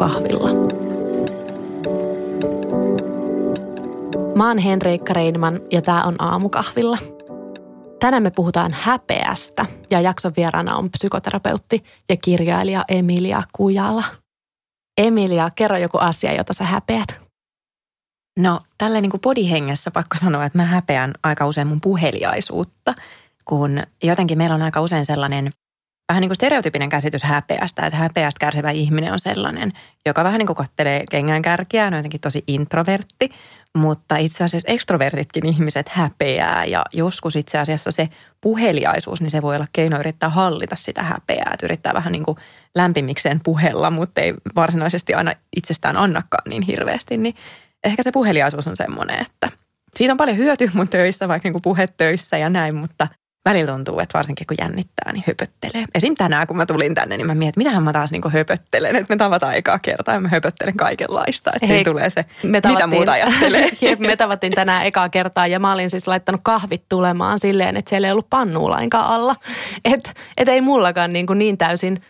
aamukahvilla. 0.00 0.50
Mä 4.34 4.48
oon 4.48 4.58
Henriikka 4.58 5.12
Reinman 5.12 5.60
ja 5.72 5.82
tää 5.82 6.04
on 6.04 6.22
aamukahvilla. 6.22 6.98
Tänään 8.00 8.22
me 8.22 8.30
puhutaan 8.30 8.72
häpeästä 8.74 9.66
ja 9.90 10.00
jakson 10.00 10.32
vieraana 10.36 10.76
on 10.76 10.90
psykoterapeutti 10.90 11.84
ja 12.08 12.16
kirjailija 12.16 12.84
Emilia 12.88 13.42
Kujala. 13.52 14.04
Emilia, 14.98 15.50
kerro 15.50 15.78
joku 15.78 15.98
asia, 15.98 16.32
jota 16.32 16.54
sä 16.54 16.64
häpeät. 16.64 17.20
No 18.38 18.60
tällä 18.78 19.00
niin 19.00 19.10
kuin 19.10 19.20
podihengessä 19.20 19.90
pakko 19.90 20.16
sanoa, 20.20 20.44
että 20.44 20.58
mä 20.58 20.64
häpeän 20.64 21.12
aika 21.22 21.46
usein 21.46 21.66
mun 21.66 21.80
puheliaisuutta, 21.80 22.94
kun 23.44 23.82
jotenkin 24.02 24.38
meillä 24.38 24.54
on 24.54 24.62
aika 24.62 24.80
usein 24.80 25.06
sellainen 25.06 25.50
vähän 26.10 26.20
niin 26.20 26.28
kuin 26.28 26.36
stereotypinen 26.36 26.88
käsitys 26.88 27.22
häpeästä, 27.22 27.86
että 27.86 27.96
häpeästä 27.96 28.38
kärsivä 28.40 28.70
ihminen 28.70 29.12
on 29.12 29.20
sellainen, 29.20 29.72
joka 30.06 30.24
vähän 30.24 30.38
niin 30.38 30.46
kuin 30.46 30.56
kottelee 30.56 31.04
kengän 31.10 31.42
kärkiä, 31.42 31.84
on 31.84 31.92
jotenkin 31.92 32.20
tosi 32.20 32.44
introvertti, 32.46 33.30
mutta 33.78 34.16
itse 34.16 34.44
asiassa 34.44 34.72
ekstrovertitkin 34.72 35.46
ihmiset 35.46 35.88
häpeää. 35.88 36.64
Ja 36.64 36.84
joskus 36.92 37.36
itse 37.36 37.58
asiassa 37.58 37.90
se 37.90 38.08
puheliaisuus, 38.40 39.20
niin 39.20 39.30
se 39.30 39.42
voi 39.42 39.56
olla 39.56 39.66
keino 39.72 40.00
yrittää 40.00 40.28
hallita 40.28 40.76
sitä 40.76 41.02
häpeää, 41.02 41.50
että 41.54 41.66
yrittää 41.66 41.94
vähän 41.94 42.12
niin 42.12 42.24
kuin 42.24 42.36
lämpimikseen 42.74 43.40
puhella, 43.44 43.90
mutta 43.90 44.20
ei 44.20 44.34
varsinaisesti 44.56 45.14
aina 45.14 45.34
itsestään 45.56 45.96
annakaan 45.96 46.50
niin 46.50 46.62
hirveästi, 46.62 47.16
niin 47.16 47.34
ehkä 47.84 48.02
se 48.02 48.12
puheliaisuus 48.12 48.68
on 48.68 48.76
semmoinen, 48.76 49.20
että 49.20 49.48
siitä 49.96 50.12
on 50.12 50.16
paljon 50.16 50.36
hyötyä 50.36 50.70
mun 50.74 50.88
töissä, 50.88 51.28
vaikka 51.28 51.50
niin 51.50 51.62
puhetöissä 51.62 52.38
ja 52.38 52.48
näin, 52.48 52.76
mutta 52.76 53.08
välillä 53.44 53.72
tuntuu, 53.72 54.00
että 54.00 54.18
varsinkin 54.18 54.46
kun 54.46 54.56
jännittää, 54.60 55.12
niin 55.12 55.24
höpöttelee. 55.26 55.84
Esim. 55.94 56.14
tänään, 56.14 56.46
kun 56.46 56.56
mä 56.56 56.66
tulin 56.66 56.94
tänne, 56.94 57.16
niin 57.16 57.26
mä 57.26 57.34
mietin, 57.34 57.48
että 57.48 57.58
mitähän 57.58 57.82
mä 57.82 57.92
taas 57.92 58.10
niin 58.12 58.32
höpöttelen. 58.32 58.96
Että 58.96 59.14
me 59.14 59.16
tavataan 59.16 59.52
aikaa 59.52 59.78
kertaa 59.78 60.14
ja 60.14 60.20
mä 60.20 60.28
höpöttelen 60.28 60.76
kaikenlaista. 60.76 61.50
Että 61.54 61.66
Hei, 61.66 61.84
tulee 61.84 62.10
se, 62.10 62.24
me 62.42 62.60
mitä 62.68 62.86
muuta 62.86 63.12
ajattelee. 63.12 63.70
me 63.98 64.16
tavattiin 64.16 64.52
tänään 64.52 64.86
ekaa 64.86 65.08
kertaa 65.08 65.46
ja 65.46 65.58
mä 65.60 65.72
olin 65.72 65.90
siis 65.90 66.08
laittanut 66.08 66.40
kahvit 66.44 66.84
tulemaan 66.88 67.38
silleen, 67.38 67.76
että 67.76 67.88
siellä 67.88 68.08
ei 68.08 68.12
ollut 68.12 68.30
pannua 68.30 68.70
lainkaan 68.70 69.06
alla. 69.06 69.36
Että 69.84 70.10
et 70.36 70.48
ei 70.48 70.60
mullakaan 70.60 71.10
niin, 71.10 71.26
kuin 71.26 71.38
niin 71.38 71.58
täysin 71.58 72.02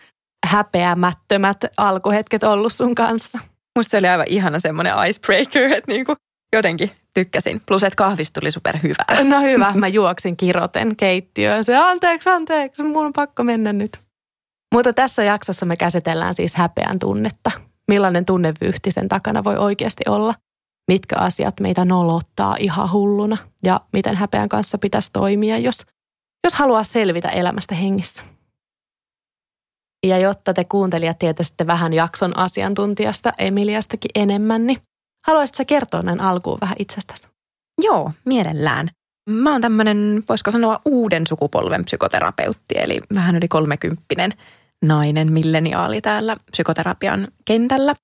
häpeämättömät 0.46 1.64
alkuhetket 1.76 2.44
ollut 2.44 2.72
sun 2.72 2.94
kanssa. 2.94 3.38
Musta 3.78 3.90
se 3.90 3.98
oli 3.98 4.08
aivan 4.08 4.26
ihana 4.28 4.60
semmoinen 4.60 4.94
icebreaker, 5.08 5.62
että 5.62 5.92
niin 5.92 6.04
kuin 6.04 6.16
jotenkin 6.56 6.90
tykkäsin. 7.14 7.62
Plus, 7.66 7.84
että 7.84 7.96
kahvista 7.96 8.40
tuli 8.40 8.50
superhyvää. 8.50 9.24
No 9.24 9.40
hyvä, 9.40 9.72
mä 9.74 9.88
juoksin 9.88 10.36
kiroten 10.36 10.96
keittiöön. 10.96 11.64
Se 11.64 11.76
anteeksi, 11.76 12.30
anteeksi, 12.30 12.82
mun 12.82 13.06
on 13.06 13.12
pakko 13.12 13.44
mennä 13.44 13.72
nyt. 13.72 14.00
Mutta 14.74 14.92
tässä 14.92 15.22
jaksossa 15.22 15.66
me 15.66 15.76
käsitellään 15.76 16.34
siis 16.34 16.54
häpeän 16.54 16.98
tunnetta. 16.98 17.50
Millainen 17.88 18.24
tunnevyyhti 18.24 18.92
sen 18.92 19.08
takana 19.08 19.44
voi 19.44 19.56
oikeasti 19.56 20.04
olla. 20.08 20.34
Mitkä 20.88 21.16
asiat 21.18 21.60
meitä 21.60 21.84
nolottaa 21.84 22.56
ihan 22.58 22.92
hulluna 22.92 23.36
ja 23.64 23.80
miten 23.92 24.16
häpeän 24.16 24.48
kanssa 24.48 24.78
pitäisi 24.78 25.10
toimia, 25.12 25.58
jos, 25.58 25.86
jos 26.44 26.54
haluaa 26.54 26.84
selvitä 26.84 27.28
elämästä 27.28 27.74
hengissä. 27.74 28.22
Ja 30.06 30.18
jotta 30.18 30.54
te 30.54 30.64
kuuntelijat 30.64 31.18
tietäisitte 31.18 31.66
vähän 31.66 31.92
jakson 31.92 32.36
asiantuntijasta 32.36 33.32
Emiliastakin 33.38 34.10
enemmän, 34.14 34.66
niin 34.66 34.78
Haluaisitko 35.26 35.64
kertoa 35.66 36.02
näin 36.02 36.20
alkuun 36.20 36.58
vähän 36.60 36.76
itsestäsi? 36.78 37.28
Joo, 37.82 38.12
mielellään. 38.24 38.88
Mä 39.30 39.52
oon 39.52 39.60
tämmöinen, 39.60 40.22
voisiko 40.28 40.50
sanoa 40.50 40.80
uuden 40.84 41.26
sukupolven 41.26 41.84
psykoterapeutti, 41.84 42.74
eli 42.78 43.00
vähän 43.14 43.36
yli 43.36 43.48
kolmekymppinen 43.48 44.32
nainen, 44.84 45.32
milleniaali 45.32 46.00
täällä 46.00 46.36
psykoterapian 46.50 47.28
kentällä. 47.44 47.94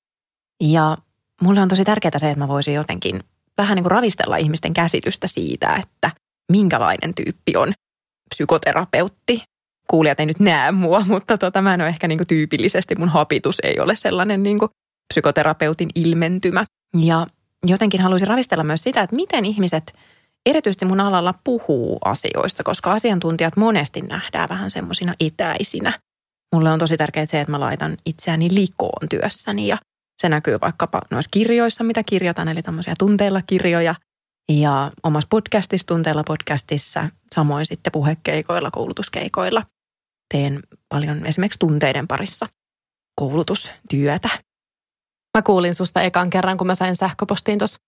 Ja 0.62 0.96
mulle 1.42 1.60
on 1.60 1.68
tosi 1.68 1.84
tärkeää 1.84 2.18
se, 2.18 2.30
että 2.30 2.38
mä 2.38 2.48
voisin 2.48 2.74
jotenkin 2.74 3.20
vähän 3.58 3.76
niin 3.76 3.84
kuin 3.84 3.90
ravistella 3.90 4.36
ihmisten 4.36 4.74
käsitystä 4.74 5.26
siitä, 5.26 5.76
että 5.76 6.10
minkälainen 6.52 7.14
tyyppi 7.14 7.56
on 7.56 7.72
psykoterapeutti. 8.34 9.42
Kuulijat 9.90 10.20
ei 10.20 10.26
nyt 10.26 10.40
näe 10.40 10.72
mua, 10.72 11.00
mutta 11.08 11.38
tota, 11.38 11.62
mä 11.62 11.74
en 11.74 11.80
ole 11.80 11.88
ehkä 11.88 12.08
niin 12.08 12.18
kuin 12.18 12.28
tyypillisesti, 12.28 12.94
mun 12.94 13.08
hapitus 13.08 13.60
ei 13.62 13.80
ole 13.80 13.96
sellainen 13.96 14.42
niin 14.42 14.58
kuin 14.58 14.70
psykoterapeutin 15.14 15.88
ilmentymä. 15.94 16.64
Ja 17.04 17.26
jotenkin 17.66 18.00
haluaisin 18.00 18.28
ravistella 18.28 18.64
myös 18.64 18.82
sitä, 18.82 19.02
että 19.02 19.16
miten 19.16 19.44
ihmiset 19.44 19.92
erityisesti 20.46 20.84
mun 20.84 21.00
alalla 21.00 21.34
puhuu 21.44 21.98
asioista, 22.04 22.62
koska 22.62 22.92
asiantuntijat 22.92 23.56
monesti 23.56 24.00
nähdään 24.00 24.48
vähän 24.48 24.70
semmoisina 24.70 25.14
itäisinä. 25.20 25.98
Mulle 26.54 26.72
on 26.72 26.78
tosi 26.78 26.96
tärkeää 26.96 27.26
se, 27.26 27.40
että 27.40 27.50
mä 27.50 27.60
laitan 27.60 27.96
itseäni 28.06 28.54
likoon 28.54 29.08
työssäni 29.08 29.66
ja 29.66 29.78
se 30.22 30.28
näkyy 30.28 30.58
vaikkapa 30.60 31.02
noissa 31.10 31.28
kirjoissa, 31.30 31.84
mitä 31.84 32.02
kirjoitan, 32.02 32.48
eli 32.48 32.62
tämmöisiä 32.62 32.94
tunteilla 32.98 33.40
kirjoja 33.46 33.94
ja 34.52 34.92
omassa 35.02 35.26
podcastissa, 35.30 35.86
tunteilla 35.86 36.24
podcastissa, 36.24 37.08
samoin 37.34 37.66
sitten 37.66 37.92
puhekeikoilla, 37.92 38.70
koulutuskeikoilla. 38.70 39.62
Teen 40.34 40.60
paljon 40.88 41.26
esimerkiksi 41.26 41.58
tunteiden 41.58 42.06
parissa 42.06 42.48
koulutustyötä. 43.20 44.28
Mä 45.36 45.42
kuulin 45.42 45.74
susta 45.74 46.02
ekan 46.02 46.30
kerran, 46.30 46.56
kun 46.56 46.66
mä 46.66 46.74
sain 46.74 46.96
sähköpostiin 46.96 47.58
tuossa 47.58 47.78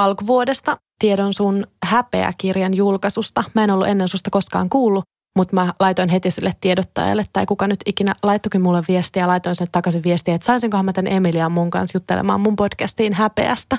alkuvuodesta 0.00 0.76
tiedon 0.98 1.34
sun 1.34 1.66
häpeäkirjan 1.84 2.74
julkaisusta. 2.74 3.44
Mä 3.54 3.64
en 3.64 3.70
ollut 3.70 3.86
ennen 3.86 4.08
susta 4.08 4.30
koskaan 4.30 4.68
kuullut, 4.68 5.04
mutta 5.36 5.54
mä 5.54 5.74
laitoin 5.80 6.08
heti 6.08 6.30
sille 6.30 6.52
tiedottajalle, 6.60 7.24
tai 7.32 7.46
kuka 7.46 7.66
nyt 7.66 7.80
ikinä 7.86 8.14
laittokin 8.22 8.62
mulle 8.62 8.82
viestiä, 8.88 9.28
laitoin 9.28 9.54
sen 9.54 9.66
takaisin 9.72 10.02
viestiä, 10.02 10.34
että 10.34 10.44
saisinkohan 10.44 10.84
mä 10.84 10.92
tämän 10.92 11.12
Emilian 11.12 11.52
mun 11.52 11.70
kanssa 11.70 11.96
juttelemaan 11.96 12.40
mun 12.40 12.56
podcastiin 12.56 13.12
häpeästä. 13.12 13.78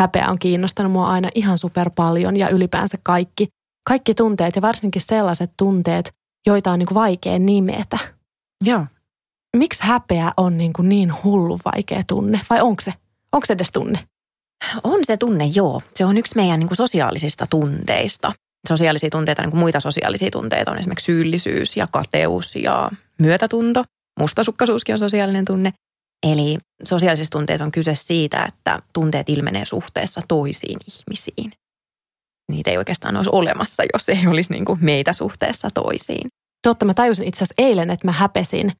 Häpeä 0.00 0.30
on 0.30 0.38
kiinnostanut 0.38 0.92
mua 0.92 1.08
aina 1.08 1.28
ihan 1.34 1.58
super 1.58 1.90
paljon 1.90 2.36
ja 2.36 2.48
ylipäänsä 2.48 2.98
kaikki, 3.02 3.48
kaikki 3.88 4.14
tunteet 4.14 4.56
ja 4.56 4.62
varsinkin 4.62 5.02
sellaiset 5.02 5.52
tunteet, 5.56 6.12
joita 6.46 6.72
on 6.72 6.78
niin 6.78 6.94
vaikea 6.94 7.38
nimetä. 7.38 7.98
Joo 8.64 8.86
miksi 9.58 9.82
häpeä 9.84 10.32
on 10.36 10.58
niin, 10.58 10.72
kuin 10.72 10.88
niin 10.88 11.12
hullu 11.24 11.58
vaikea 11.64 12.02
tunne? 12.06 12.40
Vai 12.50 12.60
onko 12.60 12.82
se? 12.82 12.92
Onko 13.32 13.46
se 13.46 13.52
edes 13.52 13.72
tunne? 13.72 13.98
On 14.84 15.00
se 15.04 15.16
tunne, 15.16 15.44
joo. 15.44 15.82
Se 15.94 16.04
on 16.04 16.18
yksi 16.18 16.36
meidän 16.36 16.60
niin 16.60 16.68
kuin 16.68 16.76
sosiaalisista 16.76 17.46
tunteista. 17.50 18.32
Sosiaalisia 18.68 19.10
tunteita, 19.10 19.42
niin 19.42 19.50
kuin 19.50 19.60
muita 19.60 19.80
sosiaalisia 19.80 20.30
tunteita 20.30 20.70
on 20.70 20.78
esimerkiksi 20.78 21.04
syyllisyys 21.04 21.76
ja 21.76 21.86
kateus 21.92 22.56
ja 22.56 22.90
myötätunto. 23.18 23.84
Mustasukkaisuuskin 24.20 24.92
on 24.92 24.98
sosiaalinen 24.98 25.44
tunne. 25.44 25.72
Eli 26.26 26.58
sosiaalisissa 26.82 27.30
tunteissa 27.30 27.64
on 27.64 27.72
kyse 27.72 27.94
siitä, 27.94 28.44
että 28.44 28.82
tunteet 28.92 29.28
ilmenee 29.28 29.64
suhteessa 29.64 30.20
toisiin 30.28 30.78
ihmisiin. 30.98 31.52
Niitä 32.50 32.70
ei 32.70 32.78
oikeastaan 32.78 33.16
olisi 33.16 33.30
olemassa, 33.32 33.82
jos 33.92 34.08
ei 34.08 34.26
olisi 34.26 34.52
niin 34.52 34.64
kuin 34.64 34.78
meitä 34.82 35.12
suhteessa 35.12 35.68
toisiin. 35.74 36.28
Totta, 36.62 36.84
mä 36.84 36.94
tajusin 36.94 37.28
itse 37.28 37.38
asiassa 37.38 37.54
eilen, 37.58 37.90
että 37.90 38.06
mä 38.06 38.12
häpesin 38.12 38.72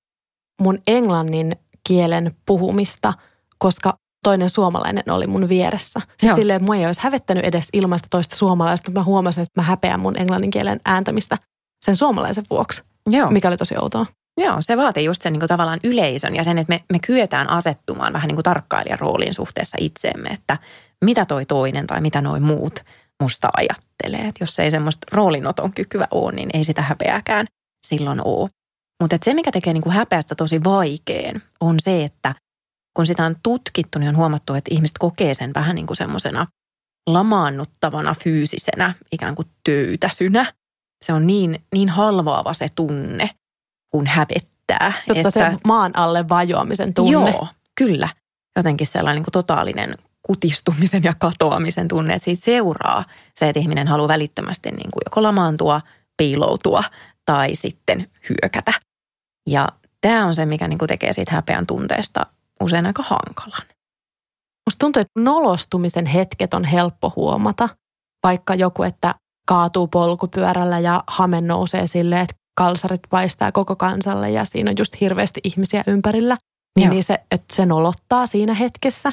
mun 0.61 0.79
englannin 0.87 1.57
kielen 1.89 2.37
puhumista, 2.47 3.13
koska 3.59 3.99
toinen 4.23 4.51
suomalainen 4.51 5.11
oli 5.11 5.27
mun 5.27 5.49
vieressä. 5.49 6.01
Siis 6.19 6.35
silleen, 6.35 6.57
että 6.57 6.67
mua 6.67 6.77
ei 6.77 6.87
olisi 6.87 7.03
hävettänyt 7.03 7.45
edes 7.45 7.69
ilmaista 7.73 8.09
toista 8.11 8.37
suomalaista, 8.37 8.91
mutta 8.91 9.01
mä 9.01 9.05
huomasin, 9.05 9.43
että 9.43 9.61
mä 9.61 9.67
häpeän 9.67 10.01
mun 10.01 10.21
englannin 10.21 10.51
kielen 10.51 10.81
ääntämistä 10.85 11.39
sen 11.85 11.97
suomalaisen 11.97 12.45
vuoksi, 12.51 12.83
Joo. 13.11 13.31
mikä 13.31 13.49
oli 13.49 13.57
tosi 13.57 13.75
outoa. 13.83 14.07
Joo, 14.41 14.57
se 14.61 14.77
vaatii 14.77 15.05
just 15.05 15.23
sen 15.23 15.33
niin 15.33 15.41
kuin 15.41 15.49
tavallaan 15.49 15.81
yleisön 15.85 16.37
ja 16.37 16.45
sen, 16.45 16.59
että 16.59 16.73
me, 16.73 16.85
me 16.93 16.99
kyetään 17.07 17.51
asettumaan 17.51 18.13
vähän 18.13 18.29
niin 18.29 18.37
kuin 18.37 18.45
tarkkailijan 18.45 18.99
rooliin 18.99 19.35
suhteessa 19.35 19.77
itseemme, 19.81 20.29
että 20.29 20.59
mitä 21.05 21.25
toi 21.25 21.47
toinen 21.47 21.87
tai 21.87 22.01
mitä 22.01 22.21
noin 22.21 22.43
muut 22.43 22.85
musta 23.23 23.49
ajattelee. 23.57 24.29
Että 24.29 24.45
jos 24.45 24.59
ei 24.59 24.71
semmoista 24.71 25.07
roolinoton 25.13 25.73
kykyä 25.73 26.09
ole, 26.11 26.33
niin 26.33 26.51
ei 26.55 26.65
sitä 26.65 26.83
häpeääkään 26.83 27.47
silloin 27.87 28.21
ole. 28.25 28.51
Mutta 29.03 29.19
se, 29.25 29.35
mikä 29.35 29.53
tekee 29.53 29.73
niinku 29.73 29.91
häpeästä 29.91 30.35
tosi 30.35 30.65
vaikeen, 30.65 31.43
on 31.61 31.77
se, 31.81 32.05
että 32.05 32.35
kun 32.97 33.07
sitä 33.07 33.25
on 33.25 33.37
tutkittu, 33.43 33.99
niin 33.99 34.09
on 34.09 34.17
huomattu, 34.17 34.55
että 34.55 34.75
ihmiset 34.75 34.99
kokee 34.99 35.35
sen 35.35 35.51
vähän 35.55 35.75
niin 35.75 35.87
kuin 35.87 35.97
semmoisena 35.97 36.47
lamaannuttavana 37.07 38.15
fyysisenä 38.25 38.95
ikään 39.13 39.35
kuin 39.35 39.49
töytäsynä. 39.65 40.53
Se 41.05 41.13
on 41.13 41.27
niin, 41.27 41.65
niin 41.75 41.89
halvaava 41.89 42.55
se 42.55 42.69
tunne, 42.75 43.31
kun 43.91 44.07
hävettää. 44.07 44.93
Totta 45.07 45.29
että, 45.29 45.31
se 45.31 45.59
maan 45.65 45.97
alle 45.97 46.29
vajoamisen 46.29 46.95
tunne. 46.95 47.13
Joo, 47.13 47.49
kyllä. 47.75 48.09
Jotenkin 48.57 48.87
sellainen 48.87 49.17
niin 49.17 49.25
kuin 49.25 49.33
totaalinen 49.33 49.95
kutistumisen 50.23 51.03
ja 51.03 51.15
katoamisen 51.19 51.89
tunne, 51.89 52.15
että 52.15 52.25
siitä 52.25 52.45
seuraa 52.45 53.05
se, 53.35 53.49
että 53.49 53.61
ihminen 53.61 53.89
haluaa 53.89 54.09
välittömästi 54.09 54.71
niin 54.71 54.91
kuin 54.91 55.03
joko 55.07 55.23
lamaantua, 55.23 55.81
piiloutua 56.17 56.83
tai 57.27 57.55
sitten 57.55 58.11
hyökätä. 58.29 58.73
Ja 59.47 59.69
tämä 60.01 60.27
on 60.27 60.35
se, 60.35 60.47
mikä 60.47 60.69
niin 60.69 60.79
kuin 60.79 60.89
tekee 60.89 61.13
siitä 61.13 61.33
häpeän 61.33 61.67
tunteesta 61.67 62.27
usein 62.61 62.87
aika 62.87 63.03
hankalan. 63.03 63.67
Musta 64.67 64.79
tuntuu, 64.79 65.01
että 65.01 65.21
nolostumisen 65.21 66.07
hetket 66.07 66.55
on 66.55 66.65
helppo 66.65 67.13
huomata. 67.17 67.69
Vaikka 68.23 68.55
joku, 68.55 68.83
että 68.83 69.15
kaatuu 69.49 69.87
polkupyörällä 69.87 70.79
ja 70.79 71.05
hame 71.07 71.41
nousee 71.41 71.87
silleen, 71.87 72.23
että 72.23 72.37
kalsarit 72.59 73.01
paistaa 73.11 73.53
koko 73.53 73.77
kansalle 73.77 74.31
ja 74.31 74.45
siinä 74.45 74.71
on 74.71 74.77
just 74.79 75.01
hirveästi 75.01 75.41
ihmisiä 75.45 75.83
ympärillä. 75.87 76.37
Niin, 76.79 76.91
niin 76.91 77.05
se, 77.05 77.19
että 77.31 77.57
se 77.57 77.67
nolottaa 77.67 78.27
siinä 78.27 78.55
hetkessä. 78.55 79.13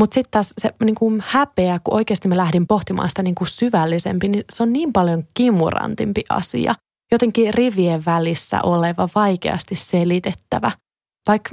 Mutta 0.00 0.14
sitten 0.14 0.30
taas 0.30 0.54
se 0.58 0.74
niin 0.84 0.94
kuin 0.94 1.22
häpeä, 1.26 1.80
kun 1.84 1.94
oikeasti 1.94 2.28
mä 2.28 2.36
lähdin 2.36 2.66
pohtimaan 2.66 3.08
sitä 3.08 3.22
niin 3.22 3.34
kuin 3.34 3.48
syvällisempi, 3.48 4.28
niin 4.28 4.44
se 4.52 4.62
on 4.62 4.72
niin 4.72 4.92
paljon 4.92 5.24
kimurantimpi 5.34 6.24
asia. 6.28 6.74
Jotenkin 7.12 7.54
rivien 7.54 8.04
välissä 8.04 8.62
oleva, 8.62 9.08
vaikeasti 9.14 9.74
selitettävä. 9.74 10.70
Vaikka 11.28 11.50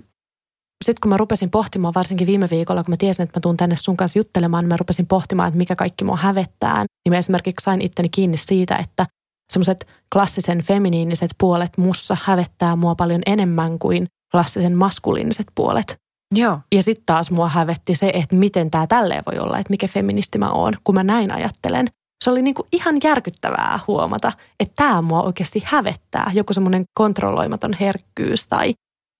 sitten 0.85 1.01
kun 1.01 1.09
mä 1.09 1.17
rupesin 1.17 1.49
pohtimaan, 1.49 1.93
varsinkin 1.93 2.27
viime 2.27 2.47
viikolla, 2.51 2.83
kun 2.83 2.91
mä 2.91 2.97
tiesin, 2.97 3.23
että 3.23 3.39
mä 3.39 3.41
tuun 3.41 3.57
tänne 3.57 3.77
sun 3.77 3.97
kanssa 3.97 4.19
juttelemaan, 4.19 4.63
niin 4.63 4.69
mä 4.69 4.77
rupesin 4.77 5.07
pohtimaan, 5.07 5.47
että 5.47 5.57
mikä 5.57 5.75
kaikki 5.75 6.05
mua 6.05 6.17
hävettää. 6.17 6.79
Niin 6.79 7.13
mä 7.13 7.17
esimerkiksi 7.17 7.63
sain 7.63 7.81
itteni 7.81 8.09
kiinni 8.09 8.37
siitä, 8.37 8.75
että 8.75 9.05
semmoiset 9.53 9.87
klassisen 10.13 10.61
feminiiniset 10.61 11.31
puolet 11.37 11.77
mussa 11.77 12.17
hävettää 12.23 12.75
mua 12.75 12.95
paljon 12.95 13.21
enemmän 13.25 13.79
kuin 13.79 14.07
klassisen 14.31 14.77
maskuliiniset 14.77 15.47
puolet. 15.55 15.95
Joo. 16.35 16.59
Ja 16.75 16.83
sitten 16.83 17.05
taas 17.05 17.31
mua 17.31 17.49
hävetti 17.49 17.95
se, 17.95 18.11
että 18.15 18.35
miten 18.35 18.71
tämä 18.71 18.87
tälleen 18.87 19.23
voi 19.31 19.39
olla, 19.39 19.59
että 19.59 19.71
mikä 19.71 19.87
feministi 19.87 20.37
mä 20.37 20.51
oon, 20.51 20.73
kun 20.83 20.95
mä 20.95 21.03
näin 21.03 21.33
ajattelen. 21.33 21.87
Se 22.23 22.29
oli 22.29 22.41
niinku 22.41 22.67
ihan 22.71 22.97
järkyttävää 23.03 23.79
huomata, 23.87 24.31
että 24.59 24.73
tämä 24.75 25.01
mua 25.01 25.21
oikeasti 25.21 25.63
hävettää. 25.65 26.31
Joku 26.33 26.53
semmoinen 26.53 26.83
kontrolloimaton 26.93 27.73
herkkyys 27.73 28.47
tai, 28.47 28.73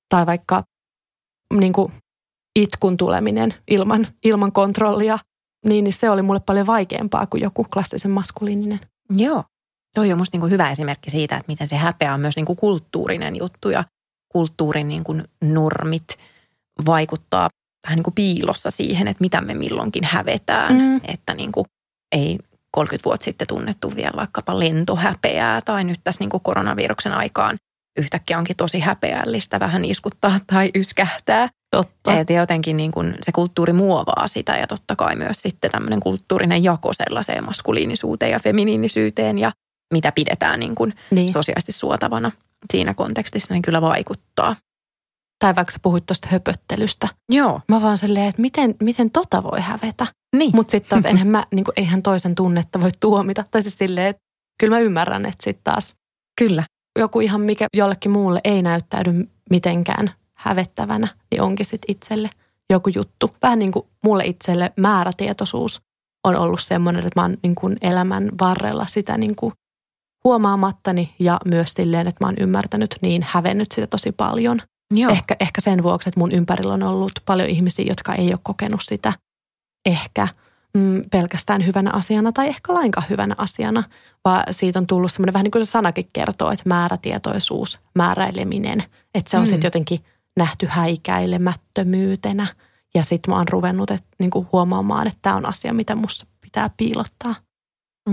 tai 0.09 0.25
vaikka 0.25 0.63
niinku 1.53 1.91
itkun 2.59 2.97
tuleminen 2.97 3.53
ilman, 3.71 4.07
ilman 4.23 4.51
kontrollia. 4.51 5.19
Niin, 5.65 5.83
niin 5.83 5.93
se 5.93 6.09
oli 6.09 6.21
mulle 6.21 6.39
paljon 6.39 6.67
vaikeampaa 6.67 7.25
kuin 7.25 7.43
joku 7.43 7.63
klassisen 7.63 8.11
maskuliininen. 8.11 8.79
Joo. 9.09 9.43
Toi 9.95 10.11
on 10.11 10.17
musta 10.17 10.35
niinku 10.35 10.47
hyvä 10.47 10.71
esimerkki 10.71 11.09
siitä, 11.09 11.37
että 11.37 11.51
miten 11.51 11.67
se 11.67 11.75
häpeä 11.75 12.13
on 12.13 12.19
myös 12.19 12.35
niinku 12.35 12.55
kulttuurinen 12.55 13.35
juttu 13.35 13.69
ja 13.69 13.83
kulttuurin 14.33 14.87
niinku 14.87 15.15
normit– 15.41 16.05
vaikuttaa 16.85 17.49
vähän 17.87 17.95
niin 17.95 18.03
kuin 18.03 18.13
piilossa 18.13 18.71
siihen, 18.71 19.07
että 19.07 19.21
mitä 19.21 19.41
me 19.41 19.53
milloinkin 19.53 20.03
hävetään. 20.03 20.75
Mm. 20.75 21.01
Että 21.07 21.33
niin 21.33 21.51
kuin 21.51 21.65
ei 22.11 22.39
30 22.71 23.05
vuotta 23.05 23.23
sitten 23.23 23.47
tunnettu 23.47 23.95
vielä 23.95 24.13
vaikkapa 24.15 24.59
lentohäpeää 24.59 25.61
tai 25.61 25.83
nyt 25.83 25.99
tässä 26.03 26.21
niin 26.21 26.29
kuin 26.29 26.43
koronaviruksen 26.43 27.13
aikaan 27.13 27.57
yhtäkkiä 27.99 28.37
onkin 28.37 28.55
tosi 28.55 28.79
häpeällistä 28.79 29.59
vähän 29.59 29.85
iskuttaa 29.85 30.39
tai 30.47 30.71
yskähtää. 30.75 31.49
Totta. 31.71 32.19
Että 32.19 32.33
jotenkin 32.33 32.77
niin 32.77 32.91
kuin 32.91 33.15
se 33.21 33.31
kulttuuri 33.31 33.73
muovaa 33.73 34.27
sitä 34.27 34.57
ja 34.57 34.67
totta 34.67 34.95
kai 34.95 35.15
myös 35.15 35.41
sitten 35.41 35.71
tämmöinen 35.71 35.99
kulttuurinen 35.99 36.63
jako 36.63 36.93
sellaiseen 36.93 37.43
maskuliinisuuteen 37.43 38.31
ja 38.31 38.39
feminiinisyyteen 38.39 39.39
ja 39.39 39.51
mitä 39.93 40.11
pidetään 40.11 40.59
niin 40.59 40.75
kuin 40.75 40.93
niin. 41.11 41.29
sosiaalisesti 41.29 41.71
suotavana 41.71 42.31
siinä 42.71 42.93
kontekstissa, 42.93 43.53
niin 43.53 43.61
kyllä 43.61 43.81
vaikuttaa 43.81 44.55
tai 45.39 45.55
vaikka 45.55 45.71
sä 45.71 45.79
puhuit 45.81 46.05
tuosta 46.05 46.27
höpöttelystä. 46.31 47.07
Joo. 47.29 47.61
Mä 47.67 47.81
vaan 47.81 47.97
silleen, 47.97 48.27
että 48.27 48.41
miten, 48.41 48.75
miten 48.83 49.11
tota 49.11 49.43
voi 49.43 49.61
hävetä. 49.61 50.07
Niin. 50.35 50.51
Mutta 50.55 50.71
sitten 50.71 50.89
taas 50.89 51.11
enhän 51.11 51.27
mä, 51.27 51.45
niin 51.53 51.65
kuin, 51.65 51.73
eihän 51.77 52.03
toisen 52.03 52.35
tunnetta 52.35 52.81
voi 52.81 52.89
tuomita. 52.99 53.45
Tai 53.51 53.61
siis 53.61 53.77
silleen, 53.77 54.07
että 54.07 54.21
kyllä 54.59 54.75
mä 54.75 54.79
ymmärrän, 54.79 55.25
että 55.25 55.43
sitten 55.43 55.63
taas 55.63 55.95
kyllä. 56.39 56.63
joku 56.99 57.19
ihan 57.19 57.41
mikä 57.41 57.67
jollekin 57.73 58.11
muulle 58.11 58.41
ei 58.43 58.61
näyttäydy 58.61 59.11
mitenkään 59.49 60.11
hävettävänä, 60.37 61.07
niin 61.31 61.41
onkin 61.41 61.65
sitten 61.65 61.91
itselle 61.91 62.29
joku 62.69 62.89
juttu. 62.95 63.35
Vähän 63.41 63.59
niin 63.59 63.71
kuin 63.71 63.85
mulle 64.03 64.25
itselle 64.25 64.73
määrätietoisuus 64.77 65.81
on 66.23 66.35
ollut 66.35 66.61
semmoinen, 66.61 67.05
että 67.07 67.19
mä 67.19 67.23
oon 67.23 67.37
niin 67.43 67.55
kuin 67.55 67.77
elämän 67.81 68.29
varrella 68.39 68.85
sitä 68.85 69.17
niin 69.17 69.35
kuin 69.35 69.53
huomaamattani 70.23 71.15
ja 71.19 71.39
myös 71.45 71.73
silleen, 71.73 72.07
että 72.07 72.25
mä 72.25 72.27
oon 72.27 72.35
ymmärtänyt 72.39 72.95
niin 73.01 73.25
hävennyt 73.27 73.71
sitä 73.71 73.87
tosi 73.87 74.11
paljon. 74.11 74.61
Joo. 74.93 75.11
Ehkä, 75.11 75.35
ehkä 75.39 75.61
sen 75.61 75.83
vuoksi, 75.83 76.09
että 76.09 76.19
mun 76.19 76.31
ympärillä 76.31 76.73
on 76.73 76.83
ollut 76.83 77.11
paljon 77.25 77.49
ihmisiä, 77.49 77.85
jotka 77.87 78.15
ei 78.15 78.31
ole 78.31 78.39
kokenut 78.43 78.81
sitä 78.83 79.13
ehkä 79.85 80.27
mm, 80.73 81.01
pelkästään 81.11 81.65
hyvänä 81.65 81.91
asiana 81.93 82.31
tai 82.31 82.47
ehkä 82.47 82.73
lainkaan 82.73 83.07
hyvänä 83.09 83.35
asiana, 83.37 83.83
vaan 84.25 84.43
siitä 84.51 84.79
on 84.79 84.87
tullut 84.87 85.11
semmoinen 85.11 85.33
vähän 85.33 85.43
niin 85.43 85.51
kuin 85.51 85.65
se 85.65 85.71
sanakin 85.71 86.09
kertoo, 86.13 86.51
että 86.51 86.69
määrätietoisuus, 86.69 87.79
määräileminen, 87.95 88.83
että 89.13 89.31
se 89.31 89.37
on 89.37 89.43
mm. 89.43 89.47
sitten 89.47 89.67
jotenkin 89.67 89.99
nähty 90.37 90.65
häikäilemättömyytenä 90.69 92.47
ja 92.95 93.03
sitten 93.03 93.31
mä 93.31 93.37
oon 93.37 93.47
ruvennut 93.47 93.91
et, 93.91 94.03
niin 94.19 94.31
kuin 94.31 94.47
huomaamaan, 94.51 95.07
että 95.07 95.19
tämä 95.21 95.35
on 95.35 95.45
asia, 95.45 95.73
mitä 95.73 95.95
musta 95.95 96.25
pitää 96.41 96.69
piilottaa. 96.77 97.35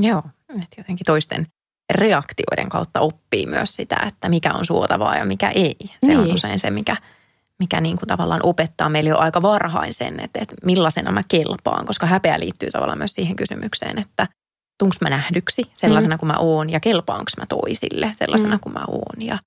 Joo, 0.01 0.23
että 0.49 0.77
jotenkin 0.79 1.05
toisten 1.05 1.47
reaktioiden 1.95 2.69
kautta 2.69 3.01
oppii 3.01 3.47
myös 3.47 3.77
sitä, 3.77 3.97
että 4.07 4.29
mikä 4.29 4.53
on 4.53 4.67
suotavaa 4.67 5.17
ja 5.17 5.25
mikä 5.25 5.51
ei. 5.51 5.77
Se 5.81 5.97
niin. 6.07 6.19
on 6.19 6.35
usein 6.35 6.59
se, 6.59 6.71
mikä, 6.71 6.97
mikä 7.59 7.81
niin 7.81 7.99
kuin 7.99 8.09
tavallaan 8.09 8.41
opettaa 8.45 8.89
meille 8.89 9.11
jo 9.11 9.19
aika 9.19 9.43
varhain 9.43 9.95
sen, 9.95 10.21
että, 10.21 10.39
että 10.43 10.57
millaisena 10.65 11.13
mä 11.13 11.23
kelpaan, 11.29 11.87
koska 11.87 12.07
häpeä 12.07 12.41
liittyy 12.41 12.71
tavallaan 12.71 12.99
myös 12.99 13.15
siihen 13.15 13.37
kysymykseen, 13.37 13.99
että 13.99 14.27
tunks 14.79 15.01
mä 15.01 15.11
nähdyksi 15.11 15.63
sellaisena 15.75 16.15
mm. 16.15 16.19
kuin 16.19 16.29
mä 16.29 16.37
oon 16.39 16.71
ja 16.71 16.81
kelpaanko 16.81 17.31
mä 17.39 17.47
toisille 17.47 18.13
sellaisena 18.15 18.55
mm. 18.55 18.61
kuin 18.61 18.73
mä 18.73 18.85
oon. 18.89 19.23
Ja, 19.27 19.39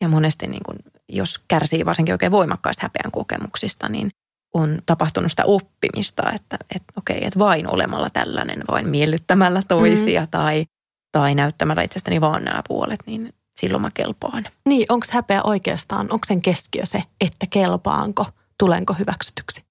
ja 0.00 0.08
monesti 0.08 0.46
niin 0.46 0.62
kuin, 0.66 0.78
jos 1.08 1.38
kärsii 1.48 1.86
varsinkin 1.86 2.14
oikein 2.14 2.32
voimakkaista 2.32 2.82
häpeän 2.82 3.10
kokemuksista, 3.10 3.88
niin 3.88 4.10
on 4.54 4.78
tapahtunut 4.86 5.30
sitä 5.30 5.44
oppimista, 5.44 6.32
että, 6.32 6.56
että 6.76 6.92
okei, 6.96 7.24
että 7.24 7.38
vain 7.38 7.72
olemalla 7.72 8.10
tällainen, 8.10 8.62
vain 8.70 8.88
miellyttämällä 8.88 9.62
toisia 9.68 10.20
mm. 10.20 10.28
tai– 10.30 10.64
tai 11.12 11.34
näyttämällä 11.34 11.82
itsestäni 11.82 12.20
vaan 12.20 12.44
nämä 12.44 12.62
puolet, 12.68 13.00
niin 13.06 13.34
silloin 13.60 13.82
mä 13.82 13.90
kelpaan. 13.94 14.44
Niin, 14.66 14.86
onko 14.88 15.06
häpeä 15.10 15.42
oikeastaan, 15.42 16.00
onko 16.00 16.26
sen 16.26 16.42
keskiö 16.42 16.86
se, 16.86 17.02
että 17.20 17.46
kelpaanko, 17.50 18.26
tulenko 18.58 18.94
hyväksytyksi? 18.98 19.64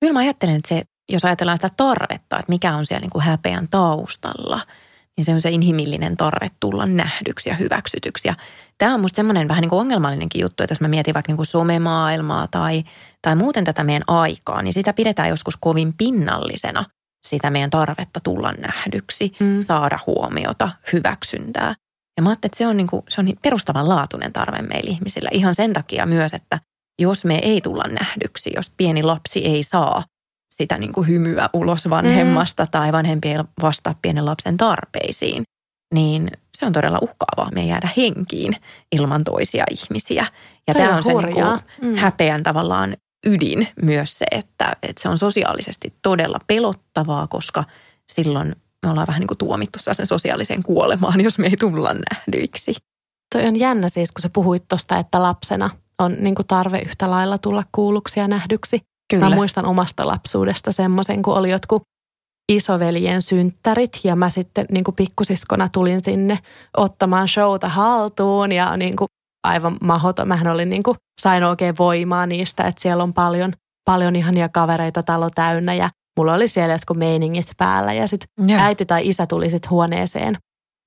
Kyllä 0.00 0.12
mä 0.12 0.18
ajattelen, 0.18 0.56
että 0.56 0.68
se, 0.68 0.82
jos 1.08 1.24
ajatellaan 1.24 1.58
sitä 1.58 1.70
tarvetta, 1.76 2.38
että 2.38 2.52
mikä 2.52 2.76
on 2.76 2.86
siellä 2.86 3.00
niin 3.00 3.10
kuin 3.10 3.24
häpeän 3.24 3.68
taustalla, 3.68 4.60
niin 5.16 5.24
se 5.24 5.34
on 5.34 5.40
se 5.40 5.50
inhimillinen 5.50 6.16
tarve 6.16 6.48
tulla 6.60 6.86
nähdyksi 6.86 7.48
ja 7.48 7.54
hyväksytyksi. 7.54 8.28
Ja 8.28 8.34
tämä 8.78 8.94
on 8.94 9.00
musta 9.00 9.16
semmoinen 9.16 9.48
vähän 9.48 9.62
niin 9.62 9.70
kuin 9.70 9.80
ongelmallinenkin 9.80 10.40
juttu, 10.40 10.62
että 10.62 10.72
jos 10.72 10.80
mä 10.80 10.88
mietin 10.88 11.14
vaikka 11.14 11.30
niin 11.30 11.36
kuin 11.36 11.46
somemaailmaa 11.46 12.46
tai, 12.46 12.84
tai 13.22 13.36
muuten 13.36 13.64
tätä 13.64 13.84
meidän 13.84 14.04
aikaa, 14.06 14.62
niin 14.62 14.72
sitä 14.72 14.92
pidetään 14.92 15.28
joskus 15.28 15.56
kovin 15.56 15.94
pinnallisena– 15.98 16.84
sitä 17.30 17.50
meidän 17.50 17.70
tarvetta 17.70 18.20
tulla 18.20 18.52
nähdyksi, 18.52 19.32
mm. 19.40 19.60
saada 19.60 19.98
huomiota, 20.06 20.70
hyväksyntää. 20.92 21.74
Ja 22.16 22.22
mä 22.22 22.28
ajattelin, 22.28 22.50
että 22.50 22.58
se 22.58 22.66
on, 22.66 22.76
niin 22.76 22.86
kuin, 22.86 23.02
se 23.08 23.20
on 23.20 23.28
perustavanlaatuinen 23.42 24.32
tarve 24.32 24.62
meillä 24.62 24.90
ihmisillä. 24.90 25.28
Ihan 25.32 25.54
sen 25.54 25.72
takia 25.72 26.06
myös, 26.06 26.34
että 26.34 26.58
jos 27.00 27.24
me 27.24 27.38
ei 27.42 27.60
tulla 27.60 27.84
nähdyksi, 27.84 28.52
jos 28.56 28.72
pieni 28.76 29.02
lapsi 29.02 29.44
ei 29.44 29.62
saa 29.62 30.04
sitä 30.54 30.78
niin 30.78 30.92
kuin 30.92 31.08
hymyä 31.08 31.50
ulos 31.52 31.90
vanhemmasta 31.90 32.64
mm. 32.64 32.70
tai 32.70 32.92
vanhempi 32.92 33.28
ei 33.28 33.38
vastaa 33.62 33.94
pienen 34.02 34.26
lapsen 34.26 34.56
tarpeisiin, 34.56 35.42
niin 35.94 36.30
se 36.56 36.66
on 36.66 36.72
todella 36.72 36.98
uhkaavaa. 37.02 37.50
Me 37.54 37.66
jäädä 37.66 37.88
henkiin 37.96 38.56
ilman 38.92 39.24
toisia 39.24 39.64
ihmisiä. 39.70 40.26
Ja 40.68 40.74
Toi 40.74 40.82
tämä 40.82 40.90
on, 40.90 40.96
on 40.96 41.02
se 41.02 41.12
niin 41.12 41.34
kuin 41.34 41.60
mm. 41.82 41.96
häpeän 41.96 42.42
tavallaan 42.42 42.96
ydin 43.26 43.68
myös 43.82 44.18
se, 44.18 44.26
että, 44.30 44.76
että 44.82 45.02
se 45.02 45.08
on 45.08 45.18
sosiaalisesti 45.18 45.94
todella 46.02 46.38
pelottavaa, 46.46 47.26
koska 47.26 47.64
silloin 48.08 48.56
me 48.86 48.90
ollaan 48.90 49.06
vähän 49.06 49.20
niin 49.20 49.28
kuin 49.28 49.38
tuomittu 49.38 49.78
sen 49.78 50.06
sosiaaliseen 50.06 50.62
kuolemaan, 50.62 51.20
jos 51.20 51.38
me 51.38 51.46
ei 51.46 51.56
tulla 51.56 51.94
nähdyiksi. 51.94 52.74
Toi 53.34 53.46
on 53.46 53.58
jännä 53.58 53.88
siis, 53.88 54.12
kun 54.12 54.22
sä 54.22 54.30
puhuit 54.32 54.68
tuosta, 54.68 54.98
että 54.98 55.22
lapsena 55.22 55.70
on 55.98 56.16
niin 56.20 56.34
kuin 56.34 56.46
tarve 56.46 56.78
yhtä 56.78 57.10
lailla 57.10 57.38
tulla 57.38 57.62
kuulluksi 57.72 58.20
ja 58.20 58.28
nähdyksi. 58.28 58.80
Kyllä. 59.10 59.28
Mä 59.28 59.34
muistan 59.34 59.66
omasta 59.66 60.06
lapsuudesta 60.06 60.72
semmoisen, 60.72 61.22
kun 61.22 61.34
oli 61.34 61.50
jotkut 61.50 61.82
isoveljen 62.52 63.22
synttärit 63.22 64.00
ja 64.04 64.16
mä 64.16 64.30
sitten 64.30 64.66
niin 64.70 64.84
kuin 64.84 64.94
pikkusiskona 64.94 65.68
tulin 65.68 66.00
sinne 66.04 66.38
ottamaan 66.76 67.28
showta 67.28 67.68
haltuun 67.68 68.52
ja 68.52 68.76
niin 68.76 68.96
kuin 68.96 69.08
aivan 69.46 69.76
mahoton. 69.80 70.28
Mähän 70.28 70.46
olin 70.46 70.70
niin 70.70 70.82
kuin, 70.82 70.96
sain 71.20 71.44
oikein 71.44 71.74
voimaa 71.78 72.26
niistä, 72.26 72.64
että 72.64 72.82
siellä 72.82 73.02
on 73.02 73.12
paljon, 73.12 73.52
paljon 73.84 74.16
ihania 74.16 74.48
kavereita 74.48 75.02
talo 75.02 75.30
täynnä 75.30 75.74
ja 75.74 75.90
mulla 76.18 76.34
oli 76.34 76.48
siellä 76.48 76.74
jotkut 76.74 76.96
meiningit 76.96 77.46
päällä 77.56 77.92
ja 77.92 78.08
sitten 78.08 78.50
äiti 78.58 78.86
tai 78.86 79.08
isä 79.08 79.26
tuli 79.26 79.50
sitten 79.50 79.70
huoneeseen 79.70 80.38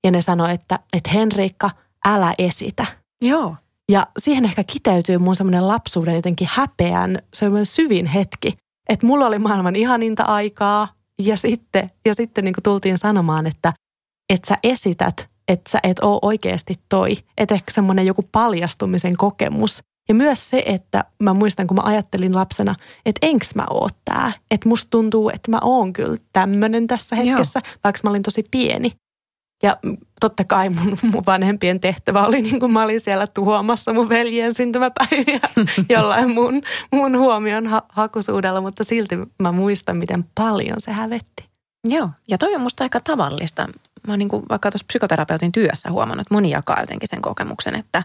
ja 0.04 0.10
ne 0.10 0.22
sanoi, 0.22 0.52
että, 0.52 0.78
että 0.92 1.10
Henriikka, 1.10 1.70
älä 2.06 2.34
esitä. 2.38 2.86
Joo. 3.24 3.56
Ja 3.90 4.06
siihen 4.18 4.44
ehkä 4.44 4.64
kiteytyy 4.64 5.18
mun 5.18 5.36
semmoinen 5.36 5.68
lapsuuden 5.68 6.14
jotenkin 6.14 6.48
häpeän 6.50 7.18
semmoinen 7.34 7.66
syvin 7.66 8.06
hetki. 8.06 8.56
Että 8.88 9.06
mulla 9.06 9.26
oli 9.26 9.38
maailman 9.38 9.76
ihaninta 9.76 10.22
aikaa 10.22 10.88
ja 11.22 11.36
sitten, 11.36 11.90
ja 12.04 12.14
sitten 12.14 12.44
niin 12.44 12.54
tultiin 12.62 12.98
sanomaan, 12.98 13.46
että, 13.46 13.72
että 14.32 14.48
sä 14.48 14.58
esität 14.62 15.29
että 15.50 15.70
sä 15.70 15.78
et 15.82 15.98
ole 15.98 16.18
oikeasti 16.22 16.74
toi. 16.88 17.16
Että 17.38 17.54
ehkä 17.54 17.72
semmoinen 17.72 18.06
joku 18.06 18.28
paljastumisen 18.32 19.16
kokemus. 19.16 19.82
Ja 20.08 20.14
myös 20.14 20.50
se, 20.50 20.62
että 20.66 21.04
mä 21.22 21.34
muistan, 21.34 21.66
kun 21.66 21.76
mä 21.76 21.82
ajattelin 21.84 22.36
lapsena, 22.36 22.74
että 23.06 23.26
enks 23.26 23.54
mä 23.54 23.66
oo 23.70 23.88
tää. 24.04 24.32
Että 24.50 24.68
musta 24.68 24.90
tuntuu, 24.90 25.28
että 25.28 25.50
mä 25.50 25.58
oon 25.62 25.92
kyllä 25.92 26.16
tämmönen 26.32 26.86
tässä 26.86 27.16
hetkessä, 27.16 27.60
Joo. 27.64 27.74
vaikka 27.84 28.00
mä 28.04 28.10
olin 28.10 28.22
tosi 28.22 28.46
pieni. 28.50 28.92
Ja 29.62 29.76
totta 30.20 30.44
kai 30.44 30.68
mun, 30.68 30.98
mun 31.02 31.22
vanhempien 31.26 31.80
tehtävä 31.80 32.26
oli, 32.26 32.42
niin 32.42 32.60
kuin 32.60 32.72
mä 32.72 32.82
olin 32.82 33.00
siellä 33.00 33.26
tuomassa 33.26 33.92
mun 33.92 34.08
veljen 34.08 34.54
syntymäpäiviä 34.54 35.40
jollain 35.94 36.30
mun, 36.30 36.62
mun 36.92 37.18
huomion 37.18 37.66
ha- 37.66 37.86
hakusuudella, 37.88 38.60
mutta 38.60 38.84
silti 38.84 39.14
mä 39.38 39.52
muistan, 39.52 39.96
miten 39.96 40.24
paljon 40.34 40.76
se 40.80 40.92
hävetti. 40.92 41.49
Joo, 41.84 42.10
ja 42.28 42.38
toi 42.38 42.54
on 42.54 42.60
musta 42.60 42.84
aika 42.84 43.00
tavallista. 43.00 43.68
Mä 44.06 44.12
oon 44.12 44.18
niin 44.18 44.28
kuin 44.28 44.42
vaikka 44.48 44.70
tuossa 44.70 44.86
psykoterapeutin 44.86 45.52
työssä 45.52 45.90
huomannut, 45.90 46.20
että 46.20 46.34
moni 46.34 46.50
jakaa 46.50 46.80
jotenkin 46.80 47.08
sen 47.08 47.22
kokemuksen, 47.22 47.74
että, 47.74 48.02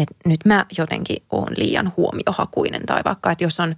että 0.00 0.14
nyt 0.26 0.40
mä 0.44 0.66
jotenkin 0.78 1.16
oon 1.32 1.52
liian 1.56 1.92
huomiohakuinen. 1.96 2.86
Tai 2.86 3.00
vaikka, 3.04 3.30
että 3.30 3.44
jos 3.44 3.60
on 3.60 3.76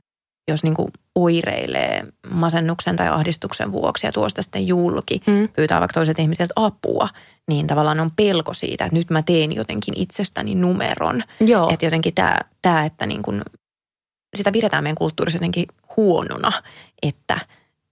jos 0.48 0.64
niin 0.64 0.74
kuin 0.74 0.88
oireilee 1.14 2.04
masennuksen 2.30 2.96
tai 2.96 3.08
ahdistuksen 3.08 3.72
vuoksi 3.72 4.06
ja 4.06 4.12
tuosta 4.12 4.42
sitten 4.42 4.66
julki, 4.66 5.20
mm. 5.26 5.48
pyytää 5.56 5.80
vaikka 5.80 5.94
toiset 5.94 6.18
ihmiseltä 6.18 6.52
apua, 6.56 7.08
niin 7.48 7.66
tavallaan 7.66 8.00
on 8.00 8.10
pelko 8.16 8.54
siitä, 8.54 8.84
että 8.84 8.96
nyt 8.96 9.10
mä 9.10 9.22
teen 9.22 9.52
jotenkin 9.52 9.94
itsestäni 9.96 10.54
numeron. 10.54 11.22
Joo. 11.40 11.70
Että 11.70 11.86
jotenkin 11.86 12.14
tämä, 12.14 12.38
tämä 12.62 12.84
että 12.84 13.06
niin 13.06 13.22
kuin, 13.22 13.42
sitä 14.36 14.52
pidetään 14.52 14.84
meidän 14.84 14.96
kulttuurissa 14.96 15.36
jotenkin 15.36 15.66
huonona, 15.96 16.52
että 17.02 17.38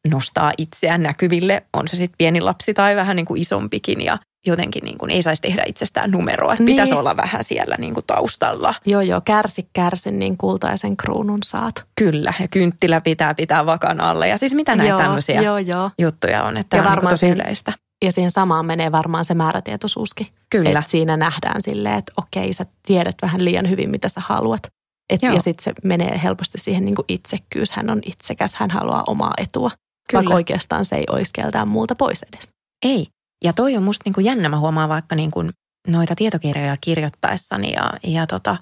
nostaa 0.06 0.52
itseään 0.58 1.02
näkyville, 1.02 1.62
on 1.72 1.88
se 1.88 1.96
sitten 1.96 2.16
pieni 2.18 2.40
lapsi 2.40 2.74
tai 2.74 2.96
vähän 2.96 3.16
niin 3.16 3.26
kuin 3.26 3.40
isompikin 3.40 4.00
ja 4.00 4.18
jotenkin 4.46 4.84
niin 4.84 4.98
kuin 4.98 5.10
ei 5.10 5.22
saisi 5.22 5.42
tehdä 5.42 5.62
itsestään 5.66 6.10
numeroa, 6.10 6.52
että 6.52 6.64
niin. 6.64 6.76
pitäisi 6.76 6.94
olla 6.94 7.16
vähän 7.16 7.44
siellä 7.44 7.76
niin 7.78 7.94
kuin 7.94 8.06
taustalla. 8.06 8.74
Joo, 8.86 9.00
joo, 9.00 9.20
kärsi, 9.24 9.68
kärsi, 9.72 10.10
niin 10.10 10.36
kultaisen 10.36 10.96
kruunun 10.96 11.42
saat. 11.42 11.84
Kyllä, 11.94 12.32
ja 12.40 12.48
kynttilä 12.48 13.00
pitää 13.00 13.34
pitää 13.34 13.66
vakan 13.66 14.00
alle. 14.00 14.28
Ja 14.28 14.38
siis 14.38 14.54
mitä 14.54 14.76
näitä 14.76 14.90
joo, 14.90 15.00
tämmöisiä 15.00 15.42
joo, 15.42 15.58
joo. 15.58 15.90
juttuja 15.98 16.44
on, 16.44 16.56
että 16.56 16.76
ja 16.76 16.82
tämä 16.82 16.92
on 16.92 16.98
niin 16.98 17.08
tosi 17.08 17.28
yleistä. 17.28 17.72
Ja 18.04 18.12
siihen 18.12 18.30
samaan 18.30 18.66
menee 18.66 18.92
varmaan 18.92 19.24
se 19.24 19.34
määrätietoisuuskin. 19.34 20.26
Kyllä. 20.50 20.78
Että 20.78 20.90
siinä 20.90 21.16
nähdään 21.16 21.62
silleen, 21.62 21.98
että 21.98 22.12
okei, 22.16 22.52
sä 22.52 22.66
tiedät 22.86 23.14
vähän 23.22 23.44
liian 23.44 23.70
hyvin, 23.70 23.90
mitä 23.90 24.08
sä 24.08 24.20
haluat. 24.24 24.62
Et, 25.10 25.22
ja 25.22 25.40
sitten 25.40 25.64
se 25.64 25.72
menee 25.84 26.20
helposti 26.22 26.58
siihen 26.58 26.84
niin 26.84 26.94
kuin 26.94 27.04
itsekkyys. 27.08 27.72
Hän 27.72 27.90
on 27.90 28.00
itsekäs, 28.06 28.54
hän 28.54 28.70
haluaa 28.70 29.04
omaa 29.06 29.34
etua. 29.38 29.70
Kyllä. 30.10 30.20
Vaikka 30.20 30.34
oikeastaan 30.34 30.84
se 30.84 30.96
ei 30.96 31.04
olisi 31.10 31.30
keltään 31.34 31.68
muulta 31.68 31.94
pois 31.94 32.22
edes. 32.22 32.52
Ei. 32.84 33.06
Ja 33.44 33.52
toi 33.52 33.76
on 33.76 33.82
musta 33.82 34.02
niin 34.04 34.14
kuin 34.14 34.26
jännä, 34.26 34.48
mä 34.48 34.58
huomaan 34.58 34.88
vaikka 34.88 35.14
niin 35.14 35.30
kuin 35.30 35.50
noita 35.88 36.14
tietokirjoja 36.14 36.76
kirjoittaessani 36.80 37.72
ja, 37.72 37.92
ja 38.02 38.26
tota, 38.26 38.56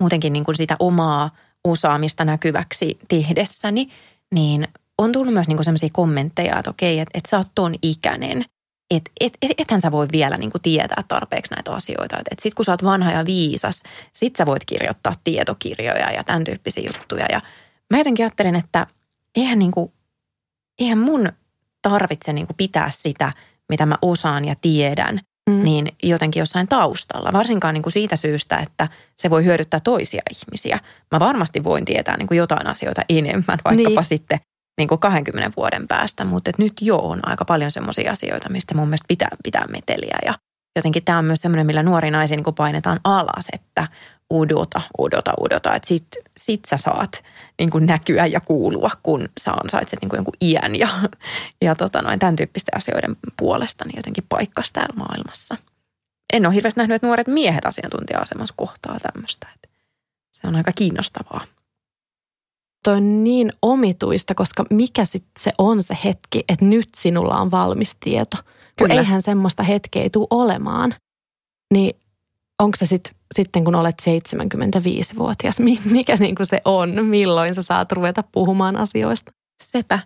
muutenkin 0.00 0.32
niin 0.32 0.44
kuin 0.44 0.56
sitä 0.56 0.76
omaa 0.78 1.30
osaamista 1.64 2.24
näkyväksi 2.24 2.98
tehdessäni, 3.08 3.88
niin 4.34 4.68
on 4.98 5.12
tullut 5.12 5.34
myös 5.34 5.48
niin 5.48 5.64
sellaisia 5.64 5.88
kommentteja, 5.92 6.58
että 6.58 6.70
okei, 6.70 7.00
että, 7.00 7.18
että 7.18 7.30
sä 7.30 7.36
oot 7.36 7.48
ton 7.54 7.74
ikäinen, 7.82 8.44
että 8.90 9.10
et, 9.20 9.32
et, 9.42 9.50
ethän 9.58 9.80
sä 9.80 9.92
voi 9.92 10.08
vielä 10.12 10.36
niin 10.36 10.50
kuin 10.50 10.62
tietää 10.62 11.02
tarpeeksi 11.08 11.54
näitä 11.54 11.72
asioita. 11.72 12.16
Että 12.16 12.28
et 12.30 12.38
sit 12.38 12.54
kun 12.54 12.64
sä 12.64 12.72
oot 12.72 12.84
vanha 12.84 13.12
ja 13.12 13.26
viisas, 13.26 13.82
sit 14.12 14.36
sä 14.36 14.46
voit 14.46 14.64
kirjoittaa 14.64 15.14
tietokirjoja 15.24 16.12
ja 16.12 16.24
tämän 16.24 16.44
tyyppisiä 16.44 16.84
juttuja. 16.86 17.26
Ja 17.32 17.40
mä 17.90 17.98
jotenkin 17.98 18.24
ajattelen, 18.24 18.56
että 18.56 18.86
eihän, 19.36 19.58
niin 19.58 19.70
kuin, 19.70 19.92
eihän 20.78 20.98
mun 20.98 21.28
tarvitse 21.82 22.32
niin 22.32 22.46
kuin 22.46 22.56
pitää 22.56 22.90
sitä– 22.90 23.32
mitä 23.68 23.86
mä 23.86 23.98
osaan 24.02 24.44
ja 24.44 24.54
tiedän, 24.60 25.20
mm. 25.50 25.64
niin 25.64 25.88
jotenkin 26.02 26.40
jossain 26.40 26.68
taustalla. 26.68 27.32
Varsinkaan 27.32 27.74
niin 27.74 27.82
kuin 27.82 27.92
siitä 27.92 28.16
syystä, 28.16 28.56
että 28.56 28.88
se 29.16 29.30
voi 29.30 29.44
hyödyttää 29.44 29.80
toisia 29.80 30.22
ihmisiä. 30.30 30.78
Mä 31.12 31.20
varmasti 31.20 31.64
voin 31.64 31.84
tietää 31.84 32.16
niin 32.16 32.28
kuin 32.28 32.38
jotain 32.38 32.66
asioita 32.66 33.02
enemmän, 33.08 33.58
vaikkapa 33.64 34.00
niin. 34.00 34.04
sitten 34.04 34.40
niin 34.78 34.88
kuin 34.88 34.98
20 34.98 35.52
vuoden 35.56 35.88
päästä, 35.88 36.24
mutta 36.24 36.50
nyt 36.58 36.72
jo 36.80 36.98
on 36.98 37.28
aika 37.28 37.44
paljon 37.44 37.70
semmoisia 37.70 38.12
asioita, 38.12 38.48
mistä 38.48 38.74
mun 38.74 38.88
mielestä 38.88 39.08
pitää, 39.08 39.28
pitää 39.44 39.66
meteliä. 39.66 40.18
Ja 40.24 40.34
jotenkin 40.76 41.04
tämä 41.04 41.18
on 41.18 41.24
myös 41.24 41.42
semmoinen, 41.42 41.66
millä 41.66 41.82
nuori 41.82 42.10
naisia 42.10 42.36
niin 42.36 42.44
kuin 42.44 42.54
painetaan 42.54 43.00
alas, 43.04 43.46
että 43.52 43.88
odota, 44.30 44.80
odota, 44.98 45.32
odota. 45.40 45.74
Että 45.74 45.88
sit, 45.88 46.06
sit 46.36 46.60
sä 46.64 46.76
saat 46.76 47.24
niin 47.58 47.70
kuin 47.70 47.86
näkyä 47.86 48.26
ja 48.26 48.40
kuulua, 48.40 48.90
kun 49.02 49.28
sä 49.40 49.52
ansaitset 49.52 50.00
niin 50.00 50.08
kuin 50.08 50.18
jonkun 50.18 50.34
iän 50.42 50.76
ja, 50.76 50.88
ja 51.62 51.74
tota 51.74 52.02
noin, 52.02 52.18
tämän 52.18 52.36
tyyppisten 52.36 52.76
asioiden 52.76 53.16
puolesta 53.36 53.84
niin 53.84 53.96
jotenkin 53.96 54.24
paikkas 54.28 54.72
täällä 54.72 54.96
maailmassa. 54.96 55.56
En 56.32 56.46
ole 56.46 56.54
hirveästi 56.54 56.80
nähnyt, 56.80 56.94
että 56.94 57.06
nuoret 57.06 57.26
miehet 57.26 57.66
asiantuntija-asemassa 57.66 58.54
kohtaa 58.56 58.98
tämmöistä. 59.00 59.48
Että 59.54 59.68
se 60.30 60.48
on 60.48 60.56
aika 60.56 60.72
kiinnostavaa. 60.72 61.44
Toi 62.84 62.96
on 62.96 63.24
niin 63.24 63.52
omituista, 63.62 64.34
koska 64.34 64.64
mikä 64.70 65.04
sitten 65.04 65.32
se 65.38 65.52
on 65.58 65.82
se 65.82 65.98
hetki, 66.04 66.44
että 66.48 66.64
nyt 66.64 66.88
sinulla 66.96 67.40
on 67.40 67.50
valmis 67.50 67.96
tieto. 68.00 68.36
Kun 68.78 68.88
Kyllä. 68.88 69.00
eihän 69.00 69.22
semmoista 69.22 69.62
hetkeä 69.62 70.10
tule 70.10 70.26
olemaan. 70.30 70.94
Niin 71.74 71.96
onko 72.58 72.76
se 72.76 72.86
sit, 72.86 73.16
sitten, 73.34 73.64
kun 73.64 73.74
olet 73.74 74.02
75-vuotias, 74.02 75.60
mikä 75.84 76.16
niin 76.18 76.34
kuin 76.34 76.46
se 76.46 76.60
on, 76.64 77.04
milloin 77.04 77.54
sä 77.54 77.62
saat 77.62 77.92
ruveta 77.92 78.24
puhumaan 78.32 78.76
asioista? 78.76 79.32
Sepä. 79.62 79.98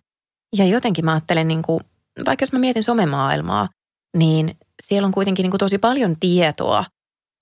Ja 0.56 0.64
jotenkin 0.64 1.04
mä 1.04 1.12
ajattelen, 1.12 1.48
niin 1.48 1.62
kuin, 1.62 1.80
vaikka 2.26 2.42
jos 2.42 2.52
mä 2.52 2.58
mietin 2.58 2.82
somemaailmaa, 2.82 3.68
niin 4.16 4.56
siellä 4.82 5.06
on 5.06 5.12
kuitenkin 5.12 5.42
niin 5.42 5.50
kuin 5.50 5.58
tosi 5.58 5.78
paljon 5.78 6.16
tietoa 6.20 6.84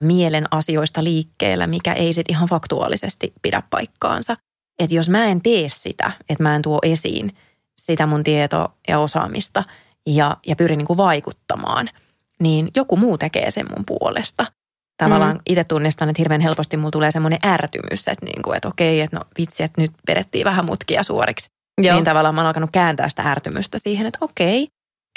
mielen 0.03 0.45
asioista 0.51 1.03
liikkeellä, 1.03 1.67
mikä 1.67 1.93
ei 1.93 2.13
sitten 2.13 2.35
ihan 2.35 2.49
faktuaalisesti 2.49 3.33
pidä 3.41 3.63
paikkaansa. 3.69 4.37
Että 4.79 4.95
jos 4.95 5.09
mä 5.09 5.25
en 5.25 5.41
tee 5.41 5.69
sitä, 5.69 6.11
että 6.29 6.43
mä 6.43 6.55
en 6.55 6.61
tuo 6.61 6.79
esiin 6.83 7.35
sitä 7.81 8.05
mun 8.05 8.23
tietoa 8.23 8.73
ja 8.87 8.99
osaamista 8.99 9.63
ja, 10.07 10.37
ja 10.47 10.55
pyrin 10.55 10.77
niin 10.77 10.87
kuin 10.87 10.97
vaikuttamaan, 10.97 11.89
niin 12.39 12.71
joku 12.75 12.97
muu 12.97 13.17
tekee 13.17 13.51
sen 13.51 13.65
mun 13.75 13.85
puolesta– 13.85 14.45
tavallaan 14.97 15.35
mm. 15.35 15.41
itse 15.45 15.63
tunnistan, 15.63 16.09
että 16.09 16.21
hirveän 16.21 16.41
helposti 16.41 16.77
mulla 16.77 16.91
tulee 16.91 17.11
semmoinen 17.11 17.39
ärtymys, 17.45 18.07
että, 18.07 18.25
niin 18.25 18.41
kuin, 18.41 18.57
että 18.57 18.67
okei, 18.67 19.01
että 19.01 19.17
no 19.17 19.25
vitsi, 19.39 19.63
että 19.63 19.81
nyt 19.81 19.91
vedettiin 20.07 20.45
vähän 20.45 20.65
mutkia 20.65 21.03
suoriksi. 21.03 21.49
Joo. 21.81 21.95
Niin 21.95 22.05
tavallaan 22.05 22.35
mä 22.35 22.41
oon 22.41 22.47
alkanut 22.47 22.69
kääntää 22.73 23.09
sitä 23.09 23.23
ärtymystä 23.23 23.77
siihen, 23.79 24.07
että 24.07 24.19
okei, 24.21 24.67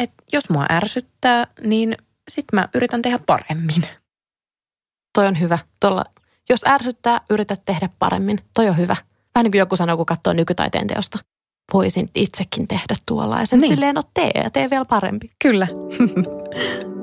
että 0.03 0.23
jos 0.33 0.51
mua 0.51 0.67
ärsyttää, 0.71 1.47
niin 1.65 1.97
sit 2.29 2.45
mä 2.53 2.69
yritän 2.75 3.03
tehdä 3.03 3.19
paremmin. 3.27 3.83
Toi 5.15 5.27
on 5.27 5.41
hyvä. 5.41 5.59
Tuolla, 5.81 6.05
jos 6.51 6.61
ärsyttää, 6.69 7.21
yrität 7.31 7.63
tehdä 7.65 7.89
paremmin. 7.99 8.39
Toi 8.55 8.69
on 8.69 8.77
hyvä. 8.77 8.97
Vähän 9.35 9.45
niin 9.45 9.51
kuin 9.51 9.59
joku 9.59 9.77
sanoo, 9.77 9.97
kun 9.97 10.07
katsoo 10.07 10.33
nykytaiteen 10.33 10.87
teosta. 10.87 11.19
Voisin 11.73 12.11
itsekin 12.15 12.69
tehdä 12.69 12.97
tuollaisen. 13.07 13.59
Niin. 13.59 13.73
Silleen, 13.73 13.95
no 13.95 14.03
tee 14.15 14.31
ja 14.35 14.51
tee 14.51 14.71
vielä 14.71 14.85
parempi. 14.85 15.31
Kyllä. 15.43 15.67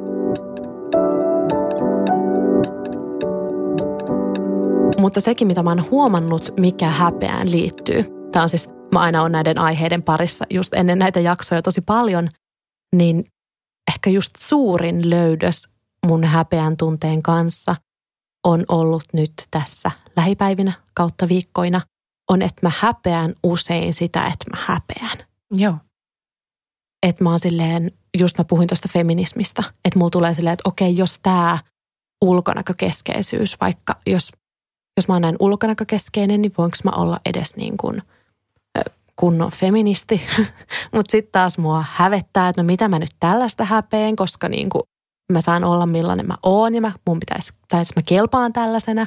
Mutta 5.00 5.22
sekin, 5.22 5.48
mitä 5.48 5.64
mä 5.64 5.70
oon 5.70 5.90
huomannut, 5.92 6.54
mikä 6.60 6.88
häpeään 6.88 7.52
liittyy. 7.52 8.06
Tämä 8.32 8.44
on 8.44 8.50
siis, 8.50 8.70
mä 8.94 9.00
aina 9.00 9.24
on 9.24 9.32
näiden 9.32 9.60
aiheiden 9.60 10.04
parissa 10.04 10.46
just 10.50 10.74
ennen 10.74 11.00
näitä 11.00 11.20
jaksoja 11.20 11.62
tosi 11.62 11.82
paljon, 11.82 12.30
niin 12.96 13.26
ehkä 13.96 14.10
just 14.10 14.32
suurin 14.40 15.10
löydös 15.10 15.70
mun 16.06 16.24
häpeän 16.24 16.78
tunteen 16.78 17.24
kanssa 17.24 17.76
on 18.44 18.66
ollut 18.68 19.04
nyt 19.14 19.34
tässä 19.52 19.92
lähipäivinä 20.16 20.74
kautta 20.94 21.28
viikkoina, 21.28 21.82
on, 22.30 22.42
että 22.42 22.60
mä 22.62 22.72
häpeän 22.80 23.36
usein 23.44 23.94
sitä, 23.94 24.28
että 24.28 24.46
mä 24.50 24.58
häpeän. 24.66 25.18
Joo. 25.52 25.76
Että 27.04 27.24
mä 27.24 27.30
oon 27.30 27.40
silleen, 27.40 27.92
just 28.18 28.38
mä 28.38 28.44
puhuin 28.44 28.68
tuosta 28.68 28.90
feminismistä, 28.94 29.64
että 29.86 30.00
mulla 30.00 30.10
tulee 30.10 30.34
silleen, 30.34 30.54
että 30.54 30.70
okei, 30.70 30.98
jos 30.98 31.20
tämä 31.20 31.60
ulkonäkökeskeisyys, 32.22 33.60
vaikka 33.62 33.96
jos 34.08 34.32
jos 34.98 35.08
mä 35.08 35.16
oon 35.16 35.22
näin 35.22 35.36
ulkonäkökeskeinen, 35.40 36.42
niin 36.42 36.54
voinko 36.58 36.78
mä 36.84 36.92
olla 36.92 37.20
edes 37.26 37.56
niin 37.56 37.78
kuin 37.78 38.02
kunnon 39.16 39.52
feministi. 39.52 40.22
Mutta 40.96 41.12
sitten 41.12 41.32
taas 41.32 41.58
mua 41.58 41.86
hävettää, 41.92 42.50
että 42.50 42.64
no 42.64 42.66
mitä 42.66 42.88
mä 42.88 43.00
nyt 43.00 43.16
tällaista 43.20 43.66
häpeen, 43.66 44.16
koska 44.16 44.50
niin 44.50 44.70
kuin 44.70 44.84
mä 45.32 45.42
saan 45.42 45.64
olla 45.64 45.86
millainen 45.86 46.28
mä 46.28 46.38
oon 46.44 46.76
ja 46.76 46.82
mä, 46.82 46.92
mun 47.08 47.20
pitäisi, 47.20 47.54
tai 47.68 47.84
mä 47.96 48.02
kelpaan 48.06 48.54
tällaisena. 48.54 49.02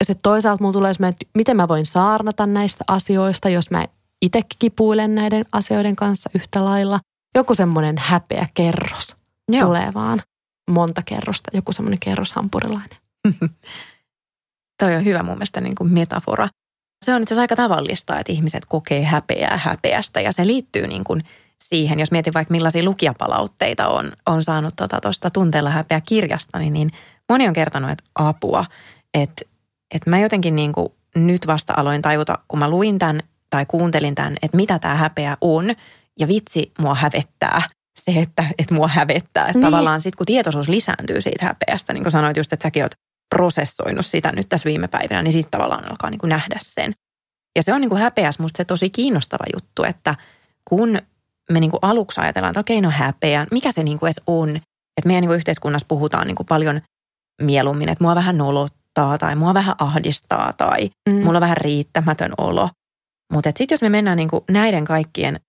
Ja 0.00 0.06
sitten 0.06 0.22
toisaalta 0.22 0.62
mulla 0.62 0.72
tulee 0.72 0.90
että 0.90 1.26
miten 1.34 1.56
mä 1.56 1.68
voin 1.68 1.86
saarnata 1.86 2.46
näistä 2.46 2.84
asioista, 2.88 3.48
jos 3.48 3.70
mä 3.70 3.86
itse 4.22 4.40
kipuilen 4.58 5.14
näiden 5.14 5.44
asioiden 5.52 5.96
kanssa 5.96 6.30
yhtä 6.34 6.64
lailla. 6.64 7.00
Joku 7.34 7.54
semmoinen 7.54 7.98
häpeä 7.98 8.46
kerros 8.54 9.16
Joo. 9.48 9.66
tulee 9.66 9.94
vaan 9.94 10.22
monta 10.70 11.02
kerrosta, 11.02 11.50
joku 11.54 11.72
semmoinen 11.72 11.98
kerroshampurilainen. 11.98 12.98
Toi 14.78 14.96
on 14.96 15.04
hyvä 15.04 15.22
mun 15.22 15.34
mielestä 15.34 15.60
niin 15.60 15.74
kuin 15.74 15.92
metafora. 15.92 16.48
Se 17.04 17.14
on 17.14 17.22
itse 17.22 17.34
asiassa 17.34 17.42
aika 17.42 17.56
tavallista, 17.56 18.18
että 18.18 18.32
ihmiset 18.32 18.66
kokee 18.66 19.04
häpeää 19.04 19.56
häpeästä 19.56 20.20
ja 20.20 20.32
se 20.32 20.46
liittyy 20.46 20.86
niin 20.86 21.04
kuin 21.04 21.22
siihen, 21.62 22.00
jos 22.00 22.10
mietin 22.10 22.34
vaikka 22.34 22.52
millaisia 22.52 22.84
lukijapalautteita 22.84 23.88
on, 23.88 24.12
on 24.26 24.42
saanut 24.42 24.74
tuosta 24.76 25.00
tota, 25.00 25.30
tunteella 25.30 25.70
häpeä 25.70 26.00
kirjasta, 26.00 26.58
niin, 26.58 26.72
niin 26.72 26.90
moni 27.28 27.48
on 27.48 27.54
kertonut, 27.54 27.90
että 27.90 28.04
apua, 28.14 28.64
että, 29.14 29.44
että 29.94 30.10
mä 30.10 30.18
jotenkin 30.18 30.56
niin 30.56 30.72
kuin 30.72 30.88
nyt 31.14 31.46
vasta 31.46 31.74
aloin 31.76 32.02
tajuta, 32.02 32.38
kun 32.48 32.58
mä 32.58 32.70
luin 32.70 32.98
tämän 32.98 33.20
tai 33.50 33.66
kuuntelin 33.66 34.14
tämän, 34.14 34.36
että 34.42 34.56
mitä 34.56 34.78
tämä 34.78 34.94
häpeä 34.94 35.36
on 35.40 35.74
ja 36.18 36.28
vitsi 36.28 36.72
mua 36.78 36.94
hävettää. 36.94 37.62
se, 38.00 38.12
että, 38.12 38.44
että 38.58 38.74
mua 38.74 38.88
hävettää. 38.88 39.46
Että 39.46 39.58
niin. 39.58 39.64
tavallaan 39.64 40.00
sitten 40.00 40.16
kun 40.16 40.26
tietoisuus 40.26 40.68
lisääntyy 40.68 41.20
siitä 41.20 41.46
häpeästä, 41.46 41.92
niin 41.92 42.04
kuin 42.04 42.12
sanoit 42.12 42.36
just, 42.36 42.52
että 42.52 42.62
säkin 42.62 42.82
oot 42.82 42.92
prosessoinut 43.32 44.06
sitä 44.06 44.32
nyt 44.32 44.48
tässä 44.48 44.68
viime 44.68 44.88
päivinä, 44.88 45.22
niin 45.22 45.32
sitten 45.32 45.50
tavallaan 45.50 45.90
alkaa 45.90 46.10
niin 46.10 46.18
kuin 46.18 46.28
nähdä 46.28 46.56
sen. 46.62 46.92
Ja 47.56 47.62
se 47.62 47.74
on 47.74 47.80
niin 47.80 47.88
kuin 47.88 48.00
häpeäs 48.00 48.38
musta 48.38 48.56
se 48.56 48.64
tosi 48.64 48.90
kiinnostava 48.90 49.44
juttu, 49.54 49.84
että 49.84 50.14
kun 50.64 50.98
me 51.50 51.60
niin 51.60 51.70
kuin 51.70 51.78
aluksi 51.82 52.20
ajatellaan, 52.20 52.50
että 52.50 52.60
okei, 52.60 52.80
no 52.80 52.90
häpeä, 52.90 53.46
mikä 53.50 53.72
se 53.72 53.82
niin 53.82 53.98
kuin 53.98 54.08
edes 54.08 54.20
on. 54.26 54.56
Että 54.96 55.06
meidän 55.06 55.20
niin 55.20 55.28
kuin 55.28 55.36
yhteiskunnassa 55.36 55.86
puhutaan 55.88 56.26
niin 56.26 56.34
kuin 56.34 56.46
paljon 56.46 56.80
mieluummin, 57.42 57.88
että 57.88 58.04
mua 58.04 58.14
vähän 58.14 58.38
nolottaa 58.38 59.18
tai 59.18 59.36
mua 59.36 59.54
vähän 59.54 59.74
ahdistaa 59.78 60.52
tai 60.52 60.90
mm. 61.08 61.14
mulla 61.14 61.38
on 61.38 61.40
vähän 61.40 61.56
riittämätön 61.56 62.32
olo. 62.38 62.70
Mutta 63.32 63.52
sitten 63.56 63.74
jos 63.74 63.82
me 63.82 63.88
mennään 63.88 64.16
niin 64.16 64.28
kuin 64.28 64.44
näiden 64.50 64.84
kaikkien 64.84 65.40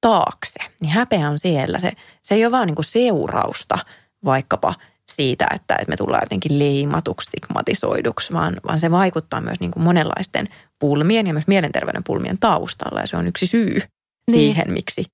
taakse, 0.00 0.60
niin 0.80 0.92
häpeä 0.92 1.28
on 1.28 1.38
siellä. 1.38 1.78
Se, 1.78 1.92
se 2.22 2.34
ei 2.34 2.44
ole 2.44 2.52
vaan 2.52 2.66
niin 2.66 2.74
kuin 2.74 2.84
seurausta 2.84 3.78
vaikkapa 4.24 4.74
siitä, 5.18 5.46
että, 5.54 5.74
että 5.74 5.90
me 5.90 5.96
tullaan 5.96 6.22
jotenkin 6.22 6.58
leimatuksi, 6.58 7.26
stigmatisoiduksi, 7.26 8.32
vaan, 8.32 8.56
vaan 8.66 8.78
se 8.78 8.90
vaikuttaa 8.90 9.40
myös 9.40 9.60
niin 9.60 9.70
kuin 9.70 9.82
monenlaisten 9.82 10.46
pulmien 10.78 11.26
ja 11.26 11.32
myös 11.32 11.46
mielenterveyden 11.46 12.04
pulmien 12.04 12.38
taustalla. 12.38 13.00
Ja 13.00 13.06
se 13.06 13.16
on 13.16 13.26
yksi 13.26 13.46
syy 13.46 13.74
niin. 13.74 13.84
siihen, 14.26 14.72
miksi, 14.72 15.04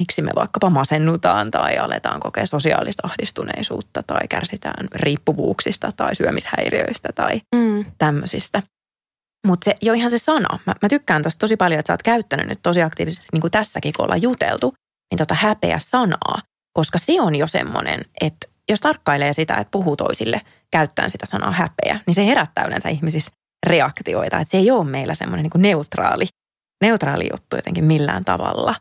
miksi 0.00 0.22
me 0.22 0.30
vaikkapa 0.36 0.70
masennutaan 0.70 1.50
tai 1.50 1.78
aletaan 1.78 2.20
kokea 2.20 2.46
sosiaalista 2.46 3.08
ahdistuneisuutta 3.08 4.02
tai 4.02 4.28
kärsitään 4.28 4.88
riippuvuuksista 4.94 5.92
tai 5.96 6.14
syömishäiriöistä 6.14 7.08
tai 7.14 7.40
mm. 7.54 7.84
tämmöisistä. 7.98 8.62
Mutta 9.46 9.64
se, 9.64 9.76
jo 9.82 9.92
ihan 9.92 10.10
se 10.10 10.18
sana, 10.18 10.58
mä, 10.66 10.74
mä 10.82 10.88
tykkään 10.88 11.22
tosta 11.22 11.38
tosi 11.38 11.56
paljon, 11.56 11.78
että 11.78 11.90
sä 11.90 11.92
oot 11.92 12.02
käyttänyt 12.02 12.46
nyt 12.46 12.58
tosi 12.62 12.82
aktiivisesti, 12.82 13.26
niin 13.32 13.40
kuin 13.40 13.50
tässäkin 13.50 13.92
kun 13.96 14.04
ollaan 14.04 14.22
juteltu, 14.22 14.74
niin 15.10 15.18
tota 15.18 15.34
häpeä 15.34 15.78
sanaa, 15.78 16.38
koska 16.72 16.98
se 16.98 17.20
on 17.20 17.34
jo 17.34 17.46
semmoinen, 17.46 18.00
että 18.20 18.53
jos 18.68 18.80
tarkkailee 18.80 19.32
sitä, 19.32 19.54
että 19.54 19.70
puhuu 19.70 19.96
toisille 19.96 20.40
käyttäen 20.70 21.10
sitä 21.10 21.26
sanaa 21.26 21.52
häpeä, 21.52 22.00
niin 22.06 22.14
se 22.14 22.26
herättää 22.26 22.66
yleensä 22.66 22.88
ihmisissä 22.88 23.32
reaktioita. 23.66 24.40
Että 24.40 24.50
se 24.50 24.58
ei 24.58 24.70
ole 24.70 24.84
meillä 24.84 25.14
semmoinen 25.14 25.50
niin 25.54 25.62
neutraali, 25.62 26.26
neutraali 26.80 27.28
juttu 27.32 27.56
jotenkin 27.56 27.84
millään 27.84 28.24
tavalla. 28.24 28.74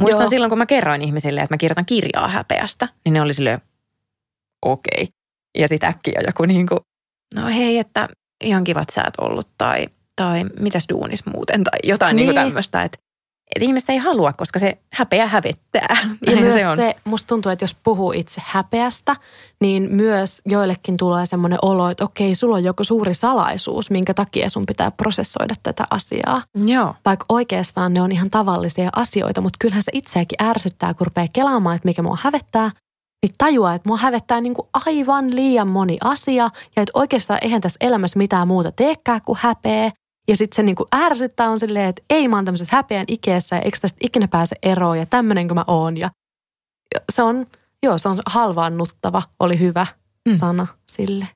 Muistan 0.00 0.22
Joo. 0.22 0.30
silloin, 0.30 0.48
kun 0.48 0.58
mä 0.58 0.66
kerroin 0.66 1.02
ihmisille, 1.02 1.40
että 1.40 1.54
mä 1.54 1.58
kirjoitan 1.58 1.86
kirjaa 1.86 2.28
häpeästä, 2.28 2.88
niin 3.04 3.12
ne 3.12 3.22
oli 3.22 3.34
silleen, 3.34 3.60
okei. 4.62 5.02
Okay. 5.02 5.06
Ja 5.58 5.68
sitten 5.68 5.88
äkkiä 5.88 6.20
joku 6.26 6.44
niin 6.44 6.66
kuin, 6.66 6.80
no 7.34 7.46
hei, 7.46 7.78
että 7.78 8.08
ihan 8.44 8.64
kivat 8.64 8.88
sä 8.90 9.02
et 9.02 9.14
ollut 9.20 9.48
tai, 9.58 9.86
tai 10.16 10.44
mitäs 10.60 10.84
duunis 10.92 11.26
muuten 11.26 11.64
tai 11.64 11.78
jotain 11.82 12.16
niin. 12.16 12.26
Niin 12.26 12.34
tämmöistä. 12.34 12.82
Että 12.82 12.98
että 13.56 13.64
ihmiset 13.64 13.90
ei 13.90 13.98
halua, 13.98 14.32
koska 14.32 14.58
se 14.58 14.78
häpeä 14.92 15.26
hävettää. 15.26 15.96
Ja 16.26 16.36
myös 16.36 16.54
se, 16.54 16.68
on. 16.68 16.76
se, 16.76 16.96
musta 17.04 17.26
tuntuu, 17.26 17.52
että 17.52 17.62
jos 17.62 17.76
puhuu 17.84 18.12
itse 18.12 18.42
häpeästä, 18.44 19.16
niin 19.60 19.88
myös 19.90 20.42
joillekin 20.46 20.96
tulee 20.96 21.26
semmoinen 21.26 21.58
olo, 21.62 21.90
että 21.90 22.04
okei, 22.04 22.34
sulla 22.34 22.56
on 22.56 22.64
joku 22.64 22.84
suuri 22.84 23.14
salaisuus, 23.14 23.90
minkä 23.90 24.14
takia 24.14 24.50
sun 24.50 24.66
pitää 24.66 24.90
prosessoida 24.90 25.54
tätä 25.62 25.84
asiaa. 25.90 26.42
Joo. 26.66 26.94
Vaikka 27.04 27.26
oikeastaan 27.28 27.94
ne 27.94 28.02
on 28.02 28.12
ihan 28.12 28.30
tavallisia 28.30 28.90
asioita, 28.96 29.40
mutta 29.40 29.56
kyllähän 29.60 29.82
se 29.82 29.90
itseäkin 29.94 30.42
ärsyttää, 30.42 30.94
kun 30.94 31.06
rupeaa 31.06 31.26
kelaamaan, 31.32 31.76
että 31.76 31.88
mikä 31.88 32.02
mua 32.02 32.18
hävettää, 32.22 32.70
niin 33.22 33.34
tajuaa, 33.38 33.74
että 33.74 33.88
mua 33.88 33.96
hävettää 33.96 34.40
niin 34.40 34.54
kuin 34.54 34.68
aivan 34.86 35.36
liian 35.36 35.68
moni 35.68 35.98
asia 36.04 36.50
ja 36.76 36.82
että 36.82 36.90
oikeastaan 36.94 37.38
eihän 37.42 37.60
tässä 37.60 37.76
elämässä 37.80 38.18
mitään 38.18 38.48
muuta 38.48 38.72
teekään 38.72 39.20
kuin 39.24 39.38
häpeä. 39.42 39.90
Ja 40.28 40.36
sitten 40.36 40.56
se 40.56 40.62
niinku 40.62 40.88
ärsyttää 40.94 41.50
on 41.50 41.60
silleen, 41.60 41.88
että 41.88 42.02
ei 42.10 42.28
mä 42.28 42.36
oon 42.36 42.44
tämmöisessä 42.44 42.76
häpeän 42.76 43.04
ikeessä 43.08 43.56
ja 43.56 43.62
eikö 43.62 43.78
tästä 43.80 43.98
ikinä 44.00 44.28
pääse 44.28 44.56
eroon 44.62 44.98
ja 44.98 45.06
tämmöinen 45.06 45.48
mä 45.54 45.64
oon. 45.66 45.96
Ja 45.96 46.10
se 47.12 47.22
on, 47.22 47.46
joo, 47.82 47.98
se 47.98 48.08
on 48.08 48.18
halvaannuttava, 48.26 49.22
oli 49.40 49.58
hyvä 49.58 49.86
mm. 50.28 50.38
sana 50.38 50.66
sille. 50.92 51.28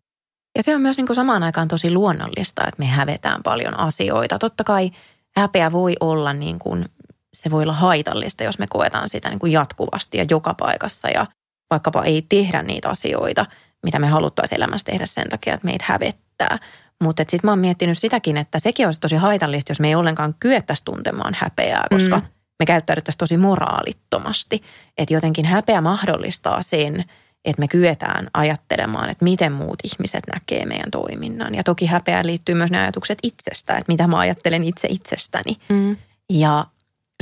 Ja 0.57 0.63
se 0.63 0.75
on 0.75 0.81
myös 0.81 0.97
niin 0.97 1.07
kuin 1.07 1.17
samaan 1.17 1.43
aikaan 1.43 1.69
tosi 1.69 1.91
luonnollista, 1.91 2.63
että 2.69 2.79
me 2.79 2.87
hävetään 2.87 3.43
paljon 3.43 3.79
asioita. 3.79 4.39
Totta 4.39 4.65
kai 4.65 4.91
häpeä 5.37 5.73
voi 5.73 5.97
olla 6.01 6.33
niin 6.33 6.59
kuin, 6.59 6.85
se 7.33 7.51
voi 7.51 7.63
olla 7.63 7.73
haitallista, 7.73 8.45
jos 8.45 8.59
me 8.59 8.67
koetaan 8.67 9.09
sitä 9.09 9.29
niin 9.29 9.39
kuin 9.39 9.53
jatkuvasti 9.53 10.19
ja 10.19 10.27
joka 10.31 10.55
paikassa 10.55 11.09
ja 11.09 11.27
vaikkapa 11.71 12.05
ei 12.05 12.27
tehdä 12.29 12.63
niitä 12.63 12.89
asioita, 12.89 13.47
mitä 13.83 13.99
me 13.99 14.07
haluttaisiin 14.07 14.57
elämässä 14.57 14.85
tehdä 14.85 15.07
sen 15.07 15.29
takia, 15.29 15.55
että 15.55 15.65
meitä 15.65 15.85
hävettää. 15.89 16.59
Mutta 17.03 17.23
sitten 17.23 17.41
mä 17.49 17.53
oon 17.53 17.59
miettinyt 17.59 17.99
sitäkin, 17.99 18.37
että 18.37 18.59
sekin 18.59 18.87
olisi 18.87 19.01
tosi 19.01 19.17
haitallista, 19.17 19.71
jos 19.71 19.81
me 19.81 19.89
ei 19.89 19.95
ollenkaan 19.95 20.35
kyettäisi 20.41 20.85
tuntemaan 20.85 21.37
häpeää, 21.39 21.87
koska 21.91 22.17
mm. 22.17 22.27
me 22.59 22.67
käyttäydyttäisiin 22.67 23.19
tosi 23.19 23.37
moraalittomasti. 23.37 24.63
Että 24.99 25.15
jotenkin 25.15 25.45
häpeä 25.45 25.81
mahdollistaa 25.81 26.63
sen, 26.63 27.05
että 27.45 27.61
me 27.61 27.69
kyetään 27.69 28.31
ajattelemaan, 28.35 29.11
että 29.11 29.25
miten 29.25 29.53
muut 29.53 29.79
ihmiset 29.85 30.25
näkee 30.35 30.65
meidän 30.65 30.91
toiminnan. 30.91 31.55
Ja 31.55 31.63
toki 31.63 31.87
häpeä 31.87 32.27
liittyy 32.27 32.55
myös 32.55 32.71
ne 32.71 32.79
ajatukset 32.79 33.19
itsestä, 33.23 33.77
että 33.77 33.93
mitä 33.93 34.07
mä 34.07 34.19
ajattelen 34.19 34.65
itse 34.65 34.89
itsestäni. 34.91 35.57
Mm. 35.69 35.97
Ja 36.31 36.67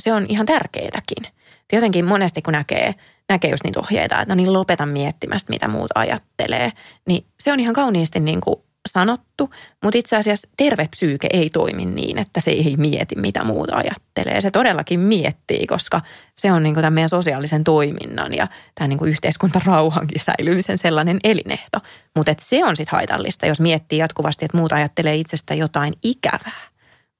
se 0.00 0.12
on 0.12 0.26
ihan 0.28 0.46
tärkeätäkin. 0.46 1.32
Jotenkin 1.72 2.04
monesti 2.04 2.42
kun 2.42 2.52
näkee, 2.52 2.94
näkee 3.28 3.50
just 3.50 3.64
niitä 3.64 3.80
ohjeita, 3.80 4.20
että 4.20 4.34
no 4.34 4.36
niin 4.36 4.52
lopeta 4.52 4.86
miettimästä, 4.86 5.50
mitä 5.50 5.68
muut 5.68 5.90
ajattelee, 5.94 6.72
niin 7.08 7.26
se 7.42 7.52
on 7.52 7.60
ihan 7.60 7.74
kauniisti 7.74 8.20
niin 8.20 8.40
kuin 8.40 8.56
sanottu, 8.88 9.50
mutta 9.82 9.98
itse 9.98 10.16
asiassa 10.16 10.48
terve 10.56 10.88
psyyke 10.88 11.28
ei 11.32 11.50
toimi 11.50 11.84
niin, 11.84 12.18
että 12.18 12.40
se 12.40 12.50
ei 12.50 12.76
mieti, 12.76 13.16
mitä 13.16 13.44
muuta 13.44 13.76
ajattelee. 13.76 14.40
Se 14.40 14.50
todellakin 14.50 15.00
miettii, 15.00 15.66
koska 15.66 16.00
se 16.36 16.52
on 16.52 16.62
niin 16.62 16.74
tämän 16.74 16.92
meidän 16.92 17.08
sosiaalisen 17.08 17.64
toiminnan 17.64 18.34
ja 18.34 18.48
tämän 18.74 18.90
niin 18.90 19.08
yhteiskuntarauhankin 19.08 20.20
säilymisen 20.20 20.78
sellainen 20.78 21.18
elinehto. 21.24 21.78
Mutta 22.16 22.34
se 22.38 22.64
on 22.64 22.76
sitten 22.76 22.92
haitallista, 22.92 23.46
jos 23.46 23.60
miettii 23.60 23.98
jatkuvasti, 23.98 24.44
että 24.44 24.58
muut 24.58 24.72
ajattelee 24.72 25.14
itsestä 25.14 25.54
jotain 25.54 25.94
ikävää, 26.02 26.62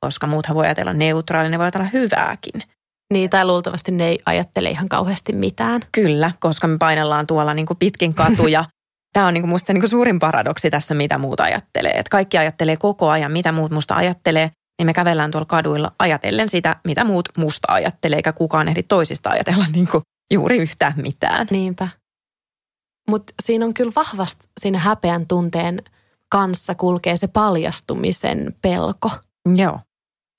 koska 0.01 0.27
muuthan 0.27 0.57
voi 0.57 0.65
ajatella 0.65 0.93
neutraali, 0.93 1.49
ne 1.49 1.59
voi 1.59 1.65
ajatella 1.65 1.89
hyvääkin. 1.93 2.63
Niin, 3.13 3.31
tai 3.31 3.45
luultavasti 3.45 3.93
ne 3.93 4.09
ei 4.09 4.19
ajattele 4.27 4.71
ihan 4.71 4.89
kauheasti 4.89 5.33
mitään. 5.33 5.81
Kyllä, 5.93 6.31
koska 6.41 6.67
me 6.67 6.79
painellaan 6.79 7.27
tuolla 7.27 7.55
niin 7.55 7.67
kuin 7.67 7.77
pitkin 7.77 8.15
katuja 8.15 8.65
tämä 9.15 9.27
on 9.27 9.35
niinku 9.35 9.47
musta 9.47 9.67
se 9.67 9.73
niinku 9.73 9.89
suurin 9.89 10.19
paradoksi 10.19 10.71
tässä, 10.71 10.95
mitä 10.95 11.19
muut 11.19 11.41
ajattelee. 11.41 11.93
Et 11.93 12.09
kaikki 12.09 12.39
ajattelee 12.39 12.77
koko 12.77 13.09
ajan, 13.09 13.33
mitä 13.33 13.53
muut 13.53 13.73
musta 13.73 13.97
ajattelee, 13.97 14.51
niin 14.79 14.87
me 14.87 14.93
kävellään 14.93 15.31
tuolla 15.31 15.47
kaduilla 15.47 15.93
ajatellen 15.99 16.49
sitä, 16.49 16.77
mitä 16.85 17.05
muut 17.05 17.29
musta 17.39 17.73
ajattelee, 17.73 18.17
eikä 18.17 18.33
kukaan 18.33 18.69
ehdi 18.69 18.83
toisista 18.83 19.31
ajatella 19.31 19.65
niinku 19.73 20.01
juuri 20.33 20.59
yhtään 20.59 20.95
mitään. 20.97 21.47
Niinpä. 21.51 21.89
Mutta 23.11 23.35
siinä 23.43 23.65
on 23.65 23.75
kyllä 23.75 23.93
vahvasti 23.97 24.49
siinä 24.61 24.79
häpeän 24.79 25.27
tunteen 25.27 25.83
kanssa 26.29 26.75
kulkee 26.75 27.17
se 27.17 27.27
paljastumisen 27.27 28.55
pelko. 28.63 29.11
Joo. 29.57 29.81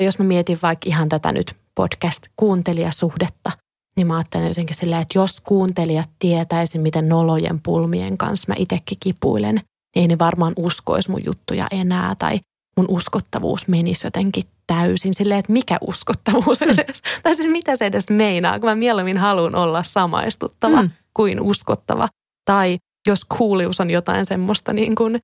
Jos 0.02 0.20
mä 0.20 0.26
mietin 0.26 0.60
vaikka 0.62 0.84
ihan 0.86 1.10
tätä 1.10 1.32
nyt 1.32 1.56
podcast-kuuntelijasuhdetta– 1.76 3.52
niin 3.96 4.08
mä 4.08 4.16
ajattelen 4.18 4.48
jotenkin 4.48 4.76
silleen, 4.76 5.02
että 5.02 5.18
jos 5.18 5.42
kuuntelijat 5.42 6.10
tietäisi, 6.20 6.80
miten 6.80 7.10
nolojen 7.10 7.62
pulmien 7.62 8.18
kanssa 8.18 8.46
mä 8.48 8.56
itsekin 8.58 8.98
kipuilen, 9.00 9.56
niin 9.56 9.66
ei 9.96 10.08
ne 10.08 10.20
varmaan 10.20 10.54
uskoisi 10.56 11.12
mun 11.12 11.26
juttuja 11.26 11.68
enää 11.72 12.16
tai 12.20 12.40
mun 12.78 12.86
uskottavuus 12.90 13.68
menisi 13.68 14.08
jotenkin 14.08 14.44
täysin 14.68 15.14
silleen, 15.14 15.40
että 15.40 15.52
mikä 15.52 15.78
uskottavuus 15.82 16.62
mm. 16.62 16.70
edes, 16.70 16.78
mm. 16.78 17.22
tai 17.24 17.36
siis 17.36 17.48
mitä 17.48 17.76
se 17.76 17.86
edes 17.86 18.10
meinaa, 18.10 18.60
kun 18.60 18.70
mä 18.70 18.76
mieluummin 18.76 19.18
haluan 19.18 19.56
olla 19.56 19.84
samaistuttava 19.84 20.82
mm. 20.82 20.90
kuin 21.14 21.42
uskottava. 21.42 22.08
Tai 22.46 22.78
jos 23.08 23.26
kuulius 23.26 23.80
on 23.80 23.90
jotain 23.90 24.26
semmoista 24.26 24.74
niin 24.74 24.96
kuin 24.96 25.20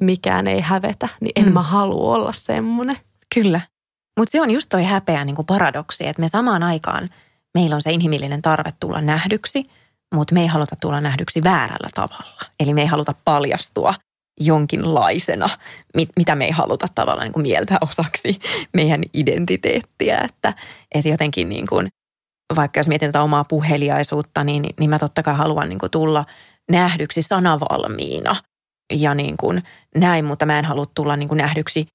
mikään 0.00 0.46
ei 0.46 0.60
hävetä, 0.60 1.08
niin 1.20 1.32
en 1.36 1.46
mm. 1.46 1.52
mä 1.52 1.62
halua 1.62 2.14
olla 2.14 2.32
semmoinen. 2.32 2.96
Kyllä. 3.34 3.60
Mutta 4.18 4.32
se 4.32 4.40
on 4.40 4.50
just 4.50 4.68
toi 4.68 4.84
häpeä 4.84 5.24
niin 5.24 5.36
kuin 5.36 5.46
paradoksi, 5.46 6.06
että 6.06 6.20
me 6.20 6.28
samaan 6.28 6.62
aikaan– 6.62 7.08
meillä 7.58 7.74
on 7.74 7.82
se 7.82 7.92
inhimillinen 7.92 8.42
tarve 8.42 8.70
tulla 8.80 9.00
nähdyksi, 9.00 9.64
mutta 10.14 10.34
me 10.34 10.40
ei 10.40 10.46
haluta 10.46 10.76
tulla 10.80 11.00
nähdyksi 11.00 11.44
väärällä 11.44 11.88
tavalla. 11.94 12.40
Eli 12.60 12.74
me 12.74 12.80
ei 12.80 12.86
haluta 12.86 13.14
paljastua 13.24 13.94
jonkinlaisena, 14.40 15.48
mitä 16.16 16.34
me 16.34 16.44
ei 16.44 16.50
haluta 16.50 16.86
tavallaan 16.94 17.24
niin 17.24 17.32
kuin 17.32 17.46
osaksi 17.80 18.38
meidän 18.74 19.02
identiteettiä. 19.14 20.18
Että, 20.18 20.54
että 20.94 21.08
jotenkin 21.08 21.48
niin 21.48 21.66
kuin, 21.66 21.88
vaikka 22.56 22.80
jos 22.80 22.88
mietin 22.88 23.08
tätä 23.08 23.22
omaa 23.22 23.44
puheliaisuutta, 23.44 24.44
niin, 24.44 24.64
niin 24.80 24.90
mä 24.90 24.98
totta 24.98 25.22
kai 25.22 25.34
haluan 25.34 25.68
niin 25.68 25.78
kuin 25.78 25.90
tulla 25.90 26.24
nähdyksi 26.70 27.22
sanavalmiina 27.22 28.36
ja 28.92 29.14
niin 29.14 29.36
kuin 29.36 29.62
näin, 29.96 30.24
mutta 30.24 30.46
mä 30.46 30.58
en 30.58 30.64
halua 30.64 30.84
tulla 30.94 31.16
niin 31.16 31.28
kuin 31.28 31.38
nähdyksi 31.38 31.86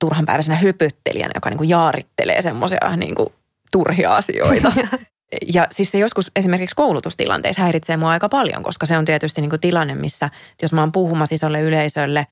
turhanpäiväisenä 0.00 0.56
höpöttelijänä, 0.56 1.32
joka 1.34 1.50
niin 1.50 1.58
kuin 1.58 1.68
jaarittelee 1.68 2.42
semmoisia 2.42 2.96
niin 2.96 3.14
kuin 3.14 3.28
turhia 3.72 4.14
asioita. 4.14 4.72
Ja 5.54 5.66
siis 5.70 5.90
se 5.90 5.98
joskus 5.98 6.30
esimerkiksi 6.36 6.76
koulutustilanteissa 6.76 7.62
häiritsee 7.62 7.96
mua 7.96 8.10
aika 8.10 8.28
paljon, 8.28 8.62
koska 8.62 8.86
se 8.86 8.98
on 8.98 9.04
tietysti 9.04 9.40
niin 9.40 9.50
kuin 9.50 9.60
tilanne, 9.60 9.94
missä 9.94 10.30
jos 10.62 10.72
mä 10.72 10.80
oon 10.80 10.92
puhumassa 10.92 11.34
isolle 11.34 11.60
yleisölle, 11.60 12.26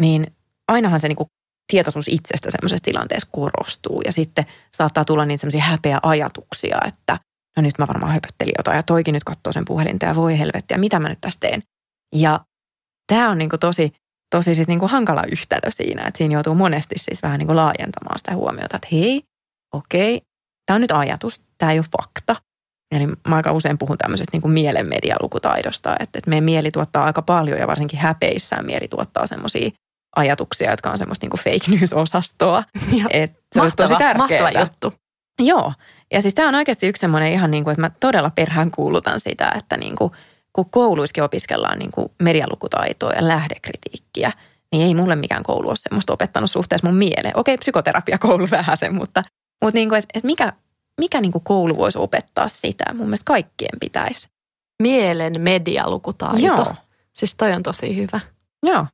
niin 0.00 0.26
ainahan 0.68 1.00
se 1.00 1.08
niin 1.08 1.16
kuin 1.16 1.26
tietoisuus 1.72 2.08
itsestä 2.08 2.50
semmoisessa 2.50 2.84
tilanteessa 2.84 3.28
korostuu. 3.32 4.02
Ja 4.04 4.12
sitten 4.12 4.46
saattaa 4.76 5.04
tulla 5.04 5.24
niitä 5.24 5.40
semmoisia 5.40 5.62
häpeä 5.62 5.98
ajatuksia, 6.02 6.78
että 6.86 7.18
no 7.56 7.62
nyt 7.62 7.78
mä 7.78 7.88
varmaan 7.88 8.12
höpöttelin 8.12 8.54
jotain 8.58 8.76
ja 8.76 8.82
toikin 8.82 9.12
nyt 9.12 9.24
katsoo 9.24 9.52
sen 9.52 9.64
puhelinta 9.64 10.06
ja 10.06 10.14
voi 10.14 10.38
helvettiä, 10.38 10.78
mitä 10.78 11.00
mä 11.00 11.08
nyt 11.08 11.20
tässä 11.20 11.40
teen. 11.40 11.62
Ja 12.14 12.40
tämä 13.06 13.30
on 13.30 13.38
niin 13.38 13.50
kuin 13.50 13.60
tosi, 13.60 13.92
tosi 14.30 14.54
sit 14.54 14.68
niin 14.68 14.78
kuin 14.78 14.90
hankala 14.90 15.22
yhtälö 15.32 15.70
siinä, 15.70 16.06
että 16.06 16.18
siinä 16.18 16.34
joutuu 16.34 16.54
monesti 16.54 16.94
siis 16.98 17.22
vähän 17.22 17.38
niin 17.38 17.46
kuin 17.46 17.56
laajentamaan 17.56 18.18
sitä 18.18 18.34
huomiota, 18.34 18.76
että 18.76 18.88
hei, 18.92 19.22
okei, 19.74 20.20
tämä 20.68 20.74
on 20.74 20.80
nyt 20.80 20.92
ajatus, 20.92 21.40
tämä 21.58 21.72
ei 21.72 21.78
ole 21.78 21.86
fakta. 21.98 22.36
Eli 22.94 23.06
mä 23.06 23.36
aika 23.36 23.52
usein 23.52 23.78
puhun 23.78 23.98
tämmöisestä 23.98 24.30
niin 24.32 24.42
kuin 24.42 24.52
mielen 24.52 24.88
medialukutaidosta, 24.88 25.96
että, 26.00 26.18
että 26.18 26.30
meidän 26.30 26.44
mieli 26.44 26.70
tuottaa 26.70 27.04
aika 27.04 27.22
paljon 27.22 27.58
ja 27.58 27.66
varsinkin 27.66 27.98
häpeissään 27.98 28.66
mieli 28.66 28.88
tuottaa 28.88 29.26
semmoisia 29.26 29.70
ajatuksia, 30.16 30.70
jotka 30.70 30.90
on 30.90 30.98
semmoista 30.98 31.24
niin 31.24 31.30
kuin 31.30 31.40
fake 31.40 31.70
news-osastoa. 31.76 32.62
Et 33.10 33.30
se 33.54 33.60
mahtava, 33.60 33.64
on 33.64 33.72
tosi 33.76 33.94
tärkeää. 33.98 34.14
Mahtava 34.42 34.60
juttu. 34.60 34.94
Joo. 35.38 35.72
Ja 36.12 36.22
siis 36.22 36.34
tämä 36.34 36.48
on 36.48 36.54
oikeasti 36.54 36.86
yksi 36.86 37.00
semmoinen 37.00 37.32
ihan 37.32 37.50
niin 37.50 37.64
kuin, 37.64 37.72
että 37.72 37.80
mä 37.80 37.90
todella 38.00 38.30
perään 38.30 38.70
kuulutan 38.70 39.20
sitä, 39.20 39.52
että 39.58 39.76
niin 39.76 39.96
kuin, 39.96 40.12
kun 40.52 40.70
kouluissakin 40.70 41.24
opiskellaan 41.24 41.78
niin 41.78 41.90
kuin 41.90 42.08
medialukutaitoa 42.22 43.12
ja 43.12 43.28
lähdekritiikkiä, 43.28 44.32
niin 44.72 44.86
ei 44.86 44.94
mulle 44.94 45.16
mikään 45.16 45.42
koulu 45.42 45.68
ole 45.68 45.76
semmoista 45.76 46.12
opettanut 46.12 46.50
suhteessa 46.50 46.86
mun 46.86 46.96
mieleen. 46.96 47.36
Okei, 47.36 47.58
psykoterapiakoulu 47.58 48.48
vähän 48.50 48.76
sen, 48.76 48.94
mutta, 48.94 49.22
mutta 49.64 49.78
niin 49.78 49.88
kuin, 49.88 49.98
että, 49.98 50.08
että 50.14 50.26
mikä, 50.26 50.52
mikä 51.00 51.20
niin 51.20 51.32
kuin 51.32 51.44
koulu 51.44 51.76
voisi 51.76 51.98
opettaa 51.98 52.48
sitä? 52.48 52.84
Mun 52.94 53.06
mielestä 53.06 53.24
kaikkien 53.24 53.78
pitäisi. 53.80 54.28
Mielen 54.82 55.40
medialukutaito. 55.40 56.46
Joo. 56.46 56.74
Siis 57.12 57.34
toi 57.34 57.52
on 57.52 57.62
tosi 57.62 57.96
hyvä. 57.96 58.20
Joo. 58.62 58.86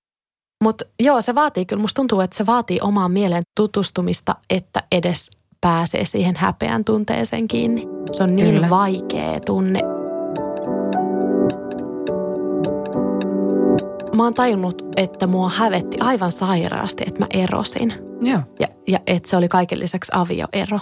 Mutta 0.65 0.85
joo, 1.01 1.21
se 1.21 1.35
vaatii 1.35 1.67
kyllä, 1.67 1.81
musta 1.81 1.97
tuntuu, 1.97 2.21
että 2.21 2.37
se 2.37 2.47
vaatii 2.47 2.79
omaan 2.81 3.11
mieleen 3.11 3.43
tutustumista, 3.57 4.35
että 4.51 4.83
edes 4.93 5.31
pääsee 5.61 6.07
siihen 6.07 6.37
häpeän 6.37 6.85
tunteeseen 6.85 7.49
kiinni. 7.49 7.87
Se 8.13 8.23
on 8.23 8.37
niin 8.37 8.55
kyllä. 8.55 8.71
vaikea 8.71 9.41
tunne. 9.47 9.81
Mä 14.15 14.23
oon 14.23 14.35
tajunnut, 14.35 14.83
että 14.97 15.27
mua 15.27 15.49
hävetti 15.49 15.97
aivan 16.01 16.33
sairaasti, 16.33 17.05
että 17.07 17.21
mä 17.21 17.27
erosin. 17.31 17.95
Joo. 18.21 18.41
Ja, 18.61 18.69
ja 18.89 18.99
että 19.07 19.31
se 19.31 19.37
oli 19.37 19.49
kaiken 19.49 19.81
lisäksi 19.81 20.13
avioero. 20.15 20.81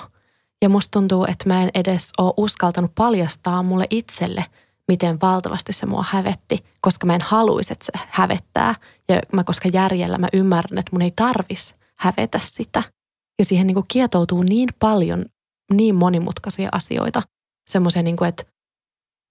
Ja 0.62 0.68
musta 0.68 0.90
tuntuu, 0.90 1.25
että 1.25 1.49
mä 1.49 1.62
en 1.62 1.71
edes 1.75 2.11
ole 2.18 2.35
uskaltanut 2.37 2.92
paljastaa 2.95 3.62
mulle 3.62 3.87
itselle– 3.90 4.45
miten 4.88 5.18
valtavasti 5.23 5.73
se 5.73 5.87
mua 5.87 6.05
hävetti, 6.09 6.64
koska 6.81 7.07
mä 7.07 7.14
en 7.14 7.21
haluaisi, 7.25 7.73
että 7.73 7.87
se 7.87 7.92
hävettää. 8.09 8.75
Ja 9.09 9.21
mä, 9.33 9.45
koska 9.45 9.68
järjellä 9.73 10.18
mä 10.18 10.29
ymmärrän, 10.33 10.79
että 10.79 10.92
mun 10.92 11.03
ei 11.03 11.12
tarvis 11.16 11.75
hävetä 11.99 12.38
sitä. 12.42 12.83
Ja 13.38 13.45
siihen 13.45 13.66
niin 13.66 13.75
kuin 13.75 13.87
kietoutuu 13.88 14.42
niin 14.42 14.68
paljon 14.79 15.25
niin 15.73 15.95
monimutkaisia 15.95 16.68
asioita. 16.73 17.23
Semmoisia, 17.68 18.03
niin 18.03 18.16
kuin, 18.16 18.29
että 18.29 18.45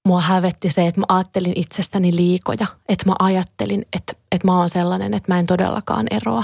mua 0.07 0.21
hävetti 0.21 0.69
se, 0.69 0.87
että 0.87 1.01
mä 1.01 1.05
ajattelin 1.09 1.53
itsestäni 1.55 2.15
liikoja. 2.15 2.67
Että 2.89 3.05
mä 3.09 3.15
ajattelin, 3.19 3.85
että, 3.93 4.13
että 4.31 4.47
mä 4.47 4.57
oon 4.57 4.69
sellainen, 4.69 5.13
että 5.13 5.33
mä 5.33 5.39
en 5.39 5.45
todellakaan 5.45 6.07
eroa. 6.11 6.43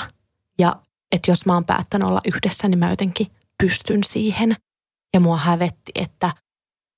Ja 0.60 0.76
että 1.12 1.32
jos 1.32 1.46
mä 1.46 1.54
oon 1.54 1.66
päättänyt 1.66 2.08
olla 2.08 2.22
yhdessä, 2.26 2.68
niin 2.68 2.80
mä 2.80 2.90
jotenkin 2.90 3.28
pystyn 3.64 4.04
siihen. 4.04 4.56
Ja 5.14 5.20
mua 5.20 5.38
hävetti, 5.38 5.92
että– 5.96 6.32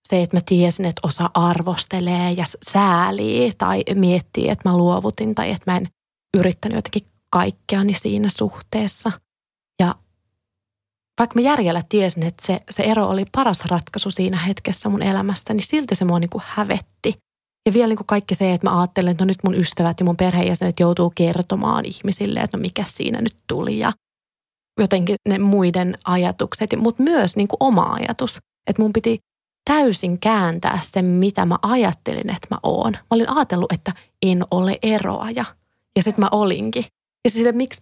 se, 0.10 0.22
että 0.22 0.38
mä 0.38 0.42
tiesin, 0.46 0.86
että 0.86 1.08
osa 1.08 1.30
arvostelee 1.34 2.32
ja 2.32 2.46
säälii 2.72 3.52
tai 3.58 3.84
miettii, 3.96 4.50
että 4.50 4.70
mä 4.70 4.78
luovutin 4.78 5.36
tai 5.36 5.52
että 5.52 5.72
mä 5.72 5.78
en 5.78 5.88
yrittänyt 6.38 6.76
jotenkin 6.76 7.04
kaikkeani 7.30 7.94
siinä 7.94 8.30
suhteessa. 8.30 9.12
Vaikka 11.20 11.40
mä 11.40 11.42
järjellä 11.42 11.84
tiesin, 11.90 12.24
että 12.24 12.46
se, 12.46 12.62
se 12.70 12.84
ero 12.84 13.08
oli 13.08 13.26
paras 13.32 13.66
ratkaisu 13.66 14.12
siinä 14.12 14.38
hetkessä 14.38 14.90
mun 14.90 15.02
elämässä, 15.02 15.54
niin 15.54 15.66
silti 15.66 15.96
se 15.96 16.06
mua 16.06 16.20
niin 16.20 16.30
kuin 16.30 16.44
hävetti. 16.46 17.14
Ja 17.66 17.74
vielä 17.74 17.88
niin 17.88 17.98
kuin 17.98 18.08
kaikki 18.08 18.36
se, 18.36 18.54
että 18.54 18.70
mä 18.70 18.80
ajattelen, 18.80 19.12
että 19.12 19.26
no 19.26 19.28
nyt 19.28 19.44
mun 19.44 19.56
ystävät 19.56 20.00
ja 20.00 20.06
mun 20.06 20.18
perheenjäsenet 20.18 20.80
joutuu 20.80 21.12
kertomaan 21.16 21.86
ihmisille, 21.86 22.40
että 22.40 22.58
no 22.58 22.62
mikä 22.62 22.84
siinä 22.88 23.22
nyt 23.22 23.36
tuli 23.48 23.80
ja 23.80 23.92
jotenkin 24.80 25.16
ne 25.30 25.38
muiden 25.38 25.98
ajatukset, 26.06 26.70
mutta 26.78 27.04
myös 27.04 27.36
niin 27.36 27.48
kuin 27.48 27.58
oma 27.60 27.84
ajatus. 27.84 28.40
Että 28.68 28.82
mun 28.82 28.94
piti 28.94 29.20
täysin 29.70 30.20
kääntää 30.20 30.80
sen, 30.84 31.06
mitä 31.06 31.46
mä 31.46 31.58
ajattelin, 31.62 32.30
että 32.30 32.48
mä 32.52 32.58
oon. 32.64 32.92
Mä 32.92 33.00
olin 33.10 33.30
ajatellut, 33.30 33.72
että 33.72 33.92
en 34.22 34.44
ole 34.52 34.78
eroaja. 34.84 35.46
Ja 35.96 36.04
sitten 36.04 36.26
mä 36.26 36.30
olinkin. 36.32 36.86
Ja 37.26 37.30
sille, 37.30 37.52
miksi, 37.52 37.82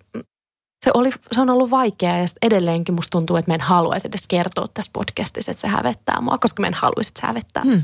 se, 0.85 0.91
oli, 0.93 1.09
se 1.31 1.41
on 1.41 1.49
ollut 1.49 1.71
vaikeaa 1.71 2.17
ja 2.17 2.25
edelleenkin 2.41 2.95
musta 2.95 3.11
tuntuu, 3.11 3.37
että 3.37 3.51
mä 3.51 3.55
en 3.55 3.61
haluaisi 3.61 4.07
edes 4.07 4.27
kertoa 4.27 4.65
tässä 4.73 4.91
podcastissa, 4.93 5.51
että 5.51 5.61
se 5.61 5.67
hävettää 5.67 6.21
mua, 6.21 6.37
koska 6.37 6.61
mä 6.61 6.67
en 6.67 6.73
haluaisi, 6.73 7.09
että 7.09 7.21
se 7.21 7.27
hävettää. 7.27 7.63
Hmm. 7.63 7.83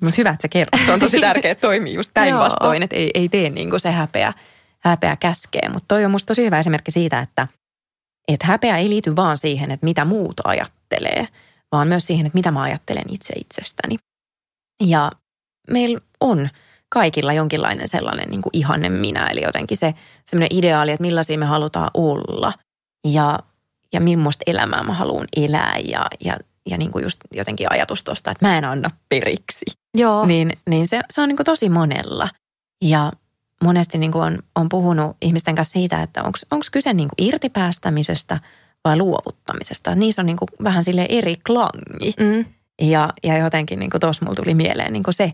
Mutta 0.00 0.14
hyvä, 0.18 0.30
että 0.30 0.42
sä 0.42 0.48
kerrot. 0.48 0.80
Se 0.86 0.92
on 0.92 1.00
tosi 1.00 1.20
tärkeää, 1.30 1.52
että 1.52 1.66
toimii 1.66 1.94
just 1.94 2.14
päinvastoin, 2.14 2.82
että 2.82 2.96
ei, 2.96 3.10
ei 3.14 3.28
tee 3.28 3.50
niin 3.50 3.70
kuin 3.70 3.80
se 3.80 3.90
häpeä, 3.90 4.32
häpeä 4.78 5.16
käskee. 5.16 5.68
Mutta 5.68 5.84
toi 5.88 6.04
on 6.04 6.10
musta 6.10 6.26
tosi 6.26 6.44
hyvä 6.44 6.58
esimerkki 6.58 6.90
siitä, 6.90 7.20
että, 7.20 7.48
että 8.28 8.46
häpeä 8.46 8.78
ei 8.78 8.88
liity 8.90 9.16
vaan 9.16 9.38
siihen, 9.38 9.70
että 9.70 9.84
mitä 9.84 10.04
muut 10.04 10.40
ajattelee– 10.44 11.28
vaan 11.72 11.88
myös 11.88 12.06
siihen, 12.06 12.26
että 12.26 12.38
mitä 12.38 12.50
mä 12.50 12.62
ajattelen 12.62 13.04
itse 13.08 13.34
itsestäni. 13.36 13.96
Ja 14.86 15.10
meillä 15.70 16.00
on 16.20 16.48
kaikilla 16.92 17.32
jonkinlainen 17.32 17.88
sellainen 17.88 18.28
niin 18.28 18.42
kuin 18.42 18.50
ihanne 18.52 18.88
minä, 18.88 19.26
eli 19.26 19.42
jotenkin 19.42 19.76
se 19.76 19.94
semmoinen 20.26 20.58
ideaali, 20.58 20.90
että 20.90 21.02
millaisia 21.02 21.38
me 21.38 21.44
halutaan 21.44 21.90
olla 21.94 22.52
ja, 23.06 23.38
ja 23.92 24.00
millaista 24.00 24.42
elämää 24.46 24.82
mä 24.82 24.92
haluan 24.92 25.26
elää 25.36 25.78
ja, 25.84 26.06
ja, 26.24 26.36
ja 26.70 26.78
niin 26.78 26.90
kuin 26.90 27.02
just 27.02 27.20
jotenkin 27.34 27.72
ajatus 27.72 28.04
tuosta, 28.04 28.30
että 28.30 28.48
mä 28.48 28.58
en 28.58 28.64
anna 28.64 28.90
periksi. 29.08 29.64
Joo. 29.96 30.26
Niin, 30.26 30.52
niin 30.68 30.88
se, 30.88 31.00
se 31.10 31.20
on 31.20 31.28
niin 31.28 31.36
kuin 31.36 31.44
tosi 31.44 31.68
monella. 31.68 32.28
Ja 32.84 33.12
monesti 33.64 33.98
niin 33.98 34.12
kuin 34.12 34.24
on, 34.24 34.38
on 34.56 34.68
puhunut 34.68 35.16
ihmisten 35.22 35.54
kanssa 35.54 35.72
siitä, 35.72 36.02
että 36.02 36.22
onko 36.22 36.64
kyse 36.72 36.94
niin 36.94 37.08
kuin 37.08 37.28
irtipäästämisestä– 37.28 38.40
vai 38.84 38.96
luovuttamisesta. 38.96 39.94
Niissä 39.94 40.22
on 40.22 40.26
niin 40.26 40.36
kuin 40.36 40.48
vähän 40.64 40.84
sille 40.84 41.06
eri 41.08 41.36
klangi. 41.46 42.14
Mm. 42.20 42.44
Ja, 42.82 43.12
ja 43.24 43.38
jotenkin 43.38 43.78
niin 43.78 43.90
tuossa 44.00 44.24
mulla 44.24 44.36
tuli 44.36 44.54
mieleen 44.54 44.92
niin 44.92 45.02
se, 45.10 45.32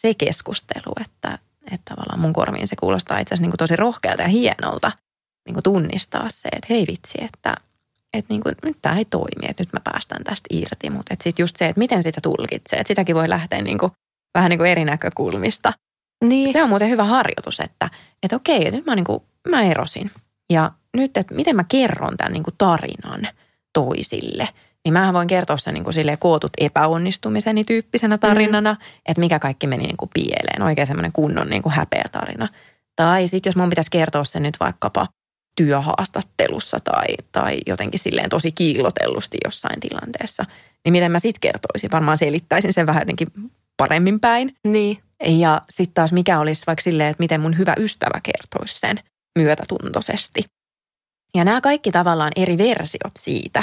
se 0.00 0.14
keskustelu, 0.14 0.92
että, 1.00 1.38
että 1.72 1.94
tavallaan 1.94 2.20
mun 2.20 2.32
korviin 2.32 2.68
se 2.68 2.76
kuulostaa 2.76 3.18
itse 3.18 3.34
asiassa 3.34 3.50
niin 3.50 3.58
tosi 3.58 3.76
rohkealta 3.76 4.22
ja 4.22 4.28
hienolta 4.28 4.92
niin 5.46 5.54
kuin 5.54 5.62
tunnistaa 5.62 6.26
se, 6.30 6.48
että 6.48 6.66
hei 6.70 6.86
vitsi, 6.86 7.18
että, 7.20 7.54
että 8.12 8.34
niin 8.34 8.42
kuin, 8.42 8.54
nyt 8.64 8.78
tämä 8.82 8.98
ei 8.98 9.04
toimi, 9.04 9.46
että 9.48 9.62
nyt 9.62 9.72
mä 9.72 9.80
päästän 9.84 10.24
tästä 10.24 10.46
irti. 10.50 10.90
Mutta 10.90 11.14
sitten 11.22 11.42
just 11.42 11.56
se, 11.56 11.66
että 11.66 11.78
miten 11.78 12.02
sitä 12.02 12.20
tulkitsee, 12.20 12.78
että 12.78 12.88
sitäkin 12.88 13.14
voi 13.14 13.28
lähteä 13.28 13.62
niin 13.62 13.78
kuin, 13.78 13.92
vähän 14.34 14.50
niin 14.50 14.58
kuin 14.58 14.70
eri 14.70 14.84
näkökulmista. 14.84 15.72
Niin. 16.24 16.52
Se 16.52 16.62
on 16.62 16.68
muuten 16.68 16.88
hyvä 16.88 17.04
harjoitus, 17.04 17.60
että, 17.60 17.90
että 18.22 18.36
okei, 18.36 18.70
nyt 18.70 18.86
mä, 18.86 18.94
niin 18.94 19.04
kuin, 19.04 19.22
mä 19.48 19.62
erosin. 19.62 20.10
Ja 20.50 20.72
nyt, 20.96 21.16
että 21.16 21.34
miten 21.34 21.56
mä 21.56 21.64
kerron 21.64 22.16
tämän 22.16 22.32
niin 22.32 22.42
kuin 22.42 22.54
tarinan 22.58 23.28
toisille, 23.72 24.48
niin 24.88 24.92
mä 24.92 25.12
voin 25.12 25.28
kertoa 25.28 25.56
sen 25.56 25.74
niin 25.74 25.84
kuin 25.84 25.94
silleen 25.94 26.18
kootut 26.18 26.52
epäonnistumiseni 26.58 27.64
tyyppisenä 27.64 28.18
tarinana, 28.18 28.72
mm. 28.72 28.78
että 29.06 29.20
mikä 29.20 29.38
kaikki 29.38 29.66
meni 29.66 29.82
niin 29.82 29.96
kuin 29.96 30.10
pieleen. 30.14 30.62
Oikein 30.62 30.86
semmoinen 30.86 31.12
kunnon 31.12 31.50
niin 31.50 31.62
kuin 31.62 31.72
häpeä 31.72 32.04
tarina. 32.12 32.48
Tai 32.96 33.28
sitten 33.28 33.50
jos 33.50 33.56
mun 33.56 33.68
pitäisi 33.70 33.90
kertoa 33.90 34.24
se 34.24 34.40
nyt 34.40 34.56
vaikkapa 34.60 35.06
työhaastattelussa 35.56 36.80
tai, 36.80 37.06
tai 37.32 37.58
jotenkin 37.66 38.00
silleen 38.00 38.28
tosi 38.28 38.52
kiillotellusti 38.52 39.38
jossain 39.44 39.80
tilanteessa, 39.80 40.44
niin 40.84 40.92
miten 40.92 41.12
mä 41.12 41.18
sitten 41.18 41.40
kertoisin? 41.40 41.90
Varmaan 41.90 42.18
selittäisin 42.18 42.72
sen 42.72 42.86
vähän 42.86 43.00
jotenkin 43.00 43.28
paremmin 43.76 44.20
päin. 44.20 44.54
Niin. 44.64 44.98
Ja 45.24 45.62
sitten 45.70 45.94
taas 45.94 46.12
mikä 46.12 46.40
olisi 46.40 46.62
vaikka 46.66 46.82
silleen, 46.82 47.10
että 47.10 47.22
miten 47.22 47.40
mun 47.40 47.58
hyvä 47.58 47.74
ystävä 47.78 48.20
kertoisi 48.22 48.78
sen 48.78 49.00
myötätuntoisesti. 49.38 50.44
Ja 51.36 51.44
nämä 51.44 51.60
kaikki 51.60 51.90
tavallaan 51.90 52.32
eri 52.36 52.58
versiot 52.58 53.12
siitä, 53.18 53.62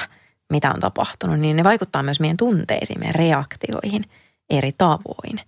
mitä 0.51 0.71
on 0.71 0.79
tapahtunut, 0.79 1.39
niin 1.39 1.55
ne 1.55 1.63
vaikuttaa 1.63 2.03
myös 2.03 2.19
meidän 2.19 2.37
tunteisiin, 2.37 2.99
meidän 2.99 3.15
reaktioihin 3.15 4.03
eri 4.49 4.71
tavoin. 4.77 5.39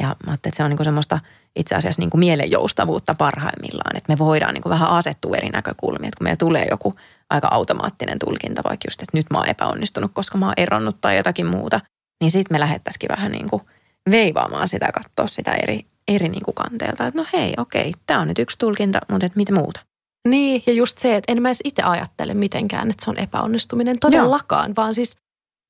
Ja 0.00 0.06
mä 0.06 0.12
ajattelin, 0.12 0.34
että 0.34 0.56
se 0.56 0.62
on 0.62 0.70
niin 0.70 0.76
kuin 0.76 0.84
semmoista 0.84 1.20
itse 1.56 1.74
asiassa 1.74 2.02
niin 2.02 2.10
kuin 2.10 2.18
mielenjoustavuutta 2.18 3.14
parhaimmillaan, 3.14 3.96
että 3.96 4.12
me 4.12 4.18
voidaan 4.18 4.54
niin 4.54 4.62
kuin 4.62 4.70
vähän 4.70 4.88
asettua 4.88 5.36
eri 5.36 5.48
näkökulmia. 5.48 6.08
Että 6.08 6.18
kun 6.18 6.24
meillä 6.24 6.36
tulee 6.36 6.66
joku 6.70 6.94
aika 7.30 7.48
automaattinen 7.50 8.18
tulkinta, 8.18 8.62
vaikka 8.64 8.86
just, 8.86 9.02
että 9.02 9.18
nyt 9.18 9.26
mä 9.30 9.38
oon 9.38 9.48
epäonnistunut, 9.48 10.10
koska 10.14 10.38
mä 10.38 10.46
oon 10.46 10.54
eronnut 10.56 11.00
tai 11.00 11.16
jotakin 11.16 11.46
muuta, 11.46 11.80
niin 12.20 12.30
sitten 12.30 12.54
me 12.54 12.60
lähettäisikin 12.60 13.08
vähän 13.08 13.32
niin 13.32 13.50
kuin 13.50 13.62
veivaamaan 14.10 14.68
sitä, 14.68 14.92
katsoa 14.92 15.26
sitä 15.26 15.52
eri, 15.52 15.86
eri 16.08 16.28
niin 16.28 16.44
kuin 16.44 16.54
kanteelta. 16.54 17.06
Että 17.06 17.20
no 17.20 17.26
hei, 17.32 17.54
okei, 17.56 17.92
tämä 18.06 18.20
on 18.20 18.28
nyt 18.28 18.38
yksi 18.38 18.58
tulkinta, 18.58 19.00
mutta 19.10 19.26
että 19.26 19.36
mitä 19.36 19.54
muuta. 19.54 19.80
Niin, 20.28 20.62
ja 20.66 20.72
just 20.72 20.98
se, 20.98 21.16
että 21.16 21.32
en 21.32 21.42
mä 21.42 21.48
edes 21.48 21.60
itse 21.64 21.82
ajattele 21.82 22.34
mitenkään, 22.34 22.90
että 22.90 23.04
se 23.04 23.10
on 23.10 23.18
epäonnistuminen 23.18 23.98
todellakaan, 23.98 24.68
Joo. 24.68 24.76
vaan 24.76 24.94
siis 24.94 25.16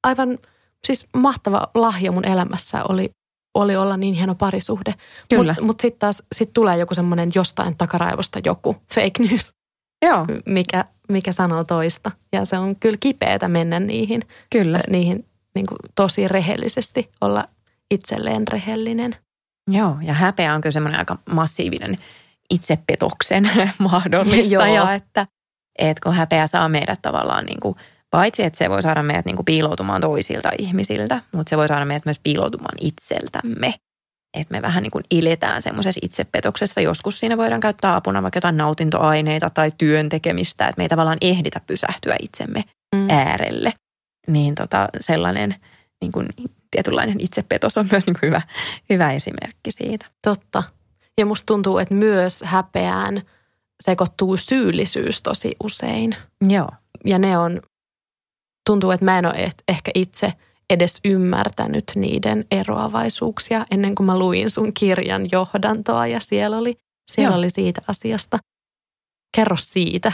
aivan 0.06 0.38
siis 0.86 1.06
mahtava 1.16 1.68
lahja 1.74 2.12
mun 2.12 2.28
elämässä 2.28 2.84
oli, 2.84 3.10
oli 3.54 3.76
olla 3.76 3.96
niin 3.96 4.14
hieno 4.14 4.34
parisuhde. 4.34 4.94
Mutta 5.36 5.62
mut 5.62 5.80
sitten 5.80 5.98
taas 5.98 6.22
sit 6.34 6.52
tulee 6.52 6.76
joku 6.76 6.94
semmoinen 6.94 7.30
jostain 7.34 7.76
takaraivosta 7.76 8.40
joku 8.44 8.76
fake 8.94 9.22
news, 9.22 9.52
Joo. 10.02 10.26
Mikä, 10.46 10.84
mikä 11.08 11.32
sanoo 11.32 11.64
toista. 11.64 12.10
Ja 12.32 12.44
se 12.44 12.58
on 12.58 12.76
kyllä 12.76 12.96
kipeätä 13.00 13.48
mennä 13.48 13.80
niihin, 13.80 14.22
kyllä. 14.50 14.80
niihin 14.90 15.26
niin 15.54 15.66
kuin 15.66 15.78
tosi 15.94 16.28
rehellisesti 16.28 17.10
olla 17.20 17.48
itselleen 17.90 18.48
rehellinen. 18.48 19.16
Joo, 19.70 19.96
ja 20.02 20.14
häpeä 20.14 20.54
on 20.54 20.60
kyllä 20.60 20.72
semmoinen 20.72 20.98
aika 20.98 21.18
massiivinen 21.30 21.98
itsepetoksen 22.52 23.50
mahdollistaja, 23.78 24.94
että, 24.94 25.26
että 25.78 26.00
kun 26.02 26.14
häpeä 26.14 26.46
saa 26.46 26.68
meidät 26.68 27.02
tavallaan 27.02 27.46
niin 27.46 27.60
kuin, 27.60 27.76
paitsi 28.10 28.42
että 28.42 28.58
se 28.58 28.70
voi 28.70 28.82
saada 28.82 29.02
meidät 29.02 29.24
niin 29.24 29.36
kuin 29.36 29.44
piiloutumaan 29.44 30.00
toisilta 30.00 30.50
ihmisiltä, 30.58 31.20
mutta 31.32 31.50
se 31.50 31.56
voi 31.56 31.68
saada 31.68 31.84
meidät 31.84 32.04
myös 32.04 32.20
piiloutumaan 32.22 32.78
itseltämme. 32.80 33.74
Että 34.38 34.54
me 34.54 34.62
vähän 34.62 34.82
niin 34.82 34.90
kuin 34.90 35.04
iletään 35.10 35.62
semmoisessa 35.62 36.00
itsepetoksessa. 36.02 36.80
Joskus 36.80 37.20
siinä 37.20 37.36
voidaan 37.36 37.60
käyttää 37.60 37.96
apuna 37.96 38.22
vaikka 38.22 38.36
jotain 38.36 38.56
nautintoaineita 38.56 39.50
tai 39.50 39.72
työn 39.78 40.08
tekemistä, 40.08 40.68
että 40.68 40.78
me 40.80 40.84
ei 40.84 40.88
tavallaan 40.88 41.18
ehditä 41.20 41.60
pysähtyä 41.66 42.16
itsemme 42.20 42.64
mm. 42.94 43.10
äärelle. 43.10 43.72
Niin 44.28 44.54
tota, 44.54 44.88
sellainen 45.00 45.54
niin 46.00 46.12
kuin 46.12 46.28
tietynlainen 46.70 47.20
itsepetos 47.20 47.76
on 47.76 47.88
myös 47.90 48.06
niin 48.06 48.16
kuin 48.20 48.28
hyvä, 48.28 48.40
hyvä 48.90 49.12
esimerkki 49.12 49.70
siitä. 49.70 50.06
Totta. 50.22 50.62
Ja 51.18 51.27
musta 51.27 51.46
tuntuu, 51.46 51.79
että 51.79 51.94
myös 51.94 52.42
häpeään 52.46 53.22
sekoittuu 53.83 54.37
syyllisyys 54.37 55.22
tosi 55.22 55.57
usein. 55.64 56.16
Joo. 56.48 56.68
Ja 57.05 57.18
ne 57.18 57.38
on, 57.38 57.61
tuntuu, 58.66 58.90
että 58.90 59.05
mä 59.05 59.18
en 59.18 59.27
ole 59.27 59.53
ehkä 59.68 59.90
itse 59.94 60.33
edes 60.70 61.01
ymmärtänyt 61.05 61.85
niiden 61.94 62.44
eroavaisuuksia 62.51 63.66
ennen 63.70 63.94
kuin 63.94 64.07
mä 64.07 64.18
luin 64.18 64.51
sun 64.51 64.72
kirjan 64.75 65.29
johdantoa 65.33 66.07
ja 66.07 66.20
siellä 66.20 66.59
oli, 66.59 66.77
siellä 67.11 67.37
oli 67.37 67.51
siitä 67.51 67.83
asiasta. 67.88 68.38
Kerro 69.37 69.57
siitä. 69.57 70.12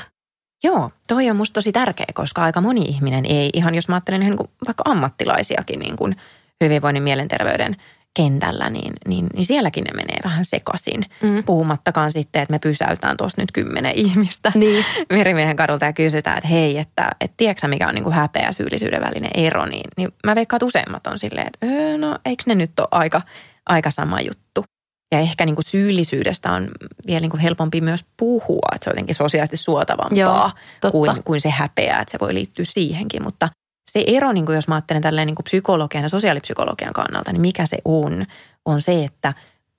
Joo, 0.65 0.91
toi 1.09 1.31
on 1.31 1.37
musta 1.37 1.55
tosi 1.55 1.73
tärkeä, 1.73 2.07
koska 2.15 2.43
aika 2.43 2.61
moni 2.61 2.81
ihminen 2.81 3.27
ei, 3.27 3.51
ihan 3.53 3.75
jos 3.75 3.89
mä 3.89 3.95
ajattelen 3.95 4.21
niin 4.21 4.37
kuin 4.37 4.49
vaikka 4.67 4.83
ammattilaisiakin 4.87 5.79
niin 5.79 5.97
kuin 5.97 6.17
hyvinvoinnin 6.65 7.03
mielenterveyden 7.03 7.77
kentällä, 8.17 8.71
niin, 8.71 8.93
niin, 9.09 9.27
niin 9.35 9.45
sielläkin 9.45 9.85
ne 9.85 9.91
menee 9.97 10.19
vähän 10.25 10.45
sekaisin. 10.45 11.05
Mm. 11.23 11.45
Puhumattakaan 11.45 12.13
sitten, 12.13 12.43
että 12.43 12.53
me 12.53 12.59
pysäytään 12.59 13.17
tuossa 13.17 13.43
nyt 13.43 13.53
kymmenen 13.53 13.93
ihmistä 13.95 14.53
niin. 14.55 14.85
merimiehen 15.13 15.57
kadulta 15.57 15.85
ja 15.85 15.93
kysytään, 15.93 16.39
että 16.39 16.49
hei, 16.49 16.79
että 16.79 17.11
et 17.21 17.33
tiedätkö 17.37 17.69
mikä 17.69 17.89
on 17.89 17.95
niin 17.95 18.05
kuin 18.05 18.15
häpeä 18.15 18.43
ja 18.43 18.53
syyllisyyden 18.53 19.01
välinen 19.01 19.31
ero, 19.35 19.67
niin, 19.67 19.91
niin 19.97 20.09
mä 20.27 20.35
veikkaan, 20.35 20.59
että 20.59 20.67
useimmat 20.67 21.07
on 21.07 21.19
silleen, 21.19 21.47
että 21.47 21.67
öö, 21.67 21.99
no 21.99 22.19
eikö 22.25 22.43
ne 22.47 22.55
nyt 22.55 22.81
ole 22.81 22.89
aika, 22.91 23.23
aika 23.67 23.91
sama 23.91 24.21
juttu. 24.21 24.65
Ja 25.13 25.19
ehkä 25.19 25.47
niin 25.47 25.55
kuin 25.55 25.65
syyllisyydestä 25.65 26.53
on 26.53 26.69
vielä 27.07 27.21
niin 27.21 27.31
kuin 27.31 27.41
helpompi 27.41 27.81
myös 27.81 28.05
puhua, 28.17 28.69
että 28.75 28.85
se 28.85 28.91
on 28.91 28.93
jotenkin 28.93 29.15
sosiaalisesti 29.15 29.57
suotavampaa 29.57 30.19
Joo, 30.19 30.51
kuin, 30.91 31.23
kuin 31.25 31.41
se 31.41 31.51
häpeä, 31.51 31.99
että 31.99 32.13
se 32.13 32.19
voi 32.21 32.35
liittyä 32.35 32.65
siihenkin. 32.65 33.23
Mutta 33.23 33.49
se 33.93 34.05
ero, 34.07 34.33
niin 34.33 34.47
kuin 34.47 34.57
jos 34.57 34.69
mä 34.69 34.75
ajattelen 34.75 35.03
tälleen 35.03 35.27
niin 35.27 35.35
kuin 35.35 35.45
psykologian 35.45 36.03
ja 36.03 36.09
sosiaalipsykologian 36.09 36.93
kannalta, 36.93 37.33
niin 37.33 37.41
mikä 37.41 37.67
se 37.67 37.79
on, 37.85 38.27
on 38.65 38.83
se, 38.83 39.05
että 39.05 39.35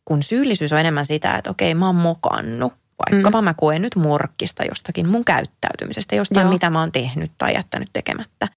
kun 0.06 0.24
syyllisyys 0.24 0.74
on 0.74 0.80
enemmän 0.80 1.06
sitä, 1.06 1.36
että 1.36 1.50
okei 1.50 1.74
mä 1.74 1.86
oon 1.86 1.96
mokannut, 1.96 2.74
vaikkapa 3.12 3.42
mm. 3.42 3.46
mä 3.46 3.54
koen 3.54 3.82
nyt 3.82 3.96
morkkista 3.96 4.64
jostakin 4.64 5.08
mun 5.08 5.26
käyttäytymisestä, 5.26 6.16
jostain 6.16 6.46
Joo. 6.46 6.54
mitä 6.54 6.70
mä 6.70 6.80
oon 6.80 6.92
tehnyt 6.92 7.32
tai 7.38 7.54
jättänyt 7.54 7.90
tekemättä, 7.94 8.48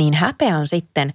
niin 0.00 0.14
häpeä 0.14 0.58
on 0.58 0.66
sitten 0.66 1.14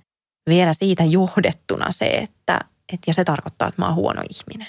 vielä 0.49 0.73
siitä 0.73 1.03
johdettuna 1.03 1.91
se, 1.91 2.05
että, 2.05 2.60
että 2.93 3.03
ja 3.08 3.13
se 3.13 3.23
tarkoittaa, 3.23 3.67
että 3.67 3.81
mä 3.81 3.86
oon 3.86 3.95
huono 3.95 4.21
ihminen. 4.29 4.67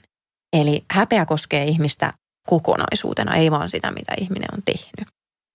Eli 0.53 0.85
häpeä 0.91 1.27
koskee 1.27 1.65
ihmistä 1.65 2.13
kokonaisuutena, 2.49 3.35
ei 3.35 3.51
vaan 3.51 3.71
sitä, 3.71 3.91
mitä 3.91 4.15
ihminen 4.21 4.49
on 4.53 4.63
tehnyt. 4.65 5.09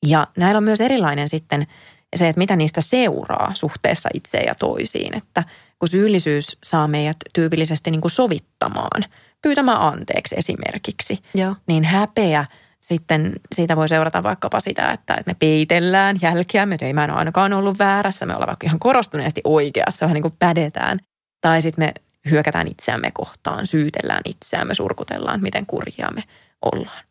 Ja 0.06 0.28
näillä 0.38 0.58
on 0.58 0.64
myös 0.64 0.82
erilainen 0.82 1.30
sitten 1.30 1.68
se, 2.16 2.30
että 2.30 2.40
mitä 2.40 2.56
niistä 2.56 2.82
seuraa 2.82 3.52
suhteessa 3.54 4.10
itseen 4.14 4.46
ja 4.46 4.56
toisiin. 4.56 5.18
Että 5.18 5.44
kun 5.80 5.90
syyllisyys 5.90 6.58
saa 6.64 6.88
meidät 6.88 7.18
tyypillisesti 7.34 7.92
niin 7.92 8.02
kuin 8.02 8.12
sovittamaan, 8.12 9.04
pyytämään 9.42 9.82
anteeksi 9.82 10.36
esimerkiksi, 10.38 11.18
Joo. 11.34 11.56
niin 11.68 11.84
häpeä 11.84 12.46
sitten 12.82 13.34
siitä 13.56 13.76
voi 13.76 13.90
seurata 13.90 14.24
vaikkapa 14.24 14.60
sitä, 14.60 14.92
että 14.92 15.24
me 15.26 15.34
peitellään 15.34 16.18
jälkeämme, 16.22 16.76
että 16.76 16.86
ei 16.86 16.94
mä 16.94 17.04
en 17.04 17.12
ole 17.12 17.20
ainakaan 17.20 17.54
ollut 17.54 17.80
väärässä, 17.80 18.26
me 18.26 18.34
ollaan 18.34 18.48
vaikka 18.48 18.68
ihan 18.68 18.80
korostuneesti 18.80 19.42
oikeassa, 19.44 20.06
vähän 20.06 20.14
niin 20.14 20.22
kuin 20.22 20.36
pädetään. 20.40 21.00
Tai 21.42 21.62
sitten 21.62 21.86
me 21.86 21.94
hyökätään 22.30 22.68
itseämme 22.68 23.12
kohtaan, 23.12 23.68
syytellään 23.68 24.22
itseämme, 24.26 24.74
surkutellaan, 24.74 25.42
miten 25.42 25.66
kurjaa 25.66 26.12
me 26.12 26.24
ollaan. 26.72 27.04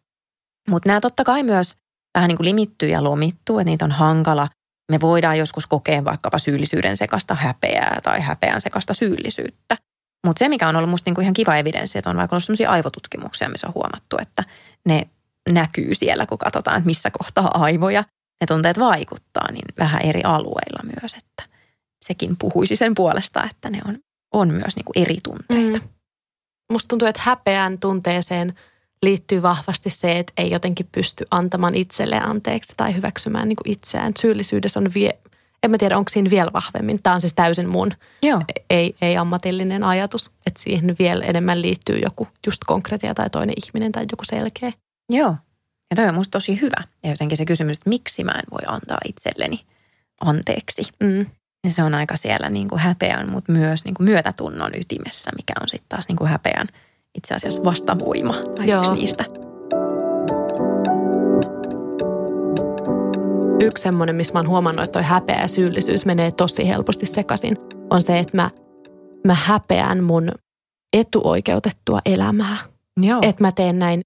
Mutta 0.69 0.89
nämä 0.89 1.01
totta 1.01 1.25
kai 1.25 1.43
myös 1.43 1.77
vähän 2.15 2.29
niin 2.29 2.37
kuin 2.37 2.45
limittyy 2.45 2.89
ja 2.89 3.05
lomittuu, 3.05 3.59
että 3.59 3.71
niitä 3.71 3.85
on 3.85 3.93
hankala. 3.93 4.49
Me 4.91 5.01
voidaan 5.01 5.39
joskus 5.39 5.67
kokea 5.67 6.05
vaikkapa 6.05 6.39
syyllisyyden 6.39 6.97
sekasta 6.97 7.35
häpeää 7.35 8.01
tai 8.03 8.21
häpeän 8.21 8.61
sekasta 8.61 8.95
syyllisyyttä. 8.95 9.77
Mutta 10.27 10.39
se, 10.39 10.49
mikä 10.49 10.69
on 10.69 10.77
ollut 10.77 10.91
musta 10.91 11.09
niinku 11.09 11.21
ihan 11.21 11.35
kiva 11.35 11.57
evidenssi, 11.57 11.99
että 11.99 12.11
on 12.11 12.17
vaikka 12.17 12.37
ollut 12.37 12.45
sellaisia 12.45 12.71
aivotutkimuksia, 12.71 13.49
missä 13.49 13.67
on 13.67 13.75
huomattu, 13.75 14.17
että 14.21 14.45
ne 14.87 15.09
näkyy 15.49 15.95
siellä, 15.95 16.27
kun 16.27 16.39
katsotaan, 16.39 16.77
että 16.77 16.87
missä 16.87 17.11
kohtaa 17.11 17.63
aivoja 17.63 18.05
ne 18.41 18.47
tunteet 18.47 18.79
vaikuttaa, 18.79 19.53
niin 19.53 19.65
vähän 19.79 20.03
eri 20.03 20.23
alueilla 20.25 20.83
myös, 21.01 21.15
että 21.15 21.43
sekin 22.05 22.37
puhuisi 22.37 22.77
sen 22.77 22.95
puolesta, 22.95 23.45
että 23.45 23.71
ne 23.71 23.81
on 23.89 23.99
on 24.33 24.49
myös 24.49 24.77
niin 24.77 24.85
kuin 24.85 25.05
eri 25.05 25.17
tunteita. 25.23 25.79
Mm. 25.79 25.89
Musta 26.73 26.89
tuntuu, 26.89 27.09
että 27.09 27.23
häpeän 27.25 27.79
tunteeseen 27.79 28.55
liittyy 29.03 29.43
vahvasti 29.43 29.91
se, 29.91 30.19
että 30.19 30.33
ei 30.37 30.51
jotenkin 30.51 30.89
pysty 30.93 31.27
antamaan 31.31 31.77
itselleen 31.77 32.29
anteeksi 32.29 32.75
tai 32.77 32.95
hyväksymään 32.97 33.49
niin 33.49 33.57
kuin 33.57 33.73
itseään. 33.73 34.13
Syyllisyydessä 34.19 34.81
on 34.81 34.95
vie, 34.95 35.19
en 35.63 35.71
mä 35.71 35.79
tiedä, 35.79 35.99
onko 35.99 36.09
siinä 36.09 36.31
vielä 36.31 36.51
vahvemmin. 36.53 37.03
Tämä 37.03 37.15
on 37.15 37.21
siis 37.21 37.35
täysin 37.35 37.69
mun 37.69 37.93
Joo. 38.23 38.43
Ei, 38.71 38.97
ei 39.03 39.17
ammatillinen 39.17 39.85
ajatus, 39.85 40.31
että 40.47 40.63
siihen 40.63 40.97
vielä 40.99 41.25
enemmän 41.25 41.63
liittyy 41.63 41.99
joku 41.99 42.29
just 42.47 42.65
konkretia 42.67 43.15
tai 43.15 43.31
toinen 43.31 43.55
ihminen 43.67 43.93
tai 43.93 44.07
joku 44.13 44.25
selkeä. 44.25 44.73
Joo, 45.11 45.37
ja 45.91 45.97
toi 45.97 46.09
on 46.09 46.15
musta 46.15 46.31
tosi 46.33 46.61
hyvä. 46.61 46.85
Ja 47.03 47.11
jotenkin 47.11 47.37
se 47.37 47.45
kysymys, 47.45 47.79
että 47.79 47.91
miksi 47.91 48.25
mä 48.25 48.33
en 48.33 48.45
voi 48.51 48.63
antaa 48.67 48.99
itselleni 49.05 49.61
anteeksi. 50.21 50.83
Mm 51.01 51.27
niin 51.65 51.73
se 51.73 51.83
on 51.83 51.95
aika 51.95 52.17
siellä 52.17 52.51
niin 52.51 52.69
kuin 52.69 52.79
häpeän, 52.79 53.31
mutta 53.31 53.53
myös 53.53 53.85
niin 53.85 53.95
kuin 53.95 54.05
myötätunnon 54.05 54.75
ytimessä, 54.75 55.31
mikä 55.37 55.53
on 55.61 55.69
sitten 55.69 55.89
taas 55.89 56.09
niin 56.09 56.17
kuin 56.17 56.31
häpeän 56.31 56.67
itse 57.19 57.35
asiassa 57.35 57.65
vastavoima 57.65 58.35
tai 58.57 58.69
Joo. 58.69 58.81
yksi 58.81 58.93
niistä. 58.93 59.25
Yksi 63.61 63.83
semmoinen, 63.83 64.17
missä 64.17 64.33
mä 64.33 64.39
oon 64.39 64.49
huomannut, 64.49 64.85
että 64.85 64.93
toi 64.93 65.03
häpeä 65.03 65.41
ja 65.41 65.49
syyllisyys 65.49 66.07
menee 66.07 66.31
tosi 66.33 66.69
helposti 66.69 67.07
sekaisin, 67.07 67.57
on 67.91 68.03
se, 68.03 68.19
että 68.19 68.37
mä, 68.37 68.51
mä 69.27 69.35
häpeän 69.35 70.05
mun 70.05 70.33
etuoikeutettua 70.93 71.99
elämää. 72.05 72.57
Joo. 73.03 73.19
Että 73.23 73.45
mä 73.45 73.53
teen 73.53 73.79
näin 73.79 74.01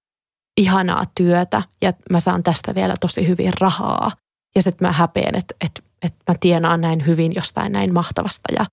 ihanaa 0.57 1.03
työtä 1.15 1.61
ja 1.81 1.93
mä 2.11 2.19
saan 2.19 2.43
tästä 2.43 2.75
vielä 2.75 2.95
tosi 3.01 3.27
hyvin 3.27 3.53
rahaa. 3.59 4.11
Ja 4.55 4.61
sitten 4.61 4.87
mä 4.87 4.91
häpeän, 4.91 5.35
että, 5.35 5.55
että 5.65 5.81
että 6.05 6.31
mä 6.31 6.35
tienaan 6.39 6.81
näin 6.81 7.05
hyvin 7.05 7.31
jostain 7.35 7.71
näin 7.71 7.93
mahtavasta. 7.93 8.53
Ja, 8.59 8.65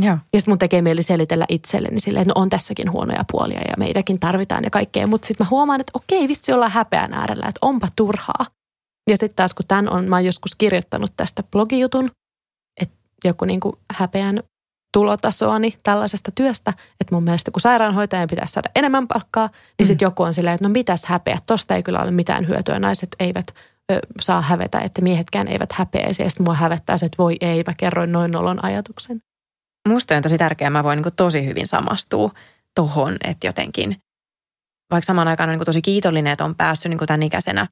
ja. 0.00 0.18
ja 0.32 0.40
sitten 0.40 0.52
mun 0.52 0.58
tekee 0.58 0.82
mieli 0.82 1.02
selitellä 1.02 1.46
itselleni 1.48 2.00
silleen, 2.00 2.22
että 2.22 2.34
no 2.36 2.42
on 2.42 2.48
tässäkin 2.48 2.92
huonoja 2.92 3.24
puolia 3.32 3.60
ja 3.60 3.74
meitäkin 3.78 4.20
tarvitaan 4.20 4.64
ja 4.64 4.70
kaikkea. 4.70 5.06
Mutta 5.06 5.26
sitten 5.26 5.44
mä 5.44 5.50
huomaan, 5.50 5.80
että 5.80 5.92
okei, 5.94 6.28
vitsi 6.28 6.52
olla 6.52 6.68
häpeän 6.68 7.12
äärellä, 7.12 7.46
että 7.48 7.58
onpa 7.62 7.88
turhaa. 7.96 8.46
Ja 9.10 9.16
sitten 9.16 9.36
taas 9.36 9.54
kun 9.54 9.66
tämän 9.68 9.90
on, 9.90 10.04
mä 10.04 10.16
oon 10.16 10.24
joskus 10.24 10.56
kirjoittanut 10.56 11.12
tästä 11.16 11.42
blogijutun, 11.42 12.10
että 12.80 12.96
joku 13.24 13.44
niin 13.44 13.60
kuin 13.60 13.76
häpeän 13.92 14.42
tulotasoani 14.92 15.76
tällaisesta 15.82 16.32
työstä, 16.34 16.72
että 17.00 17.14
mun 17.14 17.24
mielestä 17.24 17.50
kun 17.50 17.60
sairaanhoitajan 17.60 18.28
pitäisi 18.28 18.52
saada 18.52 18.68
enemmän 18.74 19.08
palkkaa, 19.08 19.48
niin 19.78 19.86
sitten 19.86 20.06
mm. 20.06 20.10
joku 20.10 20.22
on 20.22 20.34
silleen, 20.34 20.54
että 20.54 20.68
no 20.68 20.72
mitäs 20.72 21.04
häpeä, 21.04 21.38
tosta 21.46 21.74
ei 21.74 21.82
kyllä 21.82 22.02
ole 22.02 22.10
mitään 22.10 22.48
hyötyä, 22.48 22.78
naiset 22.78 23.16
eivät 23.20 23.54
ö, 23.92 24.00
saa 24.20 24.40
hävetä, 24.40 24.78
että 24.78 25.02
miehetkään 25.02 25.48
eivät 25.48 25.72
häpeäisi. 25.72 26.22
Ja 26.22 26.30
sitten 26.30 26.44
mua 26.44 26.54
hävettää 26.54 26.98
se, 26.98 27.06
että 27.06 27.22
voi 27.22 27.36
ei, 27.40 27.64
mä 27.66 27.74
kerroin 27.76 28.12
noin 28.12 28.30
nolon 28.30 28.64
ajatuksen. 28.64 29.20
Musta 29.86 30.16
on 30.16 30.22
tosi 30.22 30.38
tärkeää, 30.38 30.70
mä 30.70 30.84
voin 30.84 31.02
niin 31.02 31.14
tosi 31.16 31.46
hyvin 31.46 31.66
samastua 31.66 32.30
tohon, 32.74 33.16
että 33.24 33.46
jotenkin, 33.46 33.96
vaikka 34.90 35.06
samaan 35.06 35.28
aikaan 35.28 35.50
on 35.50 35.56
niin 35.58 35.64
tosi 35.64 35.82
kiitollinen, 35.82 36.32
että 36.32 36.44
on 36.44 36.54
päässyt 36.54 36.90
niin 36.90 37.06
tämän 37.06 37.22
ikäisenä 37.22 37.66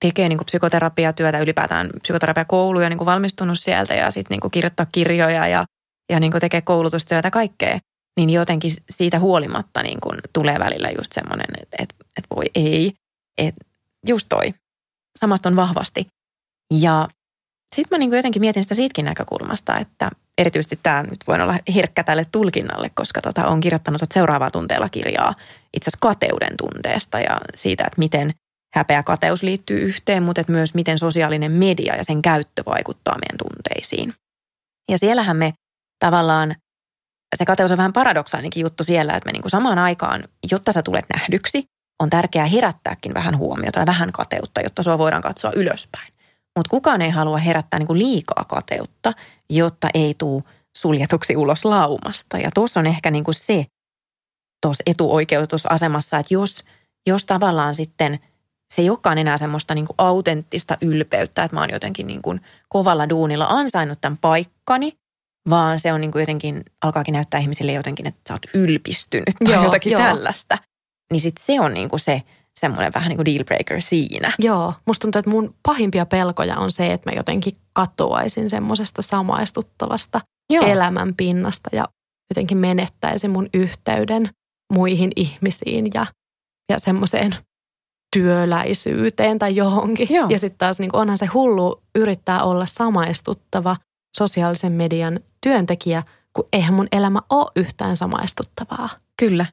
tekee 0.00 0.28
niin 0.28 0.38
psykoterapiatyötä, 0.44 1.38
ylipäätään 1.38 1.90
psykoterapiakouluja, 2.02 2.88
niin 2.88 2.98
valmistunut 2.98 3.58
sieltä 3.58 3.94
ja 3.94 4.10
sitten 4.10 4.38
niin 4.38 4.50
kirjoittaa 4.50 4.86
kirjoja 4.92 5.48
ja, 5.48 5.64
ja 6.12 6.20
niin 6.20 6.32
tekee 6.40 6.60
koulutustyötä 6.60 7.30
kaikkea. 7.30 7.78
Niin 8.16 8.30
jotenkin 8.30 8.70
siitä 8.90 9.18
huolimatta 9.18 9.82
niin 9.82 9.98
tulee 10.32 10.58
välillä 10.58 10.90
just 10.90 11.12
semmoinen, 11.12 11.46
että, 11.62 11.76
että, 11.78 11.94
että 12.16 12.36
voi 12.36 12.44
ei. 12.54 12.92
Että 13.38 13.66
just 14.06 14.26
toi, 14.28 14.54
samaston 15.18 15.56
vahvasti. 15.56 16.06
Ja 16.74 17.08
sitten 17.74 17.96
mä 17.96 17.98
niin 17.98 18.12
jotenkin 18.12 18.40
mietin 18.40 18.62
sitä 18.62 18.74
siitäkin 18.74 19.04
näkökulmasta, 19.04 19.78
että 19.78 20.10
erityisesti 20.38 20.78
tämä 20.82 21.02
nyt 21.02 21.26
voi 21.26 21.40
olla 21.40 21.58
herkkä 21.74 22.04
tälle 22.04 22.26
tulkinnalle, 22.32 22.90
koska 22.94 23.20
tota, 23.20 23.46
on 23.46 23.60
kirjoittanut 23.60 24.02
että 24.02 24.14
seuraavaa 24.14 24.50
tunteella 24.50 24.88
kirjaa 24.88 25.34
itse 25.74 25.88
asiassa 25.88 25.98
kateuden 26.00 26.56
tunteesta 26.56 27.20
ja 27.20 27.40
siitä, 27.54 27.84
että 27.84 27.98
miten 27.98 28.34
häpeä 28.74 29.02
kateus 29.02 29.42
liittyy 29.42 29.78
yhteen, 29.80 30.22
mutta 30.22 30.40
että 30.40 30.52
myös 30.52 30.74
miten 30.74 30.98
sosiaalinen 30.98 31.52
media 31.52 31.96
ja 31.96 32.04
sen 32.04 32.22
käyttö 32.22 32.62
vaikuttaa 32.66 33.18
meidän 33.18 33.38
tunteisiin. 33.38 34.14
Ja 34.90 34.98
siellähän 34.98 35.36
me 35.36 35.52
tavallaan 35.98 36.54
se 37.36 37.44
kateus 37.44 37.70
on 37.70 37.76
vähän 37.76 37.92
paradoksaalinen 37.92 38.60
juttu 38.60 38.84
siellä, 38.84 39.14
että 39.14 39.26
me 39.26 39.32
niin 39.32 39.42
kuin 39.42 39.50
samaan 39.50 39.78
aikaan, 39.78 40.24
jotta 40.50 40.72
sä 40.72 40.82
tulet 40.82 41.04
nähdyksi, 41.14 41.62
on 42.02 42.10
tärkeää 42.10 42.46
herättääkin 42.46 43.14
vähän 43.14 43.38
huomiota 43.38 43.80
ja 43.80 43.86
vähän 43.86 44.12
kateutta, 44.12 44.60
jotta 44.60 44.82
sua 44.82 44.98
voidaan 44.98 45.22
katsoa 45.22 45.52
ylöspäin. 45.56 46.12
Mutta 46.56 46.70
kukaan 46.70 47.02
ei 47.02 47.10
halua 47.10 47.38
herättää 47.38 47.78
niin 47.78 47.86
kuin 47.86 47.98
liikaa 47.98 48.44
kateutta, 48.44 49.12
jotta 49.50 49.88
ei 49.94 50.14
tule 50.18 50.42
suljetuksi 50.78 51.36
ulos 51.36 51.64
laumasta. 51.64 52.38
Ja 52.38 52.50
tuossa 52.54 52.80
on 52.80 52.86
ehkä 52.86 53.10
niin 53.10 53.24
kuin 53.24 53.34
se 53.34 53.66
tuossa 54.62 54.82
etuoikeutusasemassa, 54.86 56.18
että 56.18 56.34
jos, 56.34 56.64
jos 57.06 57.24
tavallaan 57.24 57.74
sitten 57.74 58.18
se 58.74 58.82
ei 58.82 58.90
olekaan 58.90 59.18
enää 59.18 59.38
semmoista 59.38 59.74
niin 59.74 59.86
kuin 59.86 59.94
autenttista 59.98 60.78
ylpeyttä, 60.80 61.44
että 61.44 61.56
mä 61.56 61.60
oon 61.60 61.70
jotenkin 61.70 62.06
niin 62.06 62.22
kuin 62.22 62.40
kovalla 62.68 63.08
duunilla 63.08 63.46
ansainnut 63.48 64.00
tämän 64.00 64.18
paikkani, 64.18 64.92
vaan 65.50 65.78
se 65.78 65.92
on 65.92 66.00
niin 66.00 66.12
kuin 66.12 66.20
jotenkin, 66.20 66.64
alkaakin 66.84 67.12
näyttää 67.12 67.40
ihmisille 67.40 67.72
jotenkin, 67.72 68.06
että 68.06 68.20
sä 68.28 68.34
oot 68.34 68.46
ylpistynyt 68.54 69.34
tai 69.44 69.54
joo, 69.54 69.64
jotakin 69.64 69.92
joo. 69.92 70.02
tällaista. 70.02 70.58
Niin 71.12 71.20
sitten 71.20 71.44
se 71.44 71.60
on 71.60 71.74
niin 71.74 71.88
kuin 71.88 72.00
se 72.00 72.22
semmoinen 72.60 72.92
vähän 72.94 73.08
niin 73.08 73.16
kuin 73.16 73.26
deal 73.26 73.44
breaker 73.44 73.82
siinä. 73.82 74.32
Joo, 74.38 74.74
musta 74.86 75.02
tuntuu, 75.02 75.18
että 75.18 75.30
mun 75.30 75.54
pahimpia 75.62 76.06
pelkoja 76.06 76.56
on 76.56 76.72
se, 76.72 76.92
että 76.92 77.10
mä 77.10 77.16
jotenkin 77.16 77.56
katoaisin 77.72 78.50
semmoisesta 78.50 79.02
samaistuttavasta 79.02 80.20
Joo. 80.50 80.66
elämän 80.66 81.14
pinnasta 81.14 81.70
ja 81.72 81.84
jotenkin 82.30 82.58
menettäisin 82.58 83.30
mun 83.30 83.48
yhteyden 83.54 84.28
muihin 84.72 85.10
ihmisiin 85.16 85.90
ja, 85.94 86.06
ja 86.72 86.78
semmoiseen 86.78 87.34
työläisyyteen 88.16 89.38
tai 89.38 89.56
johonkin. 89.56 90.08
Joo. 90.10 90.28
Ja 90.28 90.38
sitten 90.38 90.58
taas 90.58 90.78
niin 90.78 90.90
onhan 90.96 91.18
se 91.18 91.26
hullu 91.26 91.82
yrittää 91.94 92.42
olla 92.42 92.66
samaistuttava 92.66 93.76
sosiaalisen 94.16 94.72
median 94.72 95.20
työntekijä, 95.40 96.02
kun 96.32 96.48
eihän 96.52 96.74
mun 96.74 96.88
elämä 96.92 97.20
ole 97.30 97.52
yhtään 97.56 97.96
samaistuttavaa. 97.96 98.88
Kyllä. 99.18 99.46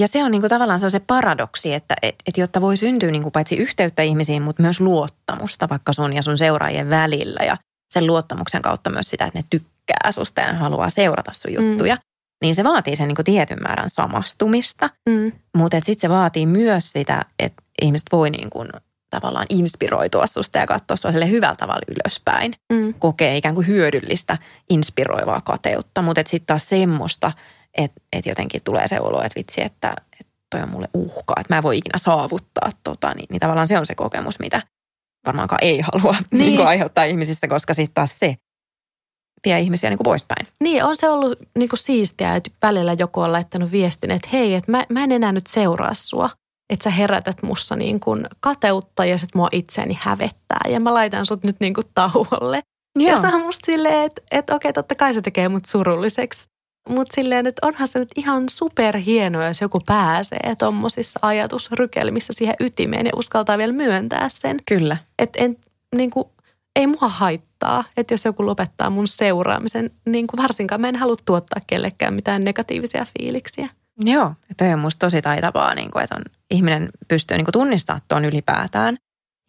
Ja 0.00 0.08
se 0.08 0.24
on 0.24 0.30
niin 0.30 0.42
kuin 0.42 0.50
tavallaan 0.50 0.80
se, 0.80 0.86
on 0.86 0.90
se 0.90 1.00
paradoksi, 1.00 1.74
että 1.74 1.94
et, 2.02 2.14
et 2.26 2.36
jotta 2.36 2.60
voi 2.60 2.76
syntyä 2.76 3.10
niin 3.10 3.22
kuin 3.22 3.32
paitsi 3.32 3.56
yhteyttä 3.56 4.02
ihmisiin, 4.02 4.42
mutta 4.42 4.62
myös 4.62 4.80
luottamusta 4.80 5.68
vaikka 5.68 5.92
sun 5.92 6.12
ja 6.12 6.22
sun 6.22 6.38
seuraajien 6.38 6.90
välillä. 6.90 7.44
Ja 7.44 7.56
sen 7.92 8.06
luottamuksen 8.06 8.62
kautta 8.62 8.90
myös 8.90 9.10
sitä, 9.10 9.24
että 9.24 9.38
ne 9.38 9.44
tykkää 9.50 10.12
susta 10.12 10.40
ja 10.40 10.52
haluaa 10.52 10.90
seurata 10.90 11.32
sun 11.32 11.52
juttuja. 11.52 11.94
Mm. 11.94 12.00
Niin 12.42 12.54
se 12.54 12.64
vaatii 12.64 12.96
sen 12.96 13.08
niin 13.08 13.16
kuin 13.16 13.24
tietyn 13.24 13.62
määrän 13.62 13.90
samastumista. 13.90 14.90
Mm. 15.08 15.32
Mutta 15.56 15.76
sitten 15.76 16.00
se 16.00 16.08
vaatii 16.08 16.46
myös 16.46 16.92
sitä, 16.92 17.24
että 17.38 17.62
ihmiset 17.82 18.06
voi 18.12 18.30
niin 18.30 18.50
kuin 18.50 18.68
tavallaan 19.10 19.46
inspiroitua 19.48 20.26
susta 20.26 20.58
ja 20.58 20.66
katsoa 20.66 20.96
sua 20.96 21.12
sille 21.12 21.30
hyvällä 21.30 21.56
tavalla 21.56 21.82
ylöspäin. 21.88 22.54
Mm. 22.72 22.94
Kokee 22.98 23.36
ikään 23.36 23.54
kuin 23.54 23.66
hyödyllistä, 23.66 24.38
inspiroivaa 24.70 25.40
kateutta. 25.40 26.02
Mutta 26.02 26.22
sitten 26.26 26.46
taas 26.46 26.68
semmoista, 26.68 27.32
että 27.76 28.00
et 28.12 28.26
jotenkin 28.26 28.60
tulee 28.64 28.88
se 28.88 29.00
olo, 29.00 29.22
että 29.22 29.38
vitsi, 29.38 29.62
että, 29.62 29.94
että 30.20 30.32
toi 30.50 30.62
on 30.62 30.70
mulle 30.70 30.88
uhka, 30.94 31.34
että 31.40 31.54
mä 31.54 31.56
en 31.56 31.62
voi 31.62 31.78
ikinä 31.78 31.98
saavuttaa 31.98 32.70
tota. 32.84 33.14
Niin, 33.14 33.26
niin 33.30 33.40
tavallaan 33.40 33.68
se 33.68 33.78
on 33.78 33.86
se 33.86 33.94
kokemus, 33.94 34.38
mitä 34.38 34.62
varmaankaan 35.26 35.64
ei 35.64 35.80
halua 35.80 36.16
niin. 36.30 36.38
Niin 36.38 36.56
kuin 36.56 36.68
aiheuttaa 36.68 37.04
ihmisissä, 37.04 37.48
koska 37.48 37.74
sitten 37.74 37.94
taas 37.94 38.18
se 38.18 38.36
vie 39.44 39.60
ihmisiä 39.60 39.90
niin 39.90 39.98
kuin 39.98 40.04
poispäin. 40.04 40.46
Niin, 40.60 40.84
on 40.84 40.96
se 40.96 41.08
ollut 41.08 41.38
niin 41.58 41.68
kuin 41.68 41.78
siistiä, 41.78 42.36
että 42.36 42.50
välillä 42.62 42.92
joku 42.98 43.20
on 43.20 43.32
laittanut 43.32 43.72
viestin, 43.72 44.10
että 44.10 44.28
hei, 44.32 44.54
että 44.54 44.70
mä, 44.70 44.86
mä 44.88 45.04
en 45.04 45.12
enää 45.12 45.32
nyt 45.32 45.46
seuraa 45.46 45.94
sua 45.94 46.30
että 46.70 46.84
sä 46.84 46.90
herätät 46.90 47.42
mussa 47.42 47.76
niin 47.76 48.00
kuin 48.00 48.26
kateutta 48.40 49.04
ja 49.04 49.18
sit 49.18 49.34
mua 49.34 49.48
itseäni 49.52 49.98
hävettää 50.00 50.60
ja 50.68 50.80
mä 50.80 50.94
laitan 50.94 51.26
sut 51.26 51.44
nyt 51.44 51.56
niin 51.60 51.74
kuin 51.74 51.86
tauolle. 51.94 52.60
Joo. 52.98 53.10
Ja 53.10 53.16
se 53.16 53.26
on 53.26 53.40
musta 53.42 53.66
silleen, 53.66 54.04
että, 54.04 54.22
että 54.30 54.54
okei, 54.54 54.72
totta 54.72 54.94
kai 54.94 55.14
se 55.14 55.22
tekee 55.22 55.48
mut 55.48 55.64
surulliseksi. 55.64 56.48
Mutta 56.88 57.14
silleen, 57.14 57.46
että 57.46 57.66
onhan 57.66 57.88
se 57.88 57.98
nyt 57.98 58.08
ihan 58.16 58.48
superhienoa, 58.48 59.46
jos 59.46 59.60
joku 59.60 59.80
pääsee 59.80 60.54
tuommoisissa 60.58 61.20
ajatusrykelmissä 61.22 62.32
siihen 62.32 62.56
ytimeen 62.60 63.06
ja 63.06 63.12
uskaltaa 63.16 63.58
vielä 63.58 63.72
myöntää 63.72 64.28
sen. 64.28 64.56
Kyllä. 64.68 64.96
Että 65.18 65.44
en, 65.44 65.56
niin 65.96 66.10
kuin, 66.10 66.28
ei 66.76 66.86
mua 66.86 67.08
haittaa, 67.08 67.84
että 67.96 68.14
jos 68.14 68.24
joku 68.24 68.46
lopettaa 68.46 68.90
mun 68.90 69.08
seuraamisen, 69.08 69.90
niin 70.06 70.26
kuin 70.26 70.42
varsinkaan 70.42 70.80
mä 70.80 70.88
en 70.88 70.96
halua 70.96 71.16
tuottaa 71.24 71.62
kellekään 71.66 72.14
mitään 72.14 72.44
negatiivisia 72.44 73.06
fiiliksiä. 73.18 73.68
Joo, 74.00 74.32
toi 74.56 74.72
on 74.72 74.78
musta 74.78 75.06
tosi 75.06 75.22
taitavaa, 75.22 75.74
niin 75.74 75.90
kuin, 75.90 76.04
että 76.04 76.14
on, 76.16 76.22
ihminen 76.50 76.88
pystyy 77.08 77.36
niin 77.36 77.44
kuin 77.44 77.52
tunnistamaan 77.52 78.02
tuon 78.08 78.24
ylipäätään 78.24 78.96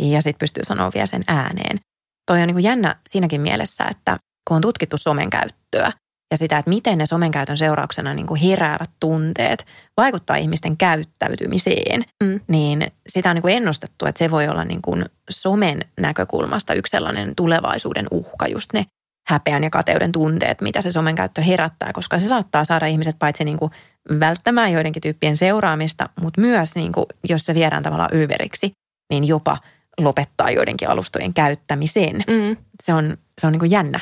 ja 0.03 0.21
sitten 0.21 0.39
pystyy 0.39 0.63
sanoa 0.63 0.91
vielä 0.93 1.05
sen 1.05 1.23
ääneen. 1.27 1.79
Toi 2.25 2.41
on 2.41 2.47
niin 2.47 2.55
kuin 2.55 2.63
jännä 2.63 2.95
siinäkin 3.09 3.41
mielessä, 3.41 3.83
että 3.91 4.17
kun 4.47 4.55
on 4.55 4.61
tutkittu 4.61 4.97
somen 4.97 5.29
käyttöä 5.29 5.91
ja 6.31 6.37
sitä, 6.37 6.57
että 6.57 6.69
miten 6.69 6.97
ne 6.97 7.05
somen 7.05 7.31
käytön 7.31 7.57
seurauksena 7.57 8.13
niin 8.13 8.27
kuin 8.27 8.41
heräävät 8.41 8.89
tunteet 8.99 9.65
vaikuttaa 9.97 10.35
ihmisten 10.35 10.77
käyttäytymiseen, 10.77 12.03
mm. 12.23 12.39
niin 12.47 12.91
sitä 13.07 13.29
on 13.29 13.35
niin 13.35 13.41
kuin 13.41 13.53
ennustettu, 13.53 14.05
että 14.05 14.19
se 14.19 14.31
voi 14.31 14.47
olla 14.47 14.63
niin 14.63 14.81
kuin 14.81 15.05
somen 15.29 15.79
näkökulmasta 15.99 16.73
yksi 16.73 16.91
sellainen 16.91 17.35
tulevaisuuden 17.35 18.07
uhka, 18.11 18.47
just 18.47 18.73
ne 18.73 18.85
häpeän 19.27 19.63
ja 19.63 19.69
kateuden 19.69 20.11
tunteet, 20.11 20.61
mitä 20.61 20.81
se 20.81 20.91
somen 20.91 21.15
käyttö 21.15 21.41
herättää, 21.41 21.93
koska 21.93 22.19
se 22.19 22.27
saattaa 22.27 22.63
saada 22.63 22.85
ihmiset 22.85 23.15
paitsi 23.19 23.43
niin 23.43 23.57
kuin 23.57 23.71
välttämään 24.19 24.71
joidenkin 24.73 25.01
tyyppien 25.01 25.37
seuraamista, 25.37 26.09
mutta 26.21 26.41
myös 26.41 26.75
niin 26.75 26.91
kuin, 26.91 27.05
jos 27.29 27.45
se 27.45 27.55
viedään 27.55 27.83
tavallaan 27.83 28.15
överiksi, 28.15 28.71
niin 29.09 29.23
jopa 29.23 29.57
lopettaa 29.97 30.51
joidenkin 30.51 30.89
alustojen 30.89 31.33
käyttämisen. 31.33 32.15
Mm. 32.27 32.57
Se 32.83 32.93
on, 32.93 33.17
se 33.41 33.47
on 33.47 33.53
niin 33.53 33.59
kuin 33.59 33.71
jännä, 33.71 33.99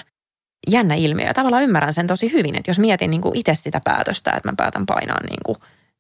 jännä 0.72 0.96
ilmiö 0.96 1.26
ja 1.26 1.34
tavallaan 1.34 1.64
ymmärrän 1.64 1.94
sen 1.94 2.08
tosi 2.08 2.32
hyvin, 2.32 2.56
että 2.56 2.70
jos 2.70 2.80
mietin 2.80 3.12
niin 3.12 3.22
kuin 3.22 3.38
itse 3.38 3.56
sitä 3.56 3.82
päätöstä, 3.84 4.32
että 4.32 4.50
mä 4.50 4.54
päätän 4.58 4.86
painaa 4.86 5.20
niin 5.24 5.40
kuin, 5.46 5.58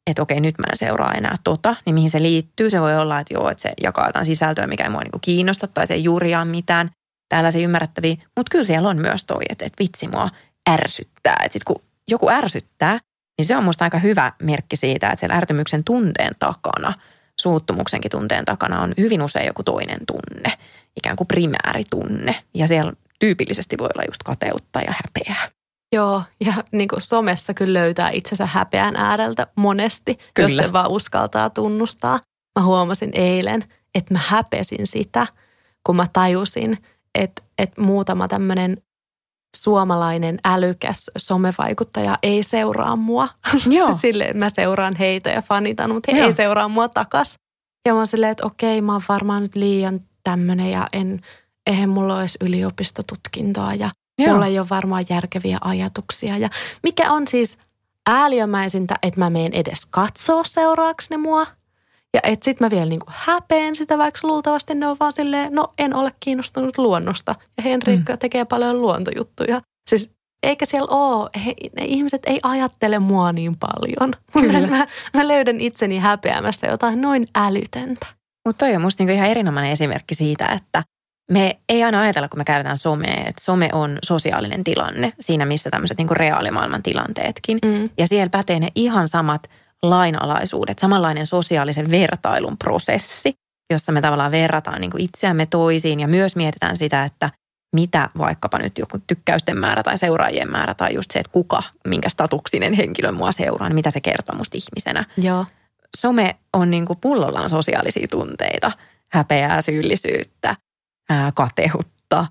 että 0.07 0.21
okei 0.21 0.39
nyt 0.39 0.57
mä 0.57 0.67
en 0.71 0.77
seuraa 0.77 1.13
enää 1.13 1.35
tota, 1.43 1.75
niin 1.85 1.93
mihin 1.93 2.09
se 2.09 2.21
liittyy. 2.21 2.69
Se 2.69 2.81
voi 2.81 2.97
olla, 2.97 3.19
että 3.19 3.33
joo, 3.33 3.49
että 3.49 3.61
se 3.61 3.73
jakaa 3.83 4.07
jotain 4.07 4.25
sisältöä, 4.25 4.67
mikä 4.67 4.83
ei 4.83 4.89
mua 4.89 5.01
niin 5.01 5.11
kuin 5.11 5.21
kiinnosta 5.21 5.67
tai 5.67 5.87
se 5.87 5.93
ei 5.93 6.03
juuriaan 6.03 6.47
mitään 6.47 6.89
tällaisia 7.29 7.63
ymmärrettäviä. 7.63 8.15
Mutta 8.35 8.49
kyllä 8.51 8.63
siellä 8.63 8.89
on 8.89 8.97
myös 8.97 9.23
toi, 9.23 9.43
että, 9.49 9.65
että 9.65 9.83
vitsi 9.83 10.07
mua 10.07 10.29
ärsyttää. 10.69 11.37
Että 11.43 11.53
sit 11.53 11.63
kun 11.63 11.81
joku 12.11 12.29
ärsyttää, 12.29 12.99
niin 13.37 13.45
se 13.45 13.57
on 13.57 13.63
musta 13.63 13.83
aika 13.83 13.97
hyvä 13.99 14.31
merkki 14.41 14.75
siitä, 14.75 15.07
että 15.07 15.19
siellä 15.19 15.35
ärtymyksen 15.35 15.83
tunteen 15.83 16.33
takana, 16.39 16.93
suuttumuksenkin 17.41 18.11
tunteen 18.11 18.45
takana 18.45 18.81
on 18.81 18.93
hyvin 18.97 19.21
usein 19.21 19.47
joku 19.47 19.63
toinen 19.63 19.99
tunne, 20.07 20.53
ikään 20.97 21.15
kuin 21.15 21.27
primääritunne. 21.27 22.35
Ja 22.53 22.67
siellä 22.67 22.93
tyypillisesti 23.19 23.77
voi 23.77 23.89
olla 23.95 24.03
just 24.07 24.23
kateutta 24.23 24.79
ja 24.79 24.93
häpeää. 25.03 25.49
Joo, 25.95 26.23
ja 26.45 26.53
niin 26.71 26.87
kuin 26.87 27.01
somessa 27.01 27.53
kyllä 27.53 27.79
löytää 27.79 28.09
itsensä 28.09 28.45
häpeän 28.45 28.95
ääreltä 28.95 29.47
monesti, 29.55 30.17
kyllä. 30.33 30.49
jos 30.49 30.57
se 30.57 30.73
vaan 30.73 30.91
uskaltaa 30.91 31.49
tunnustaa. 31.49 32.19
Mä 32.59 32.65
huomasin 32.65 33.09
eilen, 33.13 33.63
että 33.95 34.13
mä 34.13 34.19
häpesin 34.27 34.87
sitä, 34.87 35.27
kun 35.85 35.95
mä 35.95 36.07
tajusin, 36.13 36.77
että, 37.15 37.43
että 37.57 37.81
muutama 37.81 38.27
tämmöinen 38.27 38.77
suomalainen 39.55 40.39
älykäs 40.45 41.11
somevaikuttaja 41.17 42.19
ei 42.23 42.43
seuraa 42.43 42.95
mua. 42.95 43.27
Joo. 43.77 43.91
Silleen, 43.91 44.37
mä 44.37 44.49
seuraan 44.49 44.95
heitä 44.95 45.29
ja 45.29 45.41
fanitan, 45.41 45.91
mutta 45.93 46.11
he 46.11 46.17
Joo. 46.17 46.25
ei 46.25 46.31
seuraa 46.31 46.67
mua 46.67 46.89
takas. 46.89 47.39
Ja 47.87 47.93
mä 47.93 47.97
oon 47.97 48.07
silleen, 48.07 48.31
että 48.31 48.45
okei, 48.45 48.81
mä 48.81 48.93
oon 48.93 49.01
varmaan 49.09 49.41
nyt 49.41 49.55
liian 49.55 49.99
tämmöinen 50.23 50.71
ja 50.71 50.87
en, 50.93 51.21
eihän 51.65 51.89
mulla 51.89 52.13
ole 52.13 52.21
edes 52.21 52.37
yliopistotutkintoa 52.41 53.73
ja 53.73 53.89
Joo. 54.19 54.33
mulla 54.33 54.45
ei 54.45 54.59
ole 54.59 54.69
varmaan 54.69 55.05
järkeviä 55.09 55.57
ajatuksia. 55.61 56.37
Ja 56.37 56.49
mikä 56.83 57.11
on 57.11 57.27
siis 57.27 57.57
ääliömäisintä, 58.09 58.95
että 59.01 59.19
mä 59.19 59.29
meen 59.29 59.53
edes 59.53 59.85
katsoa 59.85 60.43
seuraaks 60.43 61.09
ne 61.09 61.17
mua. 61.17 61.47
Ja 62.13 62.19
et 62.23 62.43
sit 62.43 62.59
mä 62.59 62.69
vielä 62.69 62.85
niinku 62.85 63.05
häpeen 63.09 63.75
sitä, 63.75 63.97
vaikka 63.97 64.27
luultavasti 64.27 64.75
ne 64.75 64.87
on 64.87 64.97
vaan 64.99 65.11
silleen, 65.11 65.53
no 65.53 65.73
en 65.77 65.95
ole 65.95 66.11
kiinnostunut 66.19 66.77
luonnosta. 66.77 67.35
Ja 67.57 67.63
Henrikka 67.63 68.13
mm. 68.13 68.19
tekee 68.19 68.45
paljon 68.45 68.81
luontojuttuja. 68.81 69.61
Siis 69.89 70.11
eikä 70.43 70.65
siellä 70.65 70.87
ole, 70.89 71.29
he, 71.45 71.53
ne 71.75 71.85
ihmiset 71.85 72.21
ei 72.25 72.39
ajattele 72.43 72.99
mua 72.99 73.31
niin 73.31 73.57
paljon. 73.57 74.13
Kyllä. 74.33 74.67
Mä, 74.67 74.87
mä 75.13 75.27
löydän 75.27 75.59
itseni 75.59 75.97
häpeämästä 75.97 76.67
jotain 76.67 77.01
noin 77.01 77.25
älytöntä. 77.35 78.05
Mutta 78.45 78.65
toi 78.65 78.75
on 78.75 78.81
musta 78.81 79.03
niinku 79.03 79.15
ihan 79.15 79.29
erinomainen 79.29 79.71
esimerkki 79.71 80.15
siitä, 80.15 80.47
että 80.47 80.83
me 81.31 81.59
ei 81.69 81.83
aina 81.83 82.01
ajatella, 82.01 82.29
kun 82.29 82.39
me 82.39 82.43
käytetään 82.43 82.77
somea, 82.77 83.23
että 83.27 83.43
some 83.43 83.69
on 83.73 83.97
sosiaalinen 84.03 84.63
tilanne 84.63 85.13
siinä, 85.19 85.45
missä 85.45 85.69
tämmöiset 85.69 85.97
niinku 85.97 86.13
reaalimaailman 86.13 86.83
tilanteetkin. 86.83 87.59
Mm. 87.65 87.89
Ja 87.97 88.07
siellä 88.07 88.29
pätee 88.29 88.59
ne 88.59 88.67
ihan 88.75 89.07
samat– 89.07 89.49
lainalaisuudet, 89.89 90.79
samanlainen 90.79 91.27
sosiaalisen 91.27 91.91
vertailun 91.91 92.57
prosessi, 92.57 93.33
jossa 93.73 93.91
me 93.91 94.01
tavallaan 94.01 94.31
verrataan 94.31 94.81
niin 94.81 94.91
itseämme 94.97 95.45
toisiin 95.45 95.99
ja 95.99 96.07
myös 96.07 96.35
mietitään 96.35 96.77
sitä, 96.77 97.03
että 97.03 97.29
mitä 97.75 98.09
vaikkapa 98.17 98.57
nyt 98.57 98.77
joku 98.77 98.97
tykkäysten 99.07 99.57
määrä 99.57 99.83
tai 99.83 99.97
seuraajien 99.97 100.51
määrä 100.51 100.73
tai 100.73 100.93
just 100.93 101.11
se, 101.11 101.19
että 101.19 101.31
kuka, 101.31 101.63
minkä 101.87 102.09
statuksinen 102.09 102.73
henkilö 102.73 103.11
mua 103.11 103.31
seuraa, 103.31 103.69
niin 103.69 103.75
mitä 103.75 103.91
se 103.91 104.01
kertoo 104.01 104.35
musta 104.35 104.57
ihmisenä. 104.57 105.05
Joo. 105.17 105.45
Some 105.97 106.35
on 106.53 106.71
niin 106.71 106.85
kuin 106.85 106.99
pullollaan 107.01 107.49
sosiaalisia 107.49 108.07
tunteita, 108.11 108.71
häpeää, 109.11 109.61
syyllisyyttä, 109.61 110.55
ää, 111.09 111.31
kateutta, 111.35 112.27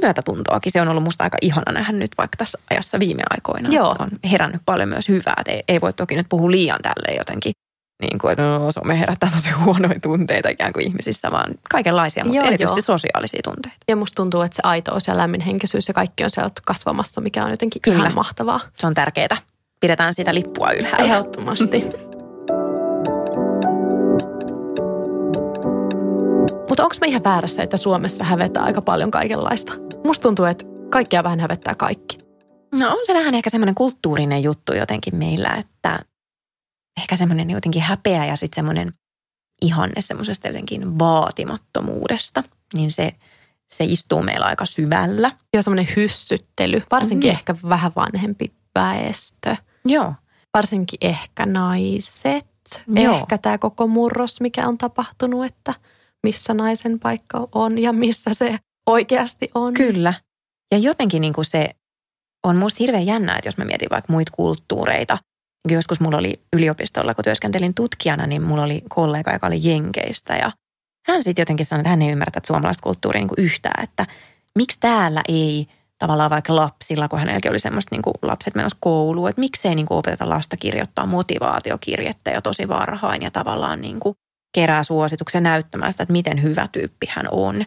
myötätuntoakin. 0.00 0.72
Se 0.72 0.80
on 0.80 0.88
ollut 0.88 1.02
musta 1.02 1.24
aika 1.24 1.38
ihana 1.40 1.72
nähdä 1.72 1.92
nyt 1.92 2.10
vaikka 2.18 2.36
tässä 2.36 2.58
ajassa 2.70 2.98
viime 2.98 3.22
aikoina. 3.30 3.68
Joo. 3.72 3.96
On 3.98 4.08
herännyt 4.30 4.62
paljon 4.66 4.88
myös 4.88 5.08
hyvää. 5.08 5.34
Et 5.40 5.48
ei, 5.48 5.62
ei 5.68 5.80
voi 5.80 5.92
toki 5.92 6.16
nyt 6.16 6.26
puhua 6.28 6.50
liian 6.50 6.80
tälleen 6.82 7.18
jotenkin 7.18 7.52
niin 8.02 8.18
kuin, 8.18 8.32
että 8.32 8.42
no, 8.42 8.72
some 8.72 9.00
herättää 9.00 9.30
tosi 9.34 9.50
huonoja 9.50 10.00
tunteita 10.00 10.48
ikään 10.48 10.72
kuin 10.72 10.86
ihmisissä, 10.86 11.30
vaan 11.30 11.54
kaikenlaisia, 11.70 12.24
mutta 12.24 12.36
Joo, 12.36 12.46
erityisesti 12.46 12.78
joo. 12.78 12.98
sosiaalisia 12.98 13.40
tunteita. 13.44 13.78
Ja 13.88 13.96
musta 13.96 14.14
tuntuu, 14.22 14.40
että 14.40 14.56
se 14.56 14.62
aitous 14.64 15.06
ja 15.06 15.16
lämminhenkisyys 15.16 15.88
ja 15.88 15.94
kaikki 15.94 16.24
on 16.24 16.30
sieltä 16.30 16.62
kasvamassa, 16.64 17.20
mikä 17.20 17.44
on 17.44 17.50
jotenkin 17.50 17.82
Kyllä. 17.82 17.98
ihan 17.98 18.14
mahtavaa. 18.14 18.60
Se 18.74 18.86
on 18.86 18.94
tärkeää. 18.94 19.36
Pidetään 19.80 20.14
sitä 20.14 20.34
lippua 20.34 20.72
ylhäällä. 20.72 21.14
Ehdottomasti. 21.14 21.84
Mutta 26.72 26.82
onko 26.82 26.96
me 27.00 27.06
ihan 27.06 27.24
väärässä, 27.24 27.62
että 27.62 27.76
Suomessa 27.76 28.24
hävetää 28.24 28.62
aika 28.62 28.82
paljon 28.82 29.10
kaikenlaista? 29.10 29.72
Musta 30.04 30.22
tuntuu, 30.22 30.44
että 30.44 30.64
kaikkia 30.90 31.24
vähän 31.24 31.40
hävettää 31.40 31.74
kaikki. 31.74 32.18
No 32.74 32.90
on 32.90 33.06
se 33.06 33.14
vähän 33.14 33.34
ehkä 33.34 33.50
semmoinen 33.50 33.74
kulttuurinen 33.74 34.42
juttu 34.42 34.74
jotenkin 34.74 35.16
meillä, 35.16 35.48
että 35.48 36.00
ehkä 37.00 37.16
semmoinen 37.16 37.50
jotenkin 37.50 37.82
häpeä 37.82 38.26
ja 38.26 38.36
sitten 38.36 38.56
semmoinen 38.56 38.92
ihanne 39.62 40.00
semmoisesta 40.00 40.48
jotenkin 40.48 40.98
vaatimattomuudesta, 40.98 42.44
niin 42.74 42.92
se, 42.92 43.14
se 43.72 43.84
istuu 43.84 44.22
meillä 44.22 44.46
aika 44.46 44.64
syvällä. 44.64 45.30
Ja 45.54 45.62
semmoinen 45.62 45.88
hyssyttely, 45.96 46.82
varsinkin 46.90 47.30
Mm. 47.30 47.36
ehkä 47.36 47.54
vähän 47.68 47.92
vanhempi 47.96 48.52
väestö, 48.74 49.56
Joo. 49.84 50.14
varsinkin 50.54 50.98
ehkä 51.00 51.46
naiset. 51.46 52.46
Joo. 52.94 53.14
Ehkä 53.16 53.38
tämä 53.38 53.58
koko 53.58 53.86
murros, 53.86 54.40
mikä 54.40 54.68
on 54.68 54.78
tapahtunut, 54.78 55.44
että 55.44 55.74
missä 56.22 56.54
naisen 56.54 57.00
paikka 57.00 57.48
on 57.54 57.78
ja 57.78 57.92
missä 57.92 58.34
se 58.34 58.58
oikeasti 58.86 59.50
on. 59.54 59.74
Kyllä. 59.74 60.14
Ja 60.72 60.78
jotenkin 60.78 61.20
niin 61.20 61.32
kuin 61.32 61.44
se 61.44 61.70
on 62.46 62.56
musta 62.56 62.76
hirveän 62.80 63.06
jännää, 63.06 63.36
että 63.36 63.48
jos 63.48 63.56
mä 63.56 63.64
mietin 63.64 63.90
vaikka 63.90 64.12
muita 64.12 64.32
kulttuureita. 64.34 65.18
Niin 65.68 65.74
Joskus 65.74 66.00
mulla 66.00 66.18
oli 66.18 66.40
yliopistolla, 66.52 67.14
kun 67.14 67.24
työskentelin 67.24 67.74
tutkijana, 67.74 68.26
niin 68.26 68.42
mulla 68.42 68.62
oli 68.62 68.82
kollega, 68.88 69.32
joka 69.32 69.46
oli 69.46 69.60
Jenkeistä. 69.62 70.36
Ja 70.36 70.52
hän 71.08 71.22
sitten 71.22 71.42
jotenkin 71.42 71.66
sanoi, 71.66 71.80
että 71.80 71.90
hän 71.90 72.02
ei 72.02 72.10
ymmärrä 72.10 72.40
suomalaista 72.46 72.82
kulttuuria 72.82 73.20
niin 73.20 73.44
yhtään, 73.44 73.84
että 73.84 74.06
miksi 74.58 74.80
täällä 74.80 75.22
ei 75.28 75.66
tavallaan 75.98 76.30
vaikka 76.30 76.56
lapsilla, 76.56 77.08
kun 77.08 77.18
hänelläkin 77.18 77.50
oli 77.50 77.58
semmoista 77.58 77.94
niin 77.94 78.02
kuin 78.02 78.14
lapset 78.22 78.54
menossa 78.54 78.78
kouluun, 78.80 79.28
että 79.28 79.40
miksei 79.40 79.74
niin 79.74 79.86
kuin 79.86 79.98
opeteta 79.98 80.28
lasta 80.28 80.56
kirjoittaa 80.56 81.06
motivaatiokirjettä 81.06 82.30
jo 82.30 82.40
tosi 82.40 82.68
varhain 82.68 83.22
ja 83.22 83.30
tavallaan 83.30 83.80
niin 83.80 84.00
kuin 84.00 84.14
kerää 84.52 84.84
suosituksen 84.84 85.42
näyttämään 85.42 85.92
sitä, 85.92 86.02
että 86.02 86.12
miten 86.12 86.42
hyvä 86.42 86.68
tyyppi 86.72 87.06
hän 87.08 87.26
on. 87.30 87.64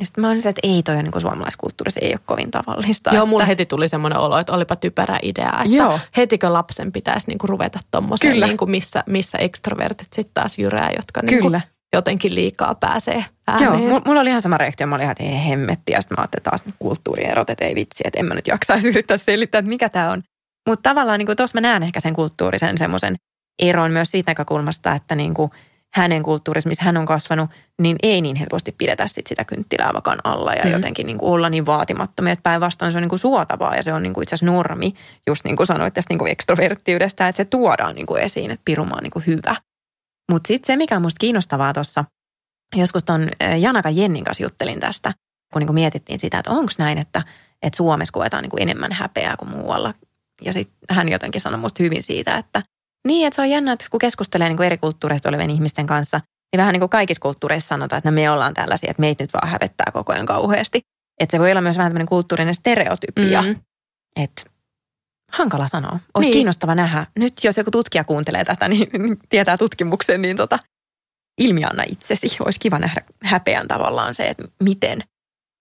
Ja 0.00 0.06
sitten 0.06 0.22
mä 0.22 0.28
olin 0.28 0.42
se, 0.42 0.48
että 0.48 0.60
ei 0.62 0.82
toi 0.82 1.02
niin 1.02 1.12
kuin 1.12 1.22
suomalaiskulttuurissa 1.22 2.00
ei 2.00 2.12
ole 2.12 2.20
kovin 2.26 2.50
tavallista. 2.50 3.10
Joo, 3.10 3.22
että, 3.22 3.30
mulle 3.30 3.46
heti 3.46 3.66
tuli 3.66 3.88
semmoinen 3.88 4.18
olo, 4.18 4.38
että 4.38 4.52
olipa 4.52 4.76
typerä 4.76 5.18
idea, 5.22 5.52
että 5.64 5.76
Joo. 5.76 6.00
hetikö 6.16 6.52
lapsen 6.52 6.92
pitäisi 6.92 7.28
niinku 7.28 7.46
ruveta 7.46 7.78
tommoseen, 7.90 8.32
Kyllä. 8.32 8.46
niinku 8.46 8.66
missä, 8.66 9.04
missä 9.06 9.38
ekstrovertit 9.38 10.12
sitten 10.12 10.34
taas 10.34 10.58
jyrää, 10.58 10.90
jotka 10.96 11.22
niinku 11.22 11.46
Kyllä. 11.46 11.60
jotenkin 11.94 12.34
liikaa 12.34 12.74
pääsee 12.74 13.14
Joo, 13.14 13.24
ääneen. 13.46 13.80
mulla, 13.80 14.02
mulla 14.06 14.20
oli 14.20 14.28
ihan 14.28 14.42
sama 14.42 14.58
reaktio. 14.58 14.86
Mä 14.86 14.94
olin 14.94 15.02
ihan, 15.02 15.12
että 15.20 15.24
ei 15.24 15.48
hemmetti. 15.48 15.92
Ja 15.92 16.00
sitten 16.00 16.16
mä 16.18 16.22
ajattelin 16.22 16.42
taas 16.42 16.64
kulttuurierot, 16.78 17.50
että 17.50 17.64
ei 17.64 17.74
vitsi, 17.74 18.04
että 18.04 18.20
en 18.20 18.26
mä 18.26 18.34
nyt 18.34 18.46
jaksaisi 18.46 18.88
yrittää 18.88 19.18
selittää, 19.18 19.58
että 19.58 19.68
mikä 19.68 19.88
tämä 19.88 20.10
on. 20.10 20.22
Mutta 20.68 20.90
tavallaan 20.90 21.18
niin 21.18 21.36
tuossa 21.36 21.56
mä 21.56 21.60
näen 21.60 21.82
ehkä 21.82 22.00
sen 22.00 22.14
kulttuurisen 22.14 22.78
semmoisen 22.78 23.16
eron 23.62 23.92
myös 23.92 24.10
siitä 24.10 24.30
näkökulmasta, 24.30 24.92
että 24.92 25.14
niin 25.14 25.34
kuin 25.34 25.50
hänen 25.96 26.22
kulttuurissa, 26.22 26.68
missä 26.68 26.84
hän 26.84 26.96
on 26.96 27.06
kasvanut, 27.06 27.50
niin 27.82 27.96
ei 28.02 28.20
niin 28.20 28.36
helposti 28.36 28.72
pidetä 28.78 29.06
sit 29.06 29.26
sitä 29.26 29.44
kynttilää 29.44 29.90
vakan 29.94 30.18
alla 30.24 30.52
ja 30.52 30.64
Mm. 30.64 30.70
jotenkin 30.70 31.06
niin 31.06 31.18
kuin 31.18 31.32
olla 31.32 31.50
niin 31.50 31.66
vaatimattomia, 31.66 32.32
että 32.32 32.42
päinvastoin 32.42 32.92
se 32.92 32.98
on 32.98 33.02
niin 33.02 33.08
kuin 33.08 33.18
suotavaa 33.18 33.76
ja 33.76 33.82
se 33.82 33.92
on 33.92 34.02
niin 34.02 34.12
kuin 34.12 34.22
itse 34.22 34.34
asiassa 34.34 34.52
normi, 34.52 34.94
just 35.26 35.44
niin 35.44 35.56
kuin 35.56 35.66
sanoit 35.66 35.94
tästä 35.94 36.12
niin 36.12 36.18
kuin 36.18 36.32
ekstroverttiydestä, 36.32 37.28
että 37.28 37.36
se 37.36 37.44
tuodaan 37.44 37.94
niin 37.94 38.06
kuin 38.06 38.22
esiin, 38.22 38.50
että 38.50 38.62
Piruma 38.64 38.94
on 38.96 39.02
niin 39.02 39.10
kuin 39.10 39.26
hyvä. 39.26 39.56
Mutta 40.32 40.48
sitten 40.48 40.66
se, 40.66 40.76
mikä 40.76 40.96
on 40.96 41.02
musta 41.02 41.18
kiinnostavaa 41.18 41.72
tuossa, 41.72 42.04
joskus 42.76 43.04
ton 43.04 43.28
äh, 43.42 43.60
Janaka 43.60 43.90
Jennin 43.90 44.24
kanssa 44.24 44.42
juttelin 44.42 44.80
tästä, 44.80 45.12
kun 45.52 45.60
niin 45.60 45.66
kuin 45.66 45.74
mietittiin 45.74 46.20
sitä, 46.20 46.38
että 46.38 46.50
onko 46.50 46.72
näin, 46.78 46.98
että, 46.98 47.22
että 47.62 47.76
Suomessa 47.76 48.12
koetaan 48.12 48.42
niin 48.42 48.50
kuin 48.50 48.62
enemmän 48.62 48.92
häpeää 48.92 49.36
kuin 49.36 49.50
muualla. 49.50 49.94
Ja 50.42 50.52
sitten 50.52 50.76
hän 50.90 51.08
jotenkin 51.08 51.40
sanoi 51.40 51.60
musta 51.60 51.82
hyvin 51.82 52.02
siitä, 52.02 52.36
että 52.36 52.62
niin, 53.06 53.26
että 53.26 53.34
se 53.34 53.42
on 53.42 53.50
jännä, 53.50 53.72
että 53.72 53.86
kun 53.90 54.00
keskustelee 54.00 54.48
niin 54.48 54.56
kuin 54.56 54.66
eri 54.66 54.78
kulttuureista 54.78 55.28
olevien 55.28 55.50
ihmisten 55.50 55.86
kanssa, 55.86 56.18
niin 56.52 56.58
vähän 56.58 56.72
niin 56.72 56.80
kuin 56.80 56.90
kaikissa 56.90 57.20
kulttuureissa 57.20 57.68
sanotaan, 57.68 57.98
että 57.98 58.10
no 58.10 58.14
me 58.14 58.30
ollaan 58.30 58.54
tällaisia, 58.54 58.90
että 58.90 59.00
meitä 59.00 59.24
nyt 59.24 59.32
vaan 59.32 59.48
hävettää 59.48 59.90
koko 59.92 60.12
ajan 60.12 60.26
kauheasti. 60.26 60.80
Että 61.20 61.36
se 61.36 61.40
voi 61.40 61.50
olla 61.50 61.60
myös 61.60 61.76
vähän 61.76 61.90
tämmöinen 61.90 62.06
kulttuurinen 62.06 62.54
stereotypia, 62.54 63.42
Mm. 63.42 63.48
mm. 63.48 63.60
että 64.22 64.42
hankala 65.32 65.66
sanoa. 65.66 65.98
Olisi 66.14 66.26
niin. 66.26 66.32
kiinnostava 66.32 66.74
nähdä. 66.74 67.06
Nyt 67.18 67.44
jos 67.44 67.56
joku 67.56 67.70
tutkija 67.70 68.04
kuuntelee 68.04 68.44
tätä, 68.44 68.68
niin, 68.68 68.88
niin 68.92 69.18
tietää 69.28 69.58
tutkimuksen, 69.58 70.22
niin 70.22 70.36
tota, 70.36 70.58
ilmianna 71.38 71.82
itsesi. 71.86 72.36
Olisi 72.44 72.60
kiva 72.60 72.78
nähdä 72.78 73.02
häpeän 73.22 73.68
tavallaan 73.68 74.14
se, 74.14 74.28
että 74.28 74.44
miten 74.62 75.02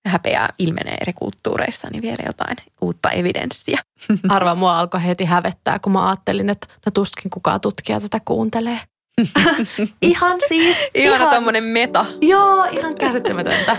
häpeää 0.06 0.50
ilmenee 0.60 0.98
eri 1.02 1.14
kulttuureissa, 1.14 1.88
niin 1.92 2.02
vielä 2.02 2.24
jotain 2.26 2.58
uutta 2.82 3.10
evidenssiä. 3.10 3.80
Arva, 4.30 4.56
mua 4.56 4.80
alkoi 4.80 5.04
heti 5.04 5.26
hävettää, 5.26 5.80
kun 5.80 5.92
mä 5.92 6.08
ajattelin, 6.10 6.50
että 6.50 6.68
no 6.86 6.92
tuskin 6.92 7.32
kukaan 7.32 7.62
tutkija 7.62 8.02
tätä 8.02 8.20
kuuntelee. 8.26 8.80
ihan 10.02 10.38
siis. 10.48 10.78
Ihana 10.94 11.32
tommonen 11.32 11.64
meta. 11.64 12.06
Joo, 12.22 12.64
ihan 12.64 12.96
käsittämätöntä. 12.96 13.78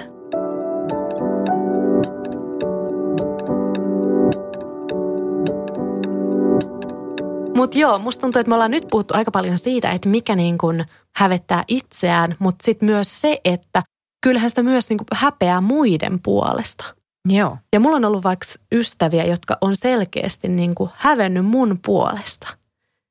Mutta 7.57 7.79
joo, 7.79 7.99
musta 7.99 8.21
tuntuu, 8.21 8.41
että 8.41 8.49
me 8.49 8.55
ollaan 8.55 8.71
nyt 8.71 8.85
puhuttu 8.91 9.15
aika 9.17 9.31
paljon 9.31 9.59
siitä, 9.59 9.91
että 9.91 10.09
mikä 10.09 10.37
niin 10.37 10.59
kuin 10.59 10.85
hävettää 11.17 11.65
itseään, 11.69 12.37
mutta 12.39 12.65
sitten 12.65 12.87
myös 12.87 13.21
se, 13.21 13.41
että 13.45 13.83
kyllähän 14.27 14.51
sitä 14.51 14.63
myös 14.63 14.89
niin 14.89 14.99
kuin 14.99 15.07
häpeää 15.13 15.61
muiden 15.61 16.21
puolesta. 16.23 16.85
Joo. 17.29 17.59
Ja 17.73 17.81
mulla 17.81 17.97
on 17.97 18.05
ollut 18.05 18.25
vaikka 18.25 18.47
ystäviä, 18.73 19.25
jotka 19.25 19.59
on 19.61 19.77
selkeästi 19.77 20.49
niin 20.49 20.75
kuin 20.75 20.91
hävennyt 20.95 21.47
mun 21.47 21.79
puolesta. 21.87 22.47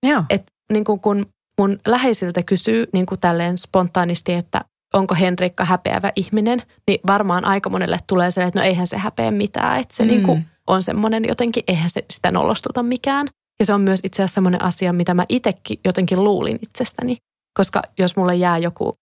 Joo. 0.05 0.23
Et 0.29 0.43
niin 0.71 0.83
kuin 0.83 0.99
kun 0.99 1.25
mun 1.61 1.79
läheisiltä 1.87 2.43
kysyy 2.43 2.85
niin 2.93 3.05
kuin 3.05 3.19
tälleen 3.19 3.57
spontaanisti, 3.57 4.33
että 4.33 4.61
onko 4.93 5.15
Henrikka 5.15 5.65
häpeävä 5.65 6.11
ihminen, 6.15 6.61
niin 6.87 6.99
varmaan 7.07 7.45
aika 7.45 7.69
monelle 7.69 7.99
tulee 8.07 8.31
se, 8.31 8.43
että 8.43 8.59
no 8.59 8.65
eihän 8.65 8.87
se 8.87 8.97
häpeä 8.97 9.31
mitään. 9.31 9.79
Että 9.79 9.95
se 9.95 10.03
Mm. 10.03 10.09
niin 10.09 10.23
kuin 10.23 10.45
on 10.67 10.83
semmoinen 10.83 11.25
jotenkin, 11.27 11.63
eihän 11.67 11.89
se 11.89 12.05
sitä 12.09 12.31
nolostuta 12.31 12.83
mikään. 12.83 13.27
Ja 13.59 13.65
se 13.65 13.73
on 13.73 13.81
myös 13.81 13.99
itse 14.03 14.23
asiassa 14.23 14.35
semmoinen 14.35 14.63
asia, 14.63 14.93
mitä 14.93 15.13
mä 15.13 15.25
itsekin 15.29 15.79
jotenkin 15.85 16.23
luulin 16.23 16.59
itsestäni. 16.61 17.17
Koska 17.57 17.81
jos 17.99 18.15
mulle 18.15 18.35
jää 18.35 18.57
joku, 18.57 18.93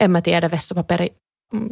en 0.00 0.10
mä 0.10 0.20
tiedä, 0.20 0.50
vessapaperi 0.50 1.16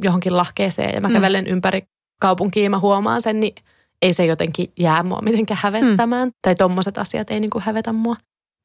johonkin 0.05 0.37
lahkeeseen 0.37 0.95
ja 0.95 1.01
mä 1.01 1.09
Mm. 1.09 1.14
kävelen 1.14 1.47
ympäri 1.47 1.83
kaupunkia 2.20 2.62
ja 2.64 2.70
mä 2.70 2.79
huomaan 2.79 3.22
sen, 3.22 3.41
niin 3.41 3.55
ei 4.03 4.12
se 4.12 4.27
jotenkin 4.27 4.72
jää 4.79 5.03
mua 5.03 5.20
mitenkään 5.22 5.61
hävettämään. 5.62 6.31
Tai 6.43 6.55
tommoset 6.55 6.99
asiat 6.99 7.31
ei 7.31 7.41
niinku 7.41 7.61
hävetä 7.64 7.93
mua. 7.93 8.16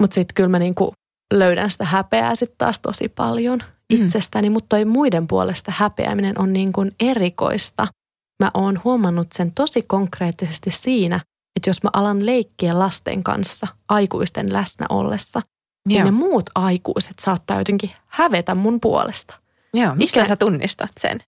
Mutta 0.02 0.14
sitten 0.16 0.34
kyllä 0.36 0.50
mä 0.50 0.60
niinku 0.60 0.94
löydän 1.34 1.72
sitä 1.72 1.86
häpeää 1.86 2.36
sitten 2.36 2.58
taas 2.58 2.80
tosi 2.80 3.10
paljon 3.10 3.60
Mm. 3.60 4.06
itsestäni. 4.06 4.50
Mutta 4.50 4.66
toi 4.70 4.86
muiden 4.86 5.28
puolesta 5.28 5.72
häpeäminen 5.76 6.40
on 6.40 6.54
niinku 6.54 6.86
erikoista. 7.00 7.88
Mä 8.44 8.52
oon 8.54 8.82
huomannut 8.84 9.28
sen 9.34 9.52
tosi 9.52 9.82
konkreettisesti 9.82 10.72
siinä, 10.72 11.16
että 11.56 11.70
jos 11.70 11.84
mä 11.84 11.90
alan 11.94 12.26
leikkiä 12.26 12.80
lasten 12.80 13.24
kanssa 13.24 13.68
aikuisten 13.90 14.54
läsnä 14.54 14.86
ollessa, 14.90 15.42
niin 15.88 16.06
ne 16.06 16.12
muut 16.12 16.50
aikuiset 16.56 17.20
saattaa 17.20 17.58
jotenkin 17.58 17.92
hävetä 18.08 18.56
mun 18.56 18.80
puolesta. 18.82 19.36
Joo. 19.74 19.96
Mistä 19.96 20.20
Mikä- 20.20 20.28
sä 20.28 20.36
tunnistat 20.36 20.92
sen? 21.00 21.20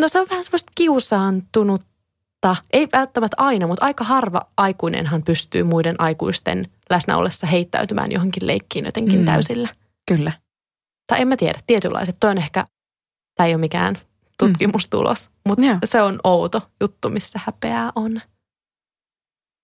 No 0.00 0.08
se 0.08 0.20
on 0.20 0.26
vähän 0.30 0.44
semmoista 0.44 0.72
kiusaantunutta, 0.74 2.56
ei 2.72 2.88
välttämättä 2.92 3.34
aina, 3.38 3.66
mutta 3.66 3.84
aika 3.84 4.04
harva 4.04 4.42
aikuinenhan 4.56 5.22
pystyy 5.22 5.62
muiden 5.62 5.94
aikuisten 6.00 6.68
läsnä 6.90 7.16
ollessa 7.16 7.46
heittäytymään 7.46 8.12
johonkin 8.12 8.46
leikkiin 8.46 8.84
jotenkin 8.84 9.18
Mm. 9.18 9.24
täysillä. 9.24 9.68
Kyllä. 10.08 10.32
Tai 11.06 11.20
en 11.20 11.28
mä 11.28 11.36
tiedä, 11.36 11.58
tietynlaiset. 11.66 12.16
Toi 12.20 12.30
on 12.30 12.38
ehkä, 12.38 12.66
tämä 13.34 13.46
ei 13.46 13.54
ole 13.54 13.60
mikään 13.60 13.98
tutkimustulos, 14.38 15.30
mutta 15.48 15.64
Joo. 15.64 15.78
se 15.84 16.02
on 16.02 16.20
outo 16.24 16.62
juttu, 16.80 17.08
missä 17.10 17.40
häpeää 17.44 17.92
on. 17.96 18.20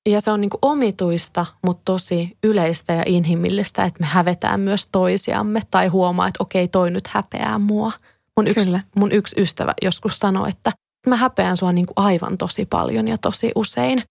Ja 0.09 0.21
se 0.21 0.31
on 0.31 0.41
niin 0.41 0.51
omituista, 0.63 1.47
mutta 1.67 1.83
tosi 1.85 2.37
yleistä 2.43 2.93
ja 2.93 3.03
inhimillistä, 3.07 3.85
että 3.85 4.01
me 4.01 4.07
hävetään 4.07 4.61
myös 4.61 4.89
toisiamme 4.93 5.63
tai 5.71 5.87
huomaa, 5.89 6.29
että 6.29 6.43
okei, 6.43 6.69
toi 6.69 6.91
nyt 6.91 7.07
häpeää 7.07 7.59
mua. 7.59 7.93
Mun 8.37 8.47
yksi, 8.47 8.65
Kyllä. 8.65 8.81
mun 8.97 9.13
yksi 9.13 9.41
ystävä 9.41 9.75
joskus 9.83 10.19
sanoi, 10.19 10.49
että 10.49 10.73
mä 11.07 11.17
häpeän 11.17 11.57
sua 11.57 11.73
niin 11.73 11.87
kuin 11.87 11.95
aivan 11.97 12.39
tosi 12.39 12.67
paljon 12.67 13.09
ja 13.09 13.19
tosi 13.19 13.53
usein. 13.55 14.03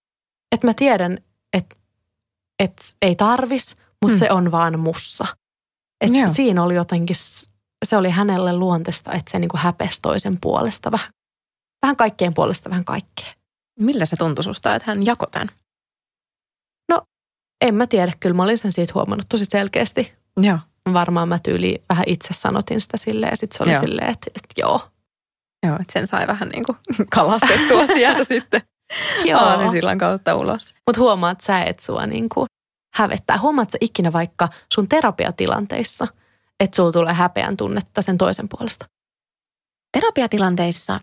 Että 0.52 0.66
mä 0.66 0.74
tiedän, 0.74 1.18
että, 1.52 1.76
että 2.62 2.84
ei 3.02 3.16
tarvis, 3.16 3.76
mutta 4.02 4.16
Hmm. 4.16 4.18
se 4.18 4.30
on 4.30 4.50
vaan 4.50 4.80
mussa. 4.80 5.26
Että 6.00 6.18
Joo. 6.18 6.34
siinä 6.34 6.62
oli 6.62 6.74
jotenkin, 6.74 7.16
se 7.84 7.96
oli 7.96 8.10
hänelle 8.10 8.56
luonteesta, 8.56 9.12
että 9.12 9.30
se 9.30 9.38
niin 9.38 9.48
kuin 9.48 9.60
häpesi 9.60 9.98
toisen 10.02 10.38
puolesta 10.40 10.90
vähän, 10.90 11.08
vähän 11.82 11.96
kaikkien 11.96 12.34
puolesta 12.34 12.70
vähän 12.70 12.84
kaikkea. 12.84 13.32
Millä 13.80 14.04
se 14.04 14.16
tuntui 14.16 14.44
susta, 14.44 14.74
että 14.74 14.90
hän 14.90 15.06
jakoi 15.06 15.28
tämän? 15.30 15.48
En 17.62 17.74
mä 17.74 17.86
tiedä. 17.86 18.12
Kyllä 18.20 18.36
mä 18.36 18.42
olin 18.42 18.58
sen 18.58 18.72
siitä 18.72 18.92
huomannut 18.94 19.26
tosi 19.28 19.44
selkeästi. 19.44 20.12
Joo. 20.36 20.58
Varmaan 20.92 21.28
mä 21.28 21.38
tyyli 21.38 21.82
vähän 21.88 22.04
itse 22.06 22.34
sanotin 22.34 22.80
sitä 22.80 22.96
silleen 22.96 23.30
ja 23.30 23.36
sitten 23.36 23.56
se 23.56 23.62
oli 23.62 23.72
Joo. 23.72 23.80
silleen, 23.80 24.08
että, 24.10 24.26
että 24.26 24.54
joo. 24.56 24.80
Joo, 25.66 25.76
että 25.80 25.92
sen 25.92 26.06
sai 26.06 26.26
vähän 26.26 26.48
niin 26.48 26.64
kuin 26.64 26.78
kalastettua 27.14 27.86
sieltä 27.86 28.24
sitten 28.24 28.62
aasisillan 29.40 29.98
kautta 29.98 30.34
ulos. 30.34 30.74
Mutta 30.86 31.00
huomaat 31.00 31.40
sä, 31.40 31.62
että 31.62 31.84
sua 31.84 32.06
niin 32.06 32.28
kuin 32.28 32.46
hävettää. 32.94 33.38
Huomaat 33.38 33.70
sä 33.70 33.78
ikinä 33.80 34.12
vaikka 34.12 34.48
sun 34.72 34.88
terapiatilanteissa, 34.88 36.06
että 36.60 36.76
sulla 36.76 36.92
tulee 36.92 37.14
häpeän 37.14 37.56
tunnetta 37.56 38.02
sen 38.02 38.18
toisen 38.18 38.48
puolesta? 38.48 38.86
Terapiatilanteissa 39.92 41.00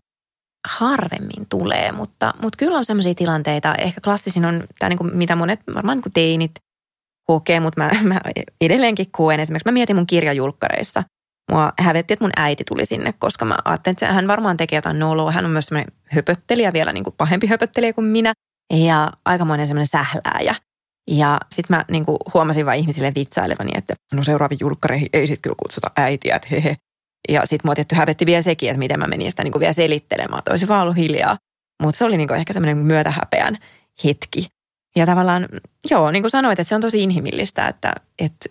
harvemmin 0.67 1.45
tulee, 1.49 1.91
mutta, 1.91 2.33
mutta 2.41 2.57
kyllä 2.57 2.77
on 2.77 2.85
sellaisia 2.85 3.15
tilanteita. 3.15 3.75
Ehkä 3.75 4.01
klassisin 4.01 4.45
on 4.45 4.63
tämä, 4.79 4.89
niin 4.89 4.97
kuin, 4.97 5.17
mitä 5.17 5.35
monet 5.35 5.59
varmaan 5.75 5.97
niin 5.97 6.03
kuin 6.03 6.13
teinit 6.13 6.51
kokee, 7.27 7.59
mutta 7.59 7.81
mä, 7.81 7.91
mä 8.03 8.21
edelleenkin 8.61 9.11
koen. 9.11 9.39
Esimerkiksi 9.39 9.67
mä 9.69 9.73
mietin 9.73 9.95
mun 9.95 10.07
kirjajulkkareissa. 10.07 11.03
Mua 11.51 11.73
hävetti, 11.79 12.13
että 12.13 12.23
mun 12.23 12.31
äiti 12.37 12.63
tuli 12.63 12.85
sinne, 12.85 13.13
koska 13.19 13.45
mä 13.45 13.57
ajattelin, 13.65 13.93
että 13.93 14.13
hän 14.13 14.27
varmaan 14.27 14.57
tekee 14.57 14.77
jotain 14.77 14.99
noloa. 14.99 15.31
Hän 15.31 15.45
on 15.45 15.51
myös 15.51 15.65
semmoinen 15.65 15.93
höpöttelijä, 16.05 16.73
vielä 16.73 16.93
niin 16.93 17.03
kuin 17.03 17.15
pahempi 17.17 17.47
höpöttelijä 17.47 17.93
kuin 17.93 18.05
minä. 18.05 18.33
Ja 18.73 19.11
aikamoinen 19.25 19.67
semmoinen 19.67 19.87
sählääjä. 19.87 20.55
Ja 21.07 21.39
sitten 21.51 21.77
mä 21.77 21.85
niin 21.91 22.05
kuin 22.05 22.17
huomasin 22.33 22.65
vain 22.65 22.79
ihmisille 22.79 23.11
vitsailevani, 23.15 23.71
että 23.75 23.93
no 24.13 24.23
seuraaviin 24.23 24.59
julkkareihin 24.61 25.09
ei 25.13 25.27
sitten 25.27 25.41
kyllä 25.41 25.55
kutsuta 25.59 25.91
äitiä, 25.97 26.35
että 26.35 26.47
hehe. 26.51 26.75
Ja 27.29 27.41
sitten 27.45 27.67
mua 27.67 27.75
tietty 27.75 27.95
hävetti 27.95 28.25
vielä 28.25 28.41
sekin, 28.41 28.69
että 28.69 28.79
miten 28.79 28.99
mä 28.99 29.07
menin 29.07 29.31
sitä 29.31 29.43
niin 29.43 29.51
kuin 29.51 29.59
vielä 29.59 29.73
selittelemään, 29.73 30.39
että 30.39 30.51
olisi 30.51 30.67
vaan 30.67 30.81
ollut 30.81 30.97
hiljaa. 30.97 31.37
Mutta 31.83 31.97
se 31.97 32.05
oli 32.05 32.17
niin 32.17 32.27
kuin 32.27 32.37
ehkä 32.37 32.53
semmoinen 32.53 32.77
myötähäpeän 32.77 33.57
hetki. 34.03 34.47
Ja 34.95 35.05
tavallaan, 35.05 35.47
joo, 35.91 36.11
niin 36.11 36.23
kuin 36.23 36.31
sanoit, 36.31 36.59
että 36.59 36.69
se 36.69 36.75
on 36.75 36.81
tosi 36.81 37.03
inhimillistä, 37.03 37.67
että, 37.67 37.93
että 38.19 38.49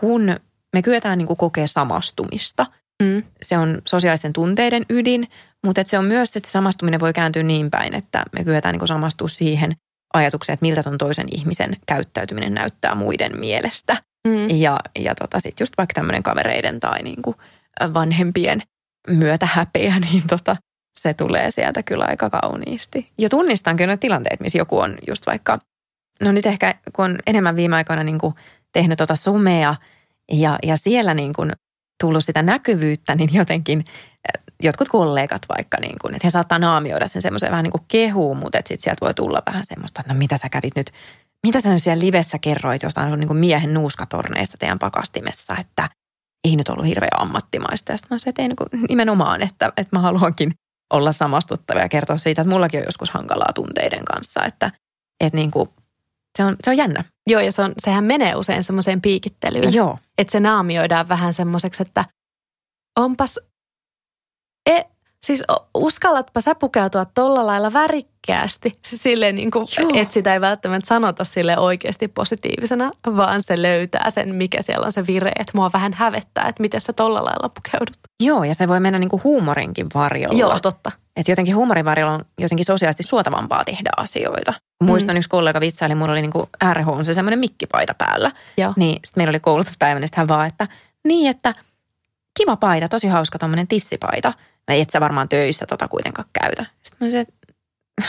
kun 0.00 0.36
me 0.72 0.82
kyetään 0.82 1.18
niin 1.18 1.26
kuin 1.26 1.36
kokea 1.36 1.66
samastumista, 1.66 2.66
Mm. 3.02 3.22
se 3.42 3.58
on 3.58 3.82
sosiaalisten 3.88 4.32
tunteiden 4.32 4.86
ydin, 4.90 5.28
mutta 5.64 5.80
että 5.80 5.90
se 5.90 5.98
on 5.98 6.04
myös, 6.04 6.36
että 6.36 6.46
se 6.46 6.52
samastuminen 6.52 7.00
voi 7.00 7.12
kääntyä 7.12 7.42
niin 7.42 7.70
päin, 7.70 7.94
että 7.94 8.22
me 8.32 8.44
kyetään 8.44 8.72
niin 8.72 8.80
kuin 8.80 8.88
samastua 8.88 9.28
siihen 9.28 9.76
ajatukseen, 10.14 10.54
että 10.54 10.66
miltä 10.66 10.82
ton 10.82 10.98
toisen 10.98 11.26
ihmisen 11.32 11.76
käyttäytyminen 11.86 12.54
näyttää 12.54 12.94
muiden 12.94 13.40
mielestä. 13.40 13.96
Mm. 14.28 14.50
Ja, 14.50 14.80
ja 14.98 15.14
tota, 15.14 15.40
sitten 15.40 15.62
just 15.62 15.74
vaikka 15.78 15.94
tämmöinen 15.94 16.22
kavereiden 16.22 16.80
tai 16.80 17.02
niin 17.02 17.22
kuin 17.22 17.36
vanhempien 17.94 18.62
myötä 19.08 19.48
häpeä, 19.52 19.98
niin 20.10 20.22
tota, 20.26 20.56
se 21.00 21.14
tulee 21.14 21.50
sieltä 21.50 21.82
kyllä 21.82 22.04
aika 22.04 22.30
kauniisti. 22.30 23.06
Ja 23.18 23.28
tunnistan 23.28 23.76
kyllä 23.76 23.96
tilanteet, 23.96 24.40
missä 24.40 24.58
joku 24.58 24.78
on 24.78 24.98
just 25.06 25.26
vaikka, 25.26 25.58
no 26.22 26.32
nyt 26.32 26.46
ehkä 26.46 26.74
kun 26.92 27.04
on 27.04 27.18
enemmän 27.26 27.56
viime 27.56 27.76
aikoina 27.76 28.04
niin 28.04 28.18
kuin 28.18 28.34
tehnyt 28.72 28.98
tota 28.98 29.16
somea 29.16 29.76
ja, 30.32 30.58
ja 30.62 30.76
siellä 30.76 31.14
niin 31.14 31.32
kuin 31.32 31.52
tullut 32.00 32.24
sitä 32.24 32.42
näkyvyyttä, 32.42 33.14
niin 33.14 33.34
jotenkin 33.34 33.78
eh, 33.78 34.42
jotkut 34.62 34.88
kollegat 34.88 35.42
vaikka, 35.56 35.78
niin 35.80 35.96
kuin, 36.00 36.14
että 36.14 36.26
he 36.26 36.30
saattaa 36.30 36.58
naamioida 36.58 37.08
sen 37.08 37.22
semmoisen 37.22 37.50
vähän 37.50 37.62
niin 37.62 37.72
kuin 37.72 37.84
kehuun, 37.88 38.36
mutta 38.36 38.58
sitten 38.58 38.80
sieltä 38.80 39.00
voi 39.00 39.14
tulla 39.14 39.42
vähän 39.46 39.64
semmoista, 39.64 40.00
että 40.00 40.12
no 40.12 40.18
mitä 40.18 40.38
sä 40.38 40.48
kävit 40.48 40.76
nyt, 40.76 40.90
mitä 41.46 41.60
sä 41.60 41.72
nyt 41.72 41.82
siellä 41.82 42.04
livessä 42.04 42.38
kerroit 42.38 42.82
jostain 42.82 43.20
niin 43.20 43.28
kuin 43.28 43.38
miehen 43.38 43.74
nuuskatorneista 43.74 44.56
teidän 44.58 44.78
pakastimessa, 44.78 45.56
että 45.60 45.88
ei 46.44 46.56
nyt 46.56 46.68
ollut 46.68 46.86
hirveän 46.86 47.20
ammattimaista. 47.20 47.92
Ja 47.92 47.98
sitten 47.98 48.14
mä 48.14 48.18
sanoin, 48.18 48.28
että 48.28 48.42
ei 48.42 48.48
niin 48.48 48.86
nimenomaan, 48.88 49.42
että, 49.42 49.72
että 49.76 49.96
mä 49.96 50.02
haluankin 50.02 50.50
olla 50.92 51.12
samastuttava 51.12 51.80
ja 51.80 51.88
kertoa 51.88 52.16
siitä, 52.16 52.42
että 52.42 52.52
mullakin 52.52 52.80
on 52.80 52.86
joskus 52.86 53.10
hankalaa 53.10 53.52
tunteiden 53.54 54.04
kanssa, 54.04 54.44
että, 54.44 54.70
että 55.24 55.36
niin 55.36 55.50
kuin, 55.50 55.68
se, 56.38 56.44
on, 56.44 56.56
se 56.64 56.70
on 56.70 56.76
jännä. 56.76 57.04
Joo, 57.30 57.40
ja 57.40 57.52
se 57.52 57.62
on, 57.62 57.72
sehän 57.78 58.04
menee 58.04 58.34
usein 58.36 58.62
semmoiseen 58.62 59.00
piikittelyyn. 59.00 59.74
Joo. 59.74 59.98
Että 60.18 60.32
se 60.32 60.40
naamioidaan 60.40 61.08
vähän 61.08 61.32
semmoiseksi, 61.32 61.82
että 61.82 62.04
onpas, 62.98 63.40
e, 64.70 64.82
siis 65.24 65.44
uskallatpa 65.74 66.40
sä 66.40 66.54
pukeutua 66.54 67.04
tolla 67.04 67.46
lailla 67.46 67.72
värikkäästi. 67.72 68.72
Siis 68.86 69.02
silleen 69.02 69.34
niin 69.34 69.50
kuin, 69.50 69.66
että 69.94 70.14
sitä 70.14 70.34
ei 70.34 70.40
välttämättä 70.40 70.88
sanota 70.88 71.24
sille 71.24 71.58
oikeasti 71.58 72.08
positiivisena, 72.08 72.90
vaan 73.16 73.42
se 73.42 73.62
löytää 73.62 74.10
sen, 74.10 74.34
mikä 74.34 74.62
siellä 74.62 74.86
on 74.86 74.92
se 74.92 75.06
vire. 75.06 75.32
Että 75.38 75.52
mua 75.54 75.70
vähän 75.72 75.92
hävettää, 75.92 76.48
että 76.48 76.62
miten 76.62 76.80
sä 76.80 76.92
tolla 76.92 77.24
lailla 77.24 77.48
pukeudut. 77.48 77.96
Joo, 78.22 78.44
ja 78.44 78.54
se 78.54 78.68
voi 78.68 78.80
mennä 78.80 78.98
niin 78.98 79.08
kuin 79.08 79.24
huumorinkin 79.24 79.86
varjolla. 79.94 80.38
Joo, 80.38 80.60
totta. 80.60 80.92
Että 81.16 81.32
jotenkin 81.32 81.56
huumorin 81.56 81.84
varjolla 81.84 82.14
on 82.14 82.24
jotenkin 82.38 82.66
sosiaalisesti 82.66 83.02
suotavampaa 83.02 83.64
tehdä 83.64 83.90
asioita. 83.96 84.54
Muistan, 84.82 85.16
yksi 85.16 85.28
kollega 85.28 85.60
vitsaili, 85.60 85.94
mulla 85.94 86.12
oli 86.12 86.20
niin 86.20 86.32
kuin 86.32 86.46
RH 86.72 86.88
on 86.88 87.04
se 87.04 87.14
semmoinen 87.14 87.38
mikkipaita 87.38 87.94
päällä. 87.98 88.30
Joo. 88.56 88.72
Niin 88.76 89.00
sitten 89.04 89.20
meillä 89.20 89.30
oli 89.30 89.40
koulutuspäivä, 89.40 90.00
niin 90.00 90.08
sitten 90.08 90.20
hän 90.20 90.28
vaan, 90.28 90.46
että 90.46 90.68
niin, 91.04 91.30
että 91.30 91.54
kiva 92.38 92.56
paita, 92.56 92.88
tosi 92.88 93.08
hauska 93.08 93.38
tuommoinen 93.38 93.68
tissipaita. 93.68 94.32
Mä 94.70 94.76
et 94.76 94.90
sä 94.90 95.00
varmaan 95.00 95.28
töissä 95.28 95.66
tota 95.66 95.88
kuitenkaan 95.88 96.28
käytä. 96.40 96.66
Sitten 96.82 97.08
mä 97.08 97.20
että 97.20 97.34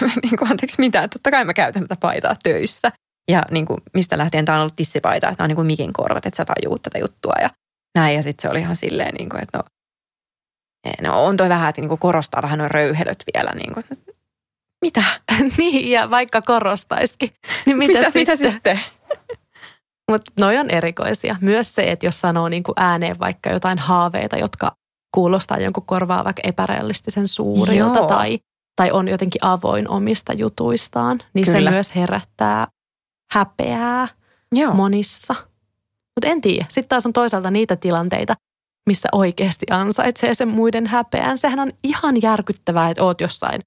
niin 0.24 0.38
kuin, 0.38 0.52
anteeksi 0.52 0.76
mitä, 0.80 1.08
totta 1.08 1.32
kai 1.32 1.46
mä 1.46 1.54
käytän 1.54 1.82
tätä 1.82 1.96
paitaa 2.00 2.36
töissä. 2.44 2.92
Ja 3.32 3.44
niin 3.52 3.66
kuin, 3.66 3.78
mistä 3.94 4.18
lähtien 4.18 4.46
tämä 4.46 4.56
on 4.56 4.62
ollut 4.62 4.76
tissipaita, 4.76 5.30
että 5.30 5.44
on 5.44 5.48
niin 5.48 5.56
kuin 5.56 5.68
mikin 5.68 5.94
korvat, 5.94 6.26
että 6.26 6.38
sä 6.38 6.46
tajuut 6.46 6.82
tätä 6.82 7.00
juttua 7.00 7.34
ja 7.42 7.50
näin. 7.96 8.16
Ja 8.16 8.24
sitten 8.24 8.42
se 8.42 8.50
oli 8.50 8.60
ihan 8.60 8.76
silleen, 8.76 9.16
niin 9.16 9.30
kuin, 9.30 9.44
että 9.44 9.58
no, 9.58 9.64
no 11.02 11.26
on 11.26 11.38
toi 11.38 11.50
vähän, 11.50 11.70
että 11.70 11.82
niin 11.82 11.90
kuin 11.90 12.00
korostaa 12.00 12.42
vähän 12.42 12.60
noin 12.60 12.72
röyhelöt 12.72 13.24
vielä. 13.34 13.52
Niin 13.52 13.74
kuin, 13.74 13.86
että 13.92 14.12
mitä? 14.86 15.04
niin, 15.58 15.92
ja 15.92 16.10
vaikka 16.10 16.42
korostaisikin, 16.42 17.30
niin 17.66 17.78
mitä, 17.78 17.98
mitä, 17.98 18.12
sitten? 18.12 18.22
mitä 18.22 18.52
sitten? 18.52 18.80
Mutta 20.12 20.32
noi 20.40 20.58
on 20.58 20.70
erikoisia. 20.70 21.36
Myös 21.42 21.76
se, 21.76 21.92
että 21.92 22.06
jos 22.06 22.22
sanoo 22.22 22.50
niin 22.50 22.64
kuin 22.64 22.74
ääneen 22.78 23.20
vaikka 23.20 23.50
jotain 23.50 23.80
haaveita, 23.80 24.38
jotka 24.38 24.76
kuulostaa 25.16 25.58
jonkun 25.60 25.86
korvaa 25.86 26.24
vaikka 26.24 26.42
epärealistisen 26.44 27.28
suurilta 27.28 28.00
Joo. 28.00 28.08
tai, 28.08 28.40
tai 28.76 28.92
on 28.92 29.08
jotenkin 29.08 29.46
avoin 29.46 29.90
omista 29.90 30.34
jutuistaan, 30.34 31.20
niin 31.34 31.46
Kyllä. 31.46 31.70
se 31.70 31.72
myös 31.72 31.96
herättää 31.96 32.68
häpeää 33.32 34.08
Joo. 34.52 34.74
monissa. 34.74 35.36
Mutta 36.16 36.28
en 36.28 36.42
tiedä. 36.42 36.66
Sitten 36.70 36.90
taas 36.90 37.06
on 37.06 37.14
toisaalta 37.14 37.52
niitä 37.52 37.76
tilanteita, 37.76 38.36
missä 38.90 39.10
oikeasti 39.12 39.66
ansaitsee 39.72 40.34
sen 40.34 40.48
muiden 40.48 40.88
häpeän. 40.88 41.38
Sehän 41.38 41.60
on 41.60 41.72
ihan 41.84 42.22
järkyttävää, 42.22 42.90
että 42.90 43.04
oot 43.04 43.22
jossain 43.22 43.62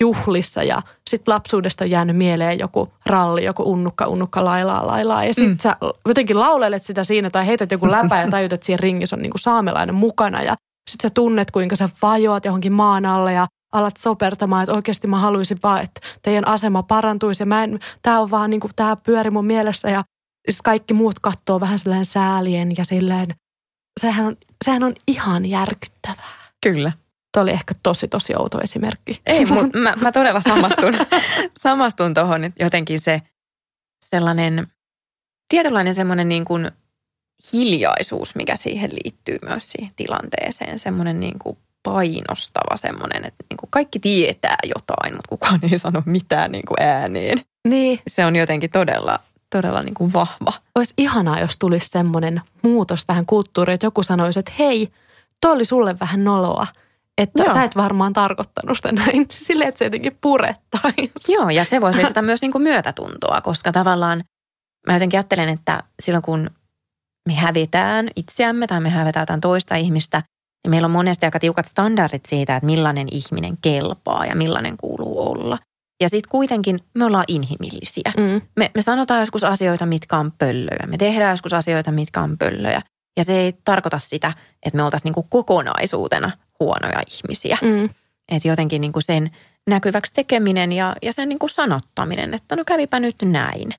juhlissa 0.00 0.62
ja 0.62 0.82
sitten 1.10 1.34
lapsuudesta 1.34 1.84
on 1.84 1.90
jäänyt 1.90 2.16
mieleen 2.16 2.58
joku 2.58 2.88
ralli, 3.06 3.44
joku 3.44 3.62
unnukka, 3.62 4.06
unnukka, 4.06 4.44
lailaa, 4.44 4.86
lailaa. 4.86 5.24
Ja 5.24 5.34
sitten 5.34 5.50
Mm. 5.50 5.52
mm. 5.52 5.58
sä 5.60 5.76
jotenkin 6.08 6.40
laulelet 6.40 6.82
sitä 6.82 7.04
siinä 7.04 7.30
tai 7.30 7.46
heität 7.46 7.70
joku 7.70 7.90
läpä 7.90 8.20
ja 8.20 8.30
tajut, 8.30 8.52
että 8.52 8.66
siinä 8.66 8.80
ringissä 8.80 9.16
on 9.16 9.22
niinku 9.22 9.38
saamelainen 9.38 9.94
mukana. 9.94 10.42
Ja 10.42 10.54
sitten 10.90 11.10
sä 11.10 11.14
tunnet, 11.14 11.50
kuinka 11.50 11.76
sä 11.76 11.88
vajoat 12.02 12.44
johonkin 12.44 12.72
maan 12.72 13.06
alle 13.06 13.32
ja 13.32 13.46
alat 13.72 13.96
sopertamaan, 13.96 14.62
että 14.62 14.74
oikeasti 14.74 15.06
mä 15.06 15.18
haluaisin 15.18 15.58
vaan, 15.62 15.82
että 15.82 16.00
teidän 16.22 16.48
asema 16.48 16.82
parantuisi. 16.82 17.42
Ja 17.42 17.46
mä 17.46 17.64
en, 17.64 17.80
tää 18.02 18.20
on 18.20 18.30
vaan 18.30 18.50
niinku, 18.50 18.70
tää 18.76 18.96
pyöri 18.96 19.30
mun 19.30 19.46
mielessä 19.46 19.90
ja 19.90 20.02
sitten 20.50 20.64
kaikki 20.64 20.94
muut 20.94 21.20
katsoo 21.20 21.60
vähän 21.60 21.78
silleen 21.78 22.04
säälien 22.04 22.72
ja 22.78 22.84
silleen, 22.84 23.34
sehän 24.00 24.26
on, 24.26 24.36
sehän 24.64 24.82
on 24.82 24.94
ihan 25.06 25.46
järkyttävää. 25.46 26.50
Kyllä. 26.62 26.92
Tuo 27.34 27.42
oli 27.42 27.50
ehkä 27.50 27.74
tosi, 27.82 28.08
tosi 28.08 28.32
outo 28.36 28.60
esimerkki. 28.60 29.20
Ei, 29.26 29.46
mutta 29.46 29.78
mä, 29.84 29.96
mä 30.00 30.12
todella 30.12 30.40
samastun, 30.40 30.94
samastun 31.58 32.14
tuohon, 32.14 32.52
jotenkin 32.60 33.00
se 33.00 33.22
sellainen 34.10 34.66
tietynlainen 35.48 35.94
semmoinen 35.94 36.28
niin 36.28 36.44
kuin 36.44 36.70
hiljaisuus, 37.52 38.34
mikä 38.34 38.56
siihen 38.56 38.90
liittyy 39.04 39.38
myös 39.44 39.70
siihen 39.70 39.92
tilanteeseen, 39.96 40.78
semmoinen 40.78 41.20
niin 41.20 41.38
kuin 41.38 41.58
painostava 41.82 42.76
semmoinen, 42.76 43.24
että 43.24 43.44
niin 43.50 43.56
kuin 43.56 43.70
kaikki 43.70 43.98
tietää 43.98 44.56
jotain, 44.64 45.14
mutta 45.14 45.28
kukaan 45.28 45.60
ei 45.72 45.78
sano 45.78 46.02
mitään 46.06 46.52
niin 46.52 46.66
kuin 46.68 46.82
ääneen. 46.86 47.42
Niin, 47.68 48.00
Se 48.06 48.26
on 48.26 48.36
jotenkin 48.36 48.70
todella, 48.70 49.18
todella 49.50 49.82
niin 49.82 49.94
kuin 49.94 50.12
vahva. 50.12 50.52
olisi 50.74 50.94
ihanaa, 50.98 51.40
jos 51.40 51.56
tulisi 51.58 51.88
semmoinen 51.88 52.40
muutos 52.62 53.06
tähän 53.06 53.26
kulttuuriin, 53.26 53.74
että 53.74 53.86
joku 53.86 54.02
sanoisi, 54.02 54.38
että 54.38 54.52
hei, 54.58 54.88
toi 55.40 55.52
oli 55.52 55.64
sulle 55.64 55.98
vähän 56.00 56.24
noloa. 56.24 56.66
Että 57.18 57.42
Joo. 57.42 57.54
sä 57.54 57.64
et 57.64 57.76
varmaan 57.76 58.12
tarkoittanut 58.12 58.76
sitä 58.78 58.92
näin, 58.92 59.26
silleen, 59.46 59.68
että 59.68 59.78
se 59.78 59.84
jotenkin 59.84 60.18
purettaisi. 60.20 61.32
Joo, 61.32 61.50
ja 61.50 61.64
se 61.64 61.80
voisi 61.80 61.98
lisätä 62.00 62.22
myös 62.22 62.42
niin 62.42 62.52
kuin 62.52 62.62
myötätuntoa, 62.62 63.40
koska 63.40 63.72
tavallaan 63.72 64.24
mä 64.86 64.92
jotenkin 64.92 65.18
ajattelen, 65.18 65.48
että 65.48 65.82
silloin 66.02 66.22
kun 66.22 66.50
me 67.30 67.36
hävitään 67.36 68.08
itseämme 68.16 68.66
tai 68.66 68.80
me 68.80 68.90
hävetään 68.90 69.40
toista 69.40 69.74
ihmistä, 69.74 70.22
niin 70.64 70.70
meillä 70.70 70.86
on 70.86 70.90
monesti 70.90 71.26
aika 71.26 71.40
tiukat 71.40 71.66
standardit 71.66 72.26
siitä, 72.26 72.56
että 72.56 72.66
millainen 72.66 73.08
ihminen 73.10 73.58
kelpaa 73.62 74.26
ja 74.26 74.36
millainen 74.36 74.76
kuuluu 74.76 75.30
olla. 75.30 75.58
Ja 76.02 76.08
sitten 76.08 76.30
kuitenkin 76.30 76.80
me 76.94 77.04
ollaan 77.04 77.24
inhimillisiä. 77.28 78.12
Mm. 78.16 78.40
Me, 78.56 78.70
me 78.74 78.82
sanotaan 78.82 79.20
joskus 79.20 79.44
asioita, 79.44 79.86
mitkä 79.86 80.16
on 80.16 80.32
pöllöjä. 80.32 80.86
Me 80.86 80.98
tehdään 80.98 81.30
joskus 81.30 81.52
asioita, 81.52 81.92
mitkä 81.92 82.20
on 82.20 82.38
pöllöjä. 82.38 82.82
Ja 83.18 83.24
se 83.24 83.32
ei 83.32 83.52
tarkoita 83.64 83.98
sitä, 83.98 84.32
että 84.66 84.76
me 84.76 84.82
oltaisiin 84.82 85.08
niin 85.08 85.14
kuin 85.14 85.26
kokonaisuutena 85.30 86.30
huonoja 86.60 87.02
ihmisiä. 87.10 87.58
Mm. 87.62 87.88
Että 88.32 88.48
jotenkin 88.48 88.80
niin 88.80 88.92
kuin 88.92 89.02
sen 89.02 89.30
näkyväksi 89.70 90.14
tekeminen 90.14 90.72
ja, 90.72 90.96
ja 91.02 91.12
sen 91.12 91.28
niin 91.28 91.38
kuin 91.38 91.50
sanottaminen, 91.50 92.34
että 92.34 92.56
no 92.56 92.64
kävipä 92.66 93.00
nyt 93.00 93.16
näin. 93.24 93.70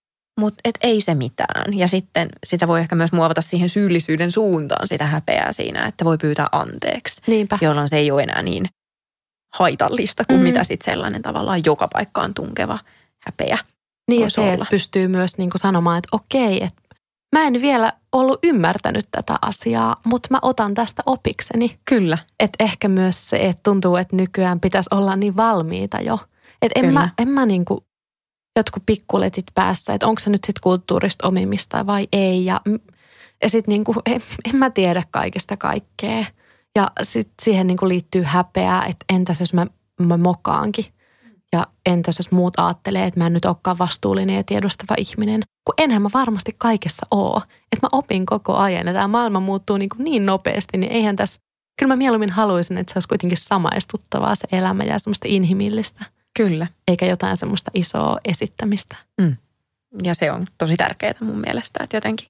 Mutta 0.42 0.62
et 0.64 0.78
ei 0.82 1.02
se 1.02 1.16
mitään. 1.16 1.78
Ja 1.78 1.88
sitten 1.88 2.30
sitä 2.46 2.68
voi 2.68 2.80
ehkä 2.80 2.96
myös 2.96 3.12
muovata 3.12 3.42
siihen 3.42 3.70
syyllisyyden 3.70 4.32
suuntaan 4.32 4.88
sitä 4.88 5.06
häpeää 5.06 5.52
siinä, 5.52 5.86
että 5.88 6.06
voi 6.06 6.18
pyytää 6.18 6.48
anteeksi. 6.52 7.22
Niinpä. 7.28 7.58
Jolloin 7.62 7.90
se 7.90 7.98
ei 7.98 8.12
ole 8.12 8.24
enää 8.24 8.42
niin 8.42 8.66
haitallista 9.54 10.26
kuin 10.26 10.40
mm. 10.40 10.44
mitä 10.44 10.64
sitten 10.64 10.94
sellainen 10.94 11.22
tavallaan 11.22 11.62
joka 11.66 11.88
paikkaan 11.94 12.34
tunkeva 12.34 12.80
häpeä 13.26 13.58
Niin 14.08 14.22
ja 14.22 14.30
se, 14.30 14.54
että 14.54 14.66
pystyy 14.70 15.08
myös 15.08 15.38
niin 15.38 15.50
kuin 15.50 15.62
sanomaan, 15.62 15.98
että 15.98 16.10
okei, 16.12 16.64
että 16.64 16.82
mä 17.36 17.48
en 17.48 17.62
vielä 17.62 17.94
ollut 18.12 18.40
ymmärtänyt 18.44 19.06
tätä 19.12 19.36
asiaa, 19.42 20.02
mutta 20.06 20.28
mä 20.32 20.40
otan 20.42 20.74
tästä 20.74 21.04
opikseni. 21.06 21.80
Kyllä. 21.86 22.18
Että 22.40 22.64
ehkä 22.64 22.88
myös 22.88 23.30
se, 23.30 23.38
että 23.38 23.62
tuntuu, 23.64 23.96
että 23.96 24.16
nykyään 24.16 24.60
pitäisi 24.60 24.88
olla 24.92 25.16
niin 25.16 25.36
valmiita 25.36 26.02
jo. 26.02 26.20
Että 26.62 26.80
en 26.80 26.94
mä, 26.94 27.10
en 27.18 27.28
mä 27.28 27.46
niin 27.46 27.66
kuin 27.66 27.86
jotkut 28.56 28.84
pikkuletit 28.86 29.46
päässä, 29.54 29.94
että 29.94 30.08
onko 30.08 30.20
se 30.20 30.30
nyt 30.30 30.44
sitten 30.44 30.62
kulttuurista 30.62 31.28
omimista 31.28 31.86
vai 31.86 32.08
ei. 32.12 32.46
Ja, 32.46 32.62
ja 33.44 33.50
sitten 33.50 33.72
niin 33.72 33.84
en, 34.16 34.22
en 34.54 34.56
mä 34.60 34.70
tiedä 34.70 35.04
kaikesta 35.12 35.58
kaikkea. 35.58 36.26
Ja 36.76 36.92
sitten 37.04 37.34
siihen 37.42 37.68
niin 37.68 37.78
kuin 37.78 37.90
liittyy 37.90 38.24
häpeää, 38.24 38.86
että 38.86 39.06
entäs 39.14 39.40
jos 39.40 39.54
mä, 39.54 39.68
mä 40.00 40.18
mokaankin. 40.18 40.86
Ja 41.54 41.68
entäs 41.86 42.18
jos 42.18 42.32
muut 42.32 42.54
ajattelee, 42.60 43.06
että 43.06 43.20
mä 43.20 43.28
en 43.28 43.34
nyt 43.34 43.46
olekaan 43.46 43.78
vastuullinen 43.78 44.36
ja 44.36 44.44
tiedostava 44.44 44.96
ihminen. 44.98 45.42
Kun 45.66 45.74
enhän 45.78 46.02
mä 46.02 46.10
varmasti 46.14 46.56
kaikessa 46.58 47.06
oo. 47.12 47.42
Että 47.72 47.88
mä 47.88 47.90
opin 47.92 48.26
koko 48.26 48.58
ajan 48.58 48.88
ja 48.88 48.94
tämä 48.94 49.08
maailma 49.08 49.40
muuttuu 49.40 49.78
niin, 49.78 49.90
kuin 49.90 50.04
niin 50.04 50.26
nopeasti, 50.26 50.78
niin 50.78 50.92
eihän 50.92 51.16
tässä... 51.16 51.40
Kyllä 51.80 51.94
mä 51.94 51.98
mieluummin 51.98 52.30
haluaisin, 52.30 52.78
että 52.78 52.94
se 52.94 52.98
olisi 52.98 53.08
kuitenkin 53.08 53.38
samaistuttavaa 53.38 54.36
se 54.36 54.48
elämä 54.52 54.84
ja 54.84 55.00
semmoista 55.00 55.28
inhimillistä. 55.30 56.06
Kyllä. 56.38 56.68
Eikä 56.88 57.06
jotain 57.06 57.38
semmoista 57.38 57.72
isoa 57.74 58.18
esittämistä. 58.26 58.96
Mm. 59.22 59.36
Ja 60.04 60.16
se 60.16 60.32
on 60.32 60.48
tosi 60.58 60.78
tärkeää 60.78 61.14
mun 61.22 61.40
mielestä, 61.40 61.80
että 61.84 61.98
jotenkin 61.98 62.28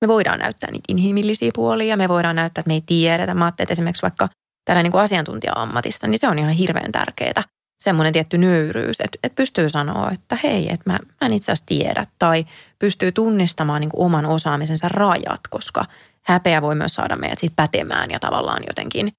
me 0.00 0.08
voidaan 0.08 0.38
näyttää 0.38 0.70
niitä 0.70 0.84
inhimillisiä 0.88 1.50
puolia, 1.54 1.96
me 1.96 2.08
voidaan 2.08 2.36
näyttää, 2.36 2.60
että 2.60 2.68
me 2.68 2.74
ei 2.74 2.82
tiedetä. 2.86 3.34
Mä 3.34 3.44
ajattelin, 3.44 3.64
että 3.64 3.72
esimerkiksi 3.72 4.02
vaikka 4.02 4.28
tällä 4.64 4.82
niin 4.82 4.92
kuin 4.92 5.02
asiantuntija-ammatissa, 5.02 6.06
niin 6.06 6.18
se 6.18 6.28
on 6.28 6.38
ihan 6.38 6.52
hirveän 6.52 6.92
tärkeää. 6.92 7.42
Semmoinen 7.82 8.12
tietty 8.12 8.38
nöyryys, 8.38 9.00
että, 9.00 9.18
että 9.22 9.36
pystyy 9.36 9.70
sanoa, 9.70 10.10
että 10.10 10.38
hei, 10.42 10.72
että 10.72 10.90
mä, 10.90 10.98
mä 11.20 11.26
en 11.26 11.32
itse 11.32 11.52
asiassa 11.52 11.66
tiedä. 11.66 12.06
Tai 12.18 12.44
pystyy 12.78 13.12
tunnistamaan 13.12 13.80
niin 13.80 13.90
kuin 13.90 14.06
oman 14.06 14.26
osaamisensa 14.26 14.88
rajat, 14.88 15.40
koska 15.50 15.84
häpeä 16.22 16.62
voi 16.62 16.74
myös 16.74 16.94
saada 16.94 17.16
meidät 17.16 17.38
siitä 17.38 17.56
pätemään 17.56 18.10
ja 18.10 18.18
tavallaan 18.18 18.62
jotenkin 18.68 19.12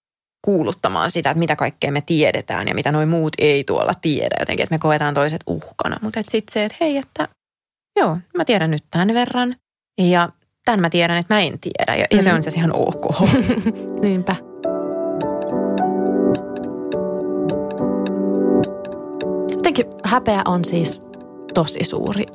kuuluttamaan 0.46 1.12
sitä, 1.12 1.30
että 1.30 1.40
mitä 1.40 1.56
kaikkea 1.56 1.92
me 1.92 2.02
tiedetään 2.02 2.68
ja 2.68 2.76
mitä 2.76 2.92
noin 2.92 3.10
muut 3.10 3.34
ei 3.38 3.64
tuolla 3.64 3.94
tiedä. 4.02 4.36
Jotenkin, 4.40 4.64
että 4.64 4.76
me 4.76 4.80
koetaan 4.80 5.14
toiset 5.14 5.42
uhkana. 5.48 5.98
Mutta 6.02 6.22
sitten 6.28 6.54
se, 6.54 6.66
että 6.66 6.78
hei, 6.82 6.98
että 6.98 7.28
joo, 8.00 8.18
mä 8.38 8.46
tiedän 8.46 8.72
nyt 8.72 8.84
tämän 8.92 9.14
verran. 9.14 9.56
Ja 9.98 10.30
tämän 10.66 10.80
mä 10.80 10.90
tiedän, 10.90 11.18
että 11.18 11.34
mä 11.34 11.40
en 11.40 11.60
tiedä. 11.60 11.96
Ja, 11.96 12.06
mm. 12.12 12.18
ja 12.18 12.24
se 12.24 12.34
on 12.34 12.44
siis 12.44 12.56
ihan 12.56 12.76
ok. 12.76 13.06
Niinpä. 14.02 14.36
Jotenkin 19.56 19.86
häpeä 20.04 20.42
on 20.46 20.66
siis 20.66 21.04
tosi 21.54 21.84
suuri 21.84 22.26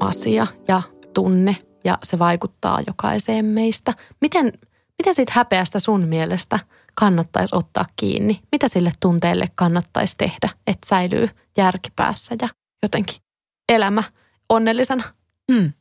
asia 0.00 0.46
ja 0.68 0.82
tunne 1.14 1.56
ja 1.84 1.98
se 2.02 2.18
vaikuttaa 2.18 2.80
jokaiseen 2.86 3.44
meistä. 3.44 3.94
Miten, 4.20 4.52
miten 4.98 5.14
siitä 5.14 5.32
häpeästä 5.34 5.78
sun 5.78 6.08
mielestä 6.08 6.58
kannattaisi 6.98 7.56
ottaa 7.56 7.86
kiinni? 7.96 8.40
Mitä 8.52 8.68
sille 8.68 8.92
tunteelle 9.00 9.48
kannattaisi 9.54 10.14
tehdä, 10.18 10.48
että 10.66 10.86
säilyy 10.86 11.28
järkipäässä 11.56 12.36
ja 12.42 12.48
jotenkin 12.82 13.16
elämä 13.68 14.02
onnellisena? 14.48 15.04
Hmm. 15.52 15.72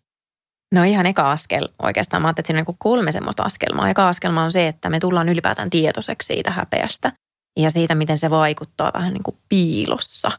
No 0.73 0.83
ihan 0.83 1.05
eka 1.05 1.31
askel 1.31 1.69
oikeastaan. 1.83 2.21
Mä 2.21 2.27
ajattelin, 2.27 2.43
että 2.43 2.47
siinä 2.47 2.59
on 2.59 2.65
niin 2.67 2.77
kolme 2.79 3.11
semmoista 3.11 3.43
askelmaa. 3.43 3.89
Eka 3.89 4.07
askelma 4.07 4.43
on 4.43 4.51
se, 4.51 4.67
että 4.67 4.89
me 4.89 4.99
tullaan 4.99 5.29
ylipäätään 5.29 5.69
tietoiseksi 5.69 6.25
siitä 6.25 6.51
häpeästä 6.51 7.11
ja 7.59 7.69
siitä, 7.71 7.95
miten 7.95 8.17
se 8.17 8.29
vaikuttaa 8.29 8.91
vähän 8.93 9.13
niin 9.13 9.23
kuin 9.23 9.37
piilossa. 9.49 10.31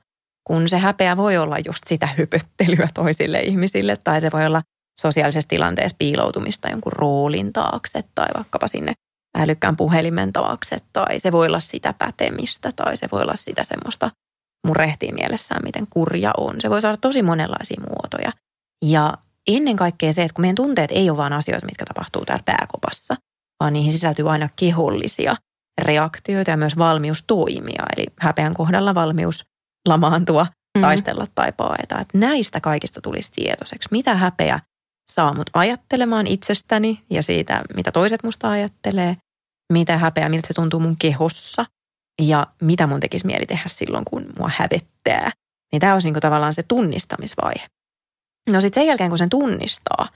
Kun 0.44 0.68
se 0.68 0.78
häpeä 0.78 1.16
voi 1.16 1.36
olla 1.36 1.56
just 1.66 1.82
sitä 1.86 2.08
hypöttelyä 2.18 2.88
toisille 2.94 3.40
ihmisille 3.40 3.96
tai 4.04 4.20
se 4.20 4.30
voi 4.32 4.46
olla 4.46 4.62
sosiaalisessa 5.00 5.48
tilanteessa 5.48 5.96
piiloutumista 5.98 6.68
jonkun 6.68 6.92
roolin 6.92 7.52
taakse 7.52 8.04
tai 8.14 8.28
vaikkapa 8.36 8.68
sinne 8.68 8.92
älykkään 9.38 9.76
puhelimen 9.76 10.32
taakse 10.32 10.76
tai 10.92 11.18
se 11.18 11.32
voi 11.32 11.46
olla 11.46 11.60
sitä 11.60 11.94
pätemistä 11.98 12.70
tai 12.76 12.96
se 12.96 13.08
voi 13.12 13.22
olla 13.22 13.36
sitä 13.36 13.64
semmoista 13.64 14.10
murehtii 14.66 15.12
mielessään, 15.12 15.64
miten 15.64 15.86
kurja 15.90 16.30
on. 16.36 16.56
Se 16.58 16.70
voi 16.70 16.80
saada 16.80 16.96
tosi 16.96 17.22
monenlaisia 17.22 17.82
muotoja. 17.88 18.32
Ja 18.84 19.14
ennen 19.48 19.76
kaikkea 19.76 20.12
se, 20.12 20.22
että 20.22 20.34
kun 20.34 20.42
meidän 20.42 20.54
tunteet 20.54 20.90
ei 20.90 21.10
ole 21.10 21.16
vain 21.16 21.32
asioita, 21.32 21.66
mitkä 21.66 21.84
tapahtuu 21.84 22.24
täällä 22.24 22.42
pääkopassa, 22.44 23.16
vaan 23.60 23.72
niihin 23.72 23.92
sisältyy 23.92 24.30
aina 24.30 24.48
kehollisia 24.56 25.36
reaktioita 25.82 26.50
ja 26.50 26.56
myös 26.56 26.78
valmius 26.78 27.24
toimia. 27.26 27.82
Eli 27.96 28.06
häpeän 28.20 28.54
kohdalla 28.54 28.94
valmius 28.94 29.44
lamaantua, 29.88 30.46
mm. 30.78 30.80
taistella 30.80 31.26
tai 31.34 31.52
paeta. 31.52 31.98
Että 31.98 32.18
näistä 32.18 32.60
kaikista 32.60 33.00
tulisi 33.00 33.32
tietoiseksi, 33.32 33.88
mitä 33.90 34.14
häpeä 34.14 34.60
saa 35.12 35.34
mut 35.34 35.50
ajattelemaan 35.52 36.26
itsestäni 36.26 37.04
ja 37.10 37.22
siitä, 37.22 37.62
mitä 37.76 37.92
toiset 37.92 38.22
musta 38.22 38.50
ajattelee, 38.50 39.16
mitä 39.72 39.98
häpeä, 39.98 40.28
miltä 40.28 40.48
se 40.48 40.54
tuntuu 40.54 40.80
mun 40.80 40.96
kehossa 40.96 41.66
ja 42.22 42.46
mitä 42.62 42.86
mun 42.86 43.00
tekisi 43.00 43.26
mieli 43.26 43.46
tehdä 43.46 43.64
silloin, 43.66 44.04
kun 44.04 44.26
mua 44.38 44.50
hävettää. 44.56 45.30
Niin 45.72 45.80
tämä 45.80 45.92
olisi 45.92 46.06
niinku 46.06 46.20
tavallaan 46.20 46.54
se 46.54 46.62
tunnistamisvaihe. 46.62 47.66
No 48.50 48.60
sitten 48.60 48.80
sen 48.80 48.86
jälkeen, 48.86 49.10
kun 49.10 49.18
sen 49.18 49.28
tunnistaa, 49.28 50.08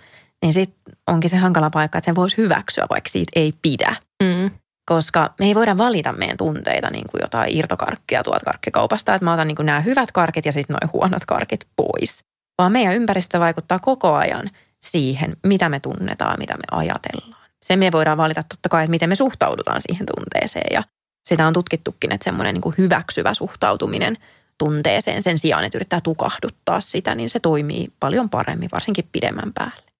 niin 0.42 0.52
sitten 0.52 0.96
onkin 1.06 1.30
se 1.30 1.36
hankala 1.36 1.70
paikka, 1.70 1.98
että 1.98 2.04
sen 2.04 2.14
voisi 2.14 2.36
hyväksyä, 2.36 2.86
vaikka 2.90 3.10
siitä 3.10 3.32
ei 3.34 3.52
pidä. 3.62 3.96
Mm. 4.22 4.50
Koska 4.90 5.34
me 5.38 5.46
ei 5.46 5.54
voida 5.54 5.78
valita 5.78 6.12
meidän 6.12 6.36
tunteita 6.36 6.90
niin 6.90 7.04
kuin 7.10 7.20
jotain 7.20 7.56
irtokarkkia 7.56 8.22
tuolta 8.22 8.44
karkkikaupasta, 8.44 9.14
että 9.14 9.24
mä 9.24 9.32
otan 9.32 9.48
niin 9.48 9.56
kuin 9.56 9.66
nämä 9.66 9.80
hyvät 9.80 10.12
karkit 10.12 10.46
ja 10.46 10.52
sitten 10.52 10.74
noin 10.74 10.92
huonot 10.92 11.24
karkit 11.24 11.66
pois. 11.76 12.24
Vaan 12.58 12.72
meidän 12.72 12.94
ympäristö 12.94 13.40
vaikuttaa 13.40 13.78
koko 13.78 14.14
ajan 14.14 14.50
siihen, 14.82 15.36
mitä 15.46 15.68
me 15.68 15.80
tunnetaan, 15.80 16.38
mitä 16.38 16.54
me 16.54 16.64
ajatellaan. 16.70 17.41
Sen 17.62 17.78
me 17.78 17.92
voidaan 17.92 18.18
valita 18.18 18.42
totta 18.42 18.68
kai, 18.68 18.84
että 18.84 18.90
miten 18.90 19.08
me 19.08 19.14
suhtaudutaan 19.14 19.80
siihen 19.80 20.06
tunteeseen 20.16 20.74
ja 20.74 20.82
sitä 21.28 21.46
on 21.46 21.52
tutkittukin, 21.52 22.12
että 22.12 22.24
semmoinen 22.24 22.54
niin 22.54 22.74
hyväksyvä 22.78 23.34
suhtautuminen– 23.34 24.16
tunteeseen 24.58 25.22
sen 25.22 25.38
sijaan, 25.38 25.64
että 25.64 25.78
yrittää 25.78 26.00
tukahduttaa 26.00 26.80
sitä, 26.80 27.14
niin 27.14 27.30
se 27.30 27.40
toimii 27.40 27.92
paljon 28.00 28.30
paremmin, 28.30 28.68
varsinkin 28.72 29.08
pidemmän 29.12 29.52
päälle. 29.52 29.92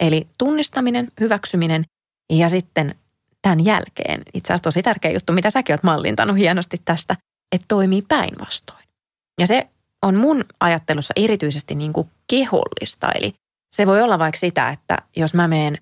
Eli 0.00 0.26
tunnistaminen, 0.38 1.08
hyväksyminen 1.20 1.84
ja 2.32 2.48
sitten 2.48 2.94
tämän 3.42 3.64
jälkeen, 3.64 4.22
itse 4.34 4.52
asiassa 4.52 4.62
tosi 4.62 4.82
tärkeä 4.82 5.10
juttu, 5.10 5.32
mitä 5.32 5.50
säkin 5.50 5.72
oot 5.72 5.82
mallintanut 5.82 6.36
hienosti 6.36 6.82
tästä, 6.84 7.16
että 7.54 7.64
toimii 7.68 8.02
päinvastoin. 8.02 8.84
Ja 9.40 9.46
se 9.46 9.68
on 10.02 10.14
mun 10.14 10.44
ajattelussa 10.60 11.14
erityisesti 11.16 11.74
niin 11.74 11.92
kuin 11.92 12.10
kehollista, 12.26 13.12
eli 13.12 13.34
se 13.74 13.86
voi 13.86 14.02
olla 14.02 14.18
vaikka 14.18 14.38
sitä, 14.38 14.68
että 14.68 14.98
jos 15.16 15.34
mä 15.34 15.48
menen 15.48 15.78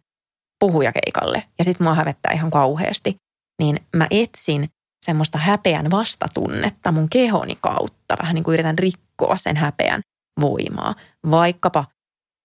puhujakeikalle 0.62 1.44
ja 1.58 1.64
sitten 1.64 1.84
mua 1.84 1.94
hävettää 1.94 2.32
ihan 2.32 2.50
kauheasti, 2.50 3.16
niin 3.62 3.76
mä 3.96 4.06
etsin 4.10 4.68
semmoista 5.04 5.38
häpeän 5.38 5.90
vastatunnetta 5.90 6.92
mun 6.92 7.08
kehoni 7.08 7.58
kautta. 7.60 8.16
Vähän 8.22 8.34
niin 8.34 8.44
kuin 8.44 8.52
yritän 8.52 8.78
rikkoa 8.78 9.36
sen 9.36 9.56
häpeän 9.56 10.00
voimaa. 10.40 10.94
Vaikkapa 11.30 11.84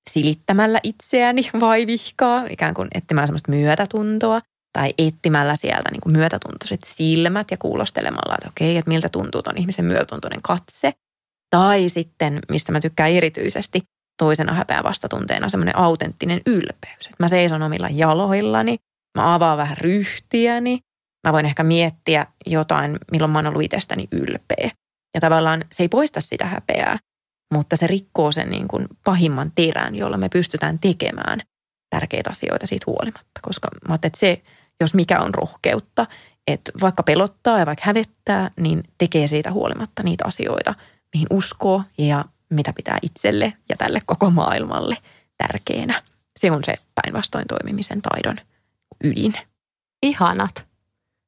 silittämällä 0.09 0.79
itseäni 0.83 1.49
vai 1.59 1.87
vihkaa, 1.87 2.43
ikään 2.49 2.73
kuin 2.73 2.87
etsimällä 2.93 3.27
semmoista 3.27 3.51
myötätuntoa. 3.51 4.41
Tai 4.73 4.93
etsimällä 4.97 5.55
sieltä 5.55 5.91
niin 5.91 6.01
kuin 6.01 6.17
myötätuntoiset 6.17 6.83
silmät 6.85 7.51
ja 7.51 7.57
kuulostelemalla, 7.57 8.35
että 8.37 8.49
okei, 8.49 8.77
että 8.77 8.89
miltä 8.89 9.09
tuntuu 9.09 9.43
ton 9.43 9.57
ihmisen 9.57 9.85
myötätuntoinen 9.85 10.41
katse. 10.41 10.91
Tai 11.49 11.89
sitten, 11.89 12.39
mistä 12.51 12.71
mä 12.71 12.79
tykkään 12.79 13.11
erityisesti, 13.11 13.81
toisena 14.17 14.53
häpeän 14.53 14.83
vastatunteena 14.83 15.49
semmoinen 15.49 15.77
autenttinen 15.77 16.41
ylpeys. 16.45 17.05
Että 17.05 17.23
mä 17.23 17.27
seison 17.27 17.63
omilla 17.63 17.87
jaloillani, 17.91 18.77
mä 19.17 19.33
avaan 19.33 19.57
vähän 19.57 19.77
ryhtiäni, 19.77 20.79
mä 21.27 21.33
voin 21.33 21.45
ehkä 21.45 21.63
miettiä 21.63 22.25
jotain, 22.45 22.97
milloin 23.11 23.31
mä 23.31 23.37
oon 23.37 23.47
ollut 23.47 23.63
itsestäni 23.63 24.07
ylpeä. 24.11 24.71
Ja 25.15 25.21
tavallaan 25.21 25.63
se 25.71 25.83
ei 25.83 25.89
poista 25.89 26.21
sitä 26.21 26.45
häpeää, 26.45 26.99
mutta 27.53 27.75
se 27.75 27.87
rikkoo 27.87 28.31
sen 28.31 28.49
niin 28.49 28.67
kuin 28.67 28.87
pahimman 29.03 29.51
terän, 29.55 29.95
jolla 29.95 30.17
me 30.17 30.29
pystytään 30.29 30.79
tekemään 30.79 31.39
tärkeitä 31.89 32.29
asioita 32.29 32.67
siitä 32.67 32.83
huolimatta. 32.87 33.39
Koska 33.41 33.67
mä 33.87 33.95
että 33.95 34.09
se, 34.15 34.41
jos 34.81 34.93
mikä 34.93 35.19
on 35.19 35.33
rohkeutta, 35.33 36.07
että 36.47 36.71
vaikka 36.81 37.03
pelottaa 37.03 37.59
ja 37.59 37.65
vaikka 37.65 37.85
hävettää, 37.85 38.51
niin 38.59 38.83
tekee 38.97 39.27
siitä 39.27 39.51
huolimatta 39.51 40.03
niitä 40.03 40.23
asioita, 40.27 40.73
mihin 41.13 41.27
uskoo 41.29 41.83
ja 41.97 42.25
mitä 42.49 42.73
pitää 42.73 42.97
itselle 43.01 43.53
ja 43.69 43.75
tälle 43.77 44.01
koko 44.05 44.29
maailmalle 44.29 44.97
tärkeänä. 45.37 46.03
Se 46.39 46.51
on 46.51 46.63
se 46.63 46.73
päinvastoin 47.01 47.45
toimimisen 47.47 48.01
taidon 48.01 48.37
ydin. 49.03 49.33
Ihanat. 50.03 50.65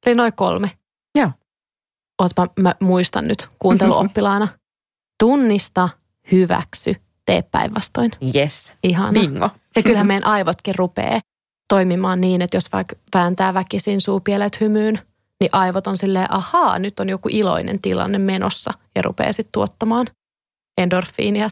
Eli 0.06 0.16
noin 0.16 0.34
kolme. 0.34 0.72
Joo. 1.16 1.32
ootpa, 2.22 2.48
mä 2.60 2.74
muistan 2.80 3.28
nyt 3.28 3.50
kuunteluoppilaana. 3.60 4.48
Tunnista, 5.24 5.90
hyväksy, 6.32 6.96
tee 7.26 7.42
päinvastoin. 7.42 8.12
Yes. 8.36 8.74
Ihana. 8.84 9.12
Bingo. 9.12 9.50
Ja 9.76 9.84
kyllähän 9.84 10.08
meidän 10.08 10.26
aivotkin 10.26 10.76
rupeaa 10.76 11.20
toimimaan 11.70 12.22
niin, 12.22 12.42
että 12.42 12.58
jos 12.58 12.72
vaikka 12.72 12.96
vääntää 13.16 13.54
väkisin 13.54 14.02
suupielet 14.02 14.62
hymyyn, 14.62 15.00
niin 15.40 15.50
aivot 15.52 15.88
on 15.88 15.98
silleen, 15.98 16.34
ahaa, 16.34 16.80
nyt 16.80 17.00
on 17.00 17.10
joku 17.10 17.30
iloinen 17.32 17.82
tilanne 17.82 18.18
menossa 18.18 18.74
ja 18.96 19.02
rupeaa 19.02 19.34
sitten 19.34 19.52
tuottamaan 19.52 20.08
endorfiinia. 20.80 21.50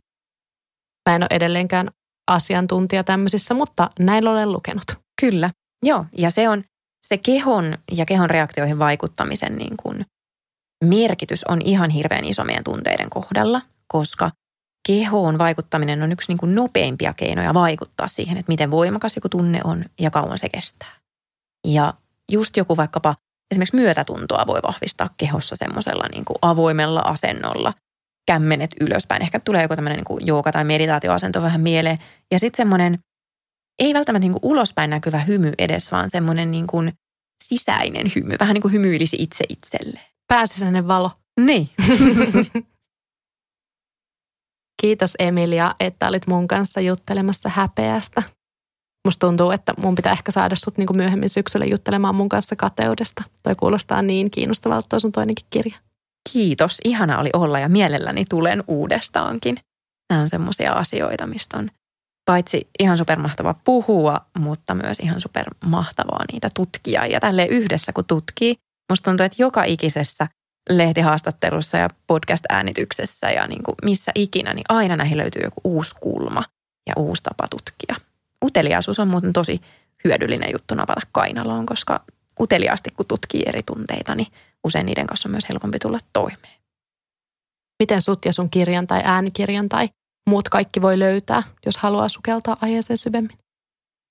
Mä 1.10 1.16
en 1.16 1.24
ole 1.24 1.28
edelleenkään 1.32 1.92
asiantuntija 2.32 3.04
tämmöisissä, 3.04 3.54
mutta 3.54 3.90
näin 4.00 4.28
olen 4.28 4.52
lukenut. 4.52 4.84
Kyllä, 5.22 5.50
joo. 5.84 6.06
Ja 6.18 6.32
se 6.32 6.50
on 6.50 6.64
se 7.08 7.18
kehon 7.18 7.78
ja 7.92 8.06
kehon 8.06 8.30
reaktioihin 8.30 8.80
vaikuttamisen 8.80 9.56
niin 9.56 9.78
kuin 9.84 10.06
merkitys 10.84 11.44
on 11.44 11.62
ihan 11.62 11.90
hirveän 11.90 12.26
iso 12.26 12.44
meidän 12.44 12.64
tunteiden 12.64 13.10
kohdalla, 13.10 13.62
koska 13.88 14.32
kehoon 14.88 15.38
vaikuttaminen 15.38 16.04
on 16.04 16.12
yksi 16.12 16.32
niin 16.32 16.38
kuin 16.38 16.56
nopeimpia 16.56 17.14
keinoja 17.14 17.54
vaikuttaa 17.54 18.08
siihen, 18.08 18.38
että 18.38 18.52
miten 18.52 18.72
voimakas 18.72 19.16
joku 19.16 19.30
tunne 19.30 19.62
on 19.64 19.86
ja 20.00 20.12
kauan 20.12 20.40
se 20.40 20.50
kestää. 20.50 20.94
Ja 21.68 21.94
just 22.32 22.58
joku 22.58 22.78
vaikkapa 22.78 23.16
esimerkiksi 23.52 23.76
myötätuntoa 23.76 24.48
voi 24.48 24.60
vahvistaa 24.64 25.10
kehossa 25.18 25.56
semmoisella 25.56 26.08
niin 26.12 26.26
kuin 26.26 26.38
avoimella 26.42 27.00
asennolla, 27.00 27.74
kämmenet 28.28 28.72
ylöspäin. 28.82 29.22
Ehkä 29.22 29.40
tulee 29.40 29.62
joku 29.62 29.76
tämmöinen 29.76 30.04
niin 30.10 30.28
jooga- 30.28 30.52
tai 30.52 30.64
meditaatioasento 30.64 31.42
vähän 31.42 31.62
mieleen. 31.62 31.98
Ja 32.32 32.40
sitten 32.40 32.58
semmoinen, 32.58 33.00
ei 33.80 33.94
välttämättä 33.94 34.24
niin 34.24 34.32
kuin 34.32 34.52
ulospäin 34.52 34.90
näkyvä 34.90 35.20
hymy 35.20 35.54
edes, 35.58 35.92
vaan 35.92 36.10
semmoinen 36.10 36.52
niin 36.52 36.68
kuin 36.68 36.94
sisäinen 37.44 38.08
hymy. 38.16 38.36
Vähän 38.40 38.54
niin 38.54 38.62
kuin 38.62 38.72
hymyilisi 38.72 39.18
itse 39.20 39.44
itselle. 39.50 40.00
Pääsisäinen 40.28 40.88
valo. 40.88 41.12
Niin. 41.40 41.70
Kiitos 44.82 45.14
Emilia, 45.20 45.76
että 45.80 46.08
olit 46.08 46.28
mun 46.28 46.48
kanssa 46.48 46.82
juttelemassa 46.82 47.50
häpeästä. 47.50 48.24
Musta 49.08 49.28
tuntuu, 49.28 49.52
että 49.52 49.74
mun 49.78 49.96
pitää 49.96 50.12
ehkä 50.12 50.32
saada 50.32 50.56
sut 50.56 50.78
niin 50.78 50.88
kuin 50.88 50.98
myöhemmin 50.98 51.30
syksyllä 51.30 51.66
juttelemaan 51.66 52.16
mun 52.16 52.30
kanssa 52.30 52.56
kateudesta. 52.56 53.24
Toi 53.44 53.56
kuulostaa 53.56 54.02
niin 54.02 54.32
kiinnostavalta 54.32 54.88
toi 54.90 55.02
sun 55.02 55.12
toinenkin 55.12 55.46
kirja. 55.50 55.76
Kiitos, 56.34 56.78
ihana 56.86 57.20
oli 57.20 57.30
olla 57.34 57.60
ja 57.60 57.70
mielelläni 57.70 58.26
tulen 58.30 58.64
uudestaankin. 58.68 59.58
Nämä 60.10 60.22
on 60.22 60.30
semmoisia 60.30 60.74
asioita, 60.74 61.28
mistä 61.28 61.58
on 61.58 61.70
paitsi 62.26 62.68
ihan 62.80 62.98
supermahtava 62.98 63.56
puhua, 63.64 64.22
mutta 64.40 64.76
myös 64.76 65.00
ihan 65.00 65.22
supermahtavaa 65.22 66.26
niitä 66.32 66.50
tutkia. 66.56 67.06
Ja 67.06 67.20
tälleen 67.20 67.50
yhdessä 67.50 67.94
kun 67.94 68.06
tutkii, 68.06 68.56
musta 68.92 69.12
tuntuu, 69.12 69.26
että 69.26 69.44
joka 69.44 69.64
ikisessä 69.64 70.28
lehtihaastattelussa 70.70 71.78
ja 71.78 71.90
podcast-äänityksessä 72.08 73.32
ja 73.32 73.48
niin 73.48 73.64
kuin 73.64 73.76
missä 73.84 74.12
ikinä, 74.16 74.54
niin 74.54 74.66
aina 74.70 74.96
näihin 74.96 75.18
löytyy 75.18 75.42
joku 75.44 75.62
uusi 75.64 75.96
kulma 76.00 76.44
ja 76.88 76.94
uusi 76.98 77.24
tapa 77.24 77.48
tutkia. 77.50 77.96
Uteliaisuus 78.46 79.00
on 79.00 79.08
muuten 79.08 79.34
tosi 79.34 79.62
hyödyllinen 80.04 80.50
juttu 80.52 80.76
napata 80.76 81.02
kainaloon, 81.12 81.66
koska 81.66 82.04
uteliaasti 82.40 82.90
kun 82.90 83.06
tutkii 83.08 83.44
eri 83.46 83.62
tunteita, 83.66 84.16
niin 84.16 84.28
usein 84.68 84.86
niiden 84.86 85.08
kanssa 85.08 85.30
on 85.30 85.32
myös 85.32 85.50
helpompi 85.50 85.80
tulla 85.80 86.00
toimeen. 86.14 86.58
Miten 87.84 88.02
sut 88.02 88.26
ja 88.26 88.34
sun 88.34 88.50
kirjan 88.50 88.88
tai 88.88 89.02
äänikirjan 89.06 89.70
tai 89.70 89.88
muut 90.30 90.50
kaikki 90.50 90.82
voi 90.82 91.00
löytää, 91.00 91.44
jos 91.66 91.78
haluaa 91.78 92.10
sukeltaa 92.10 92.58
aiheeseen 92.62 92.98
syvemmin? 92.98 93.38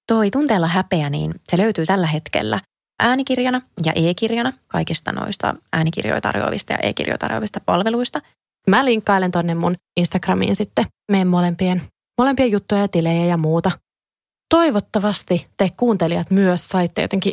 Toi 0.07 0.31
tunteella 0.31 0.67
häpeä, 0.67 1.11
niin 1.11 1.35
se 1.49 1.59
löytyy 1.59 1.87
tällä 1.87 2.07
hetkellä 2.07 2.61
äänikirjana 3.03 3.63
ja 3.85 3.93
e-kirjana 3.97 4.53
kaikista 4.67 5.13
noista 5.13 5.55
äänikirjoja 5.73 6.21
tarjoavista 6.21 6.73
ja 6.73 6.79
e-kirjoja 6.79 7.19
tarjoavista 7.19 7.61
palveluista. 7.61 8.23
Mä 8.71 8.85
linkkailen 8.85 9.31
tonne 9.31 9.55
mun 9.55 9.77
Instagramiin 9.97 10.57
sitten 10.57 10.87
meidän 11.11 11.29
molempien, 11.29 11.83
molempien 12.19 12.51
juttuja 12.51 12.81
ja 12.81 12.89
tilejä 12.89 13.25
ja 13.25 13.37
muuta. 13.37 13.71
Toivottavasti 14.55 15.49
te 15.57 15.71
kuuntelijat 15.77 16.31
myös 16.31 16.69
saitte 16.69 17.03
jotenkin 17.03 17.33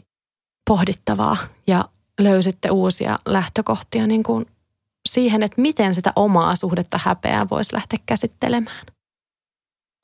pohdittavaa 0.70 1.38
ja 1.68 1.90
löysitte 2.20 2.72
uusia 2.72 3.20
lähtökohtia 3.26 4.08
niin 4.08 4.24
kuin 4.24 4.46
siihen, 5.10 5.44
että 5.44 5.62
miten 5.62 5.96
sitä 5.96 6.14
omaa 6.16 6.56
suhdetta 6.56 7.00
häpeää 7.04 7.50
voisi 7.52 7.74
lähteä 7.76 8.00
käsittelemään. 8.06 8.86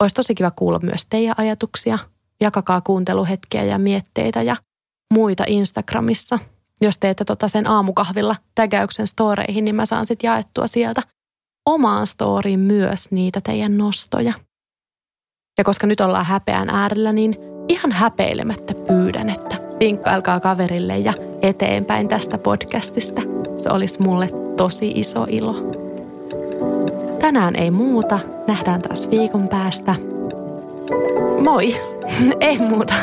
Olisi 0.02 0.14
tosi 0.14 0.34
kiva 0.34 0.50
kuulla 0.50 0.78
myös 0.82 1.06
teidän 1.10 1.34
ajatuksia. 1.38 1.98
Jakakaa 2.40 2.80
kuunteluhetkiä 2.80 3.64
ja 3.64 3.78
mietteitä 3.78 4.42
ja 4.42 4.56
muita 5.14 5.44
Instagramissa. 5.46 6.38
Jos 6.80 6.98
teette 6.98 7.24
tota 7.24 7.48
sen 7.48 7.66
aamukahvilla 7.66 8.36
tägäyksen 8.54 9.06
storeihin, 9.06 9.64
niin 9.64 9.74
mä 9.74 9.86
saan 9.86 10.06
sitten 10.06 10.28
jaettua 10.28 10.66
sieltä 10.66 11.02
omaan 11.66 12.06
storiin 12.06 12.60
myös 12.60 13.10
niitä 13.10 13.40
teidän 13.40 13.78
nostoja. 13.78 14.32
Ja 15.58 15.64
koska 15.64 15.86
nyt 15.86 16.00
ollaan 16.00 16.26
häpeän 16.26 16.70
äärellä, 16.70 17.12
niin 17.12 17.36
ihan 17.68 17.92
häpeilemättä 17.92 18.74
pyydän, 18.74 19.30
että 19.30 19.56
vinkkailkaa 19.80 20.40
kaverille 20.40 20.98
ja 20.98 21.29
eteenpäin 21.42 22.08
tästä 22.08 22.38
podcastista. 22.38 23.22
Se 23.56 23.68
olisi 23.70 24.02
mulle 24.02 24.28
tosi 24.56 24.92
iso 24.94 25.26
ilo. 25.28 25.54
Tänään 27.20 27.56
ei 27.56 27.70
muuta. 27.70 28.18
Nähdään 28.46 28.82
taas 28.82 29.10
viikon 29.10 29.48
päästä. 29.48 29.94
Moi! 31.42 31.76
ei 32.40 32.58
muuta. 32.58 32.94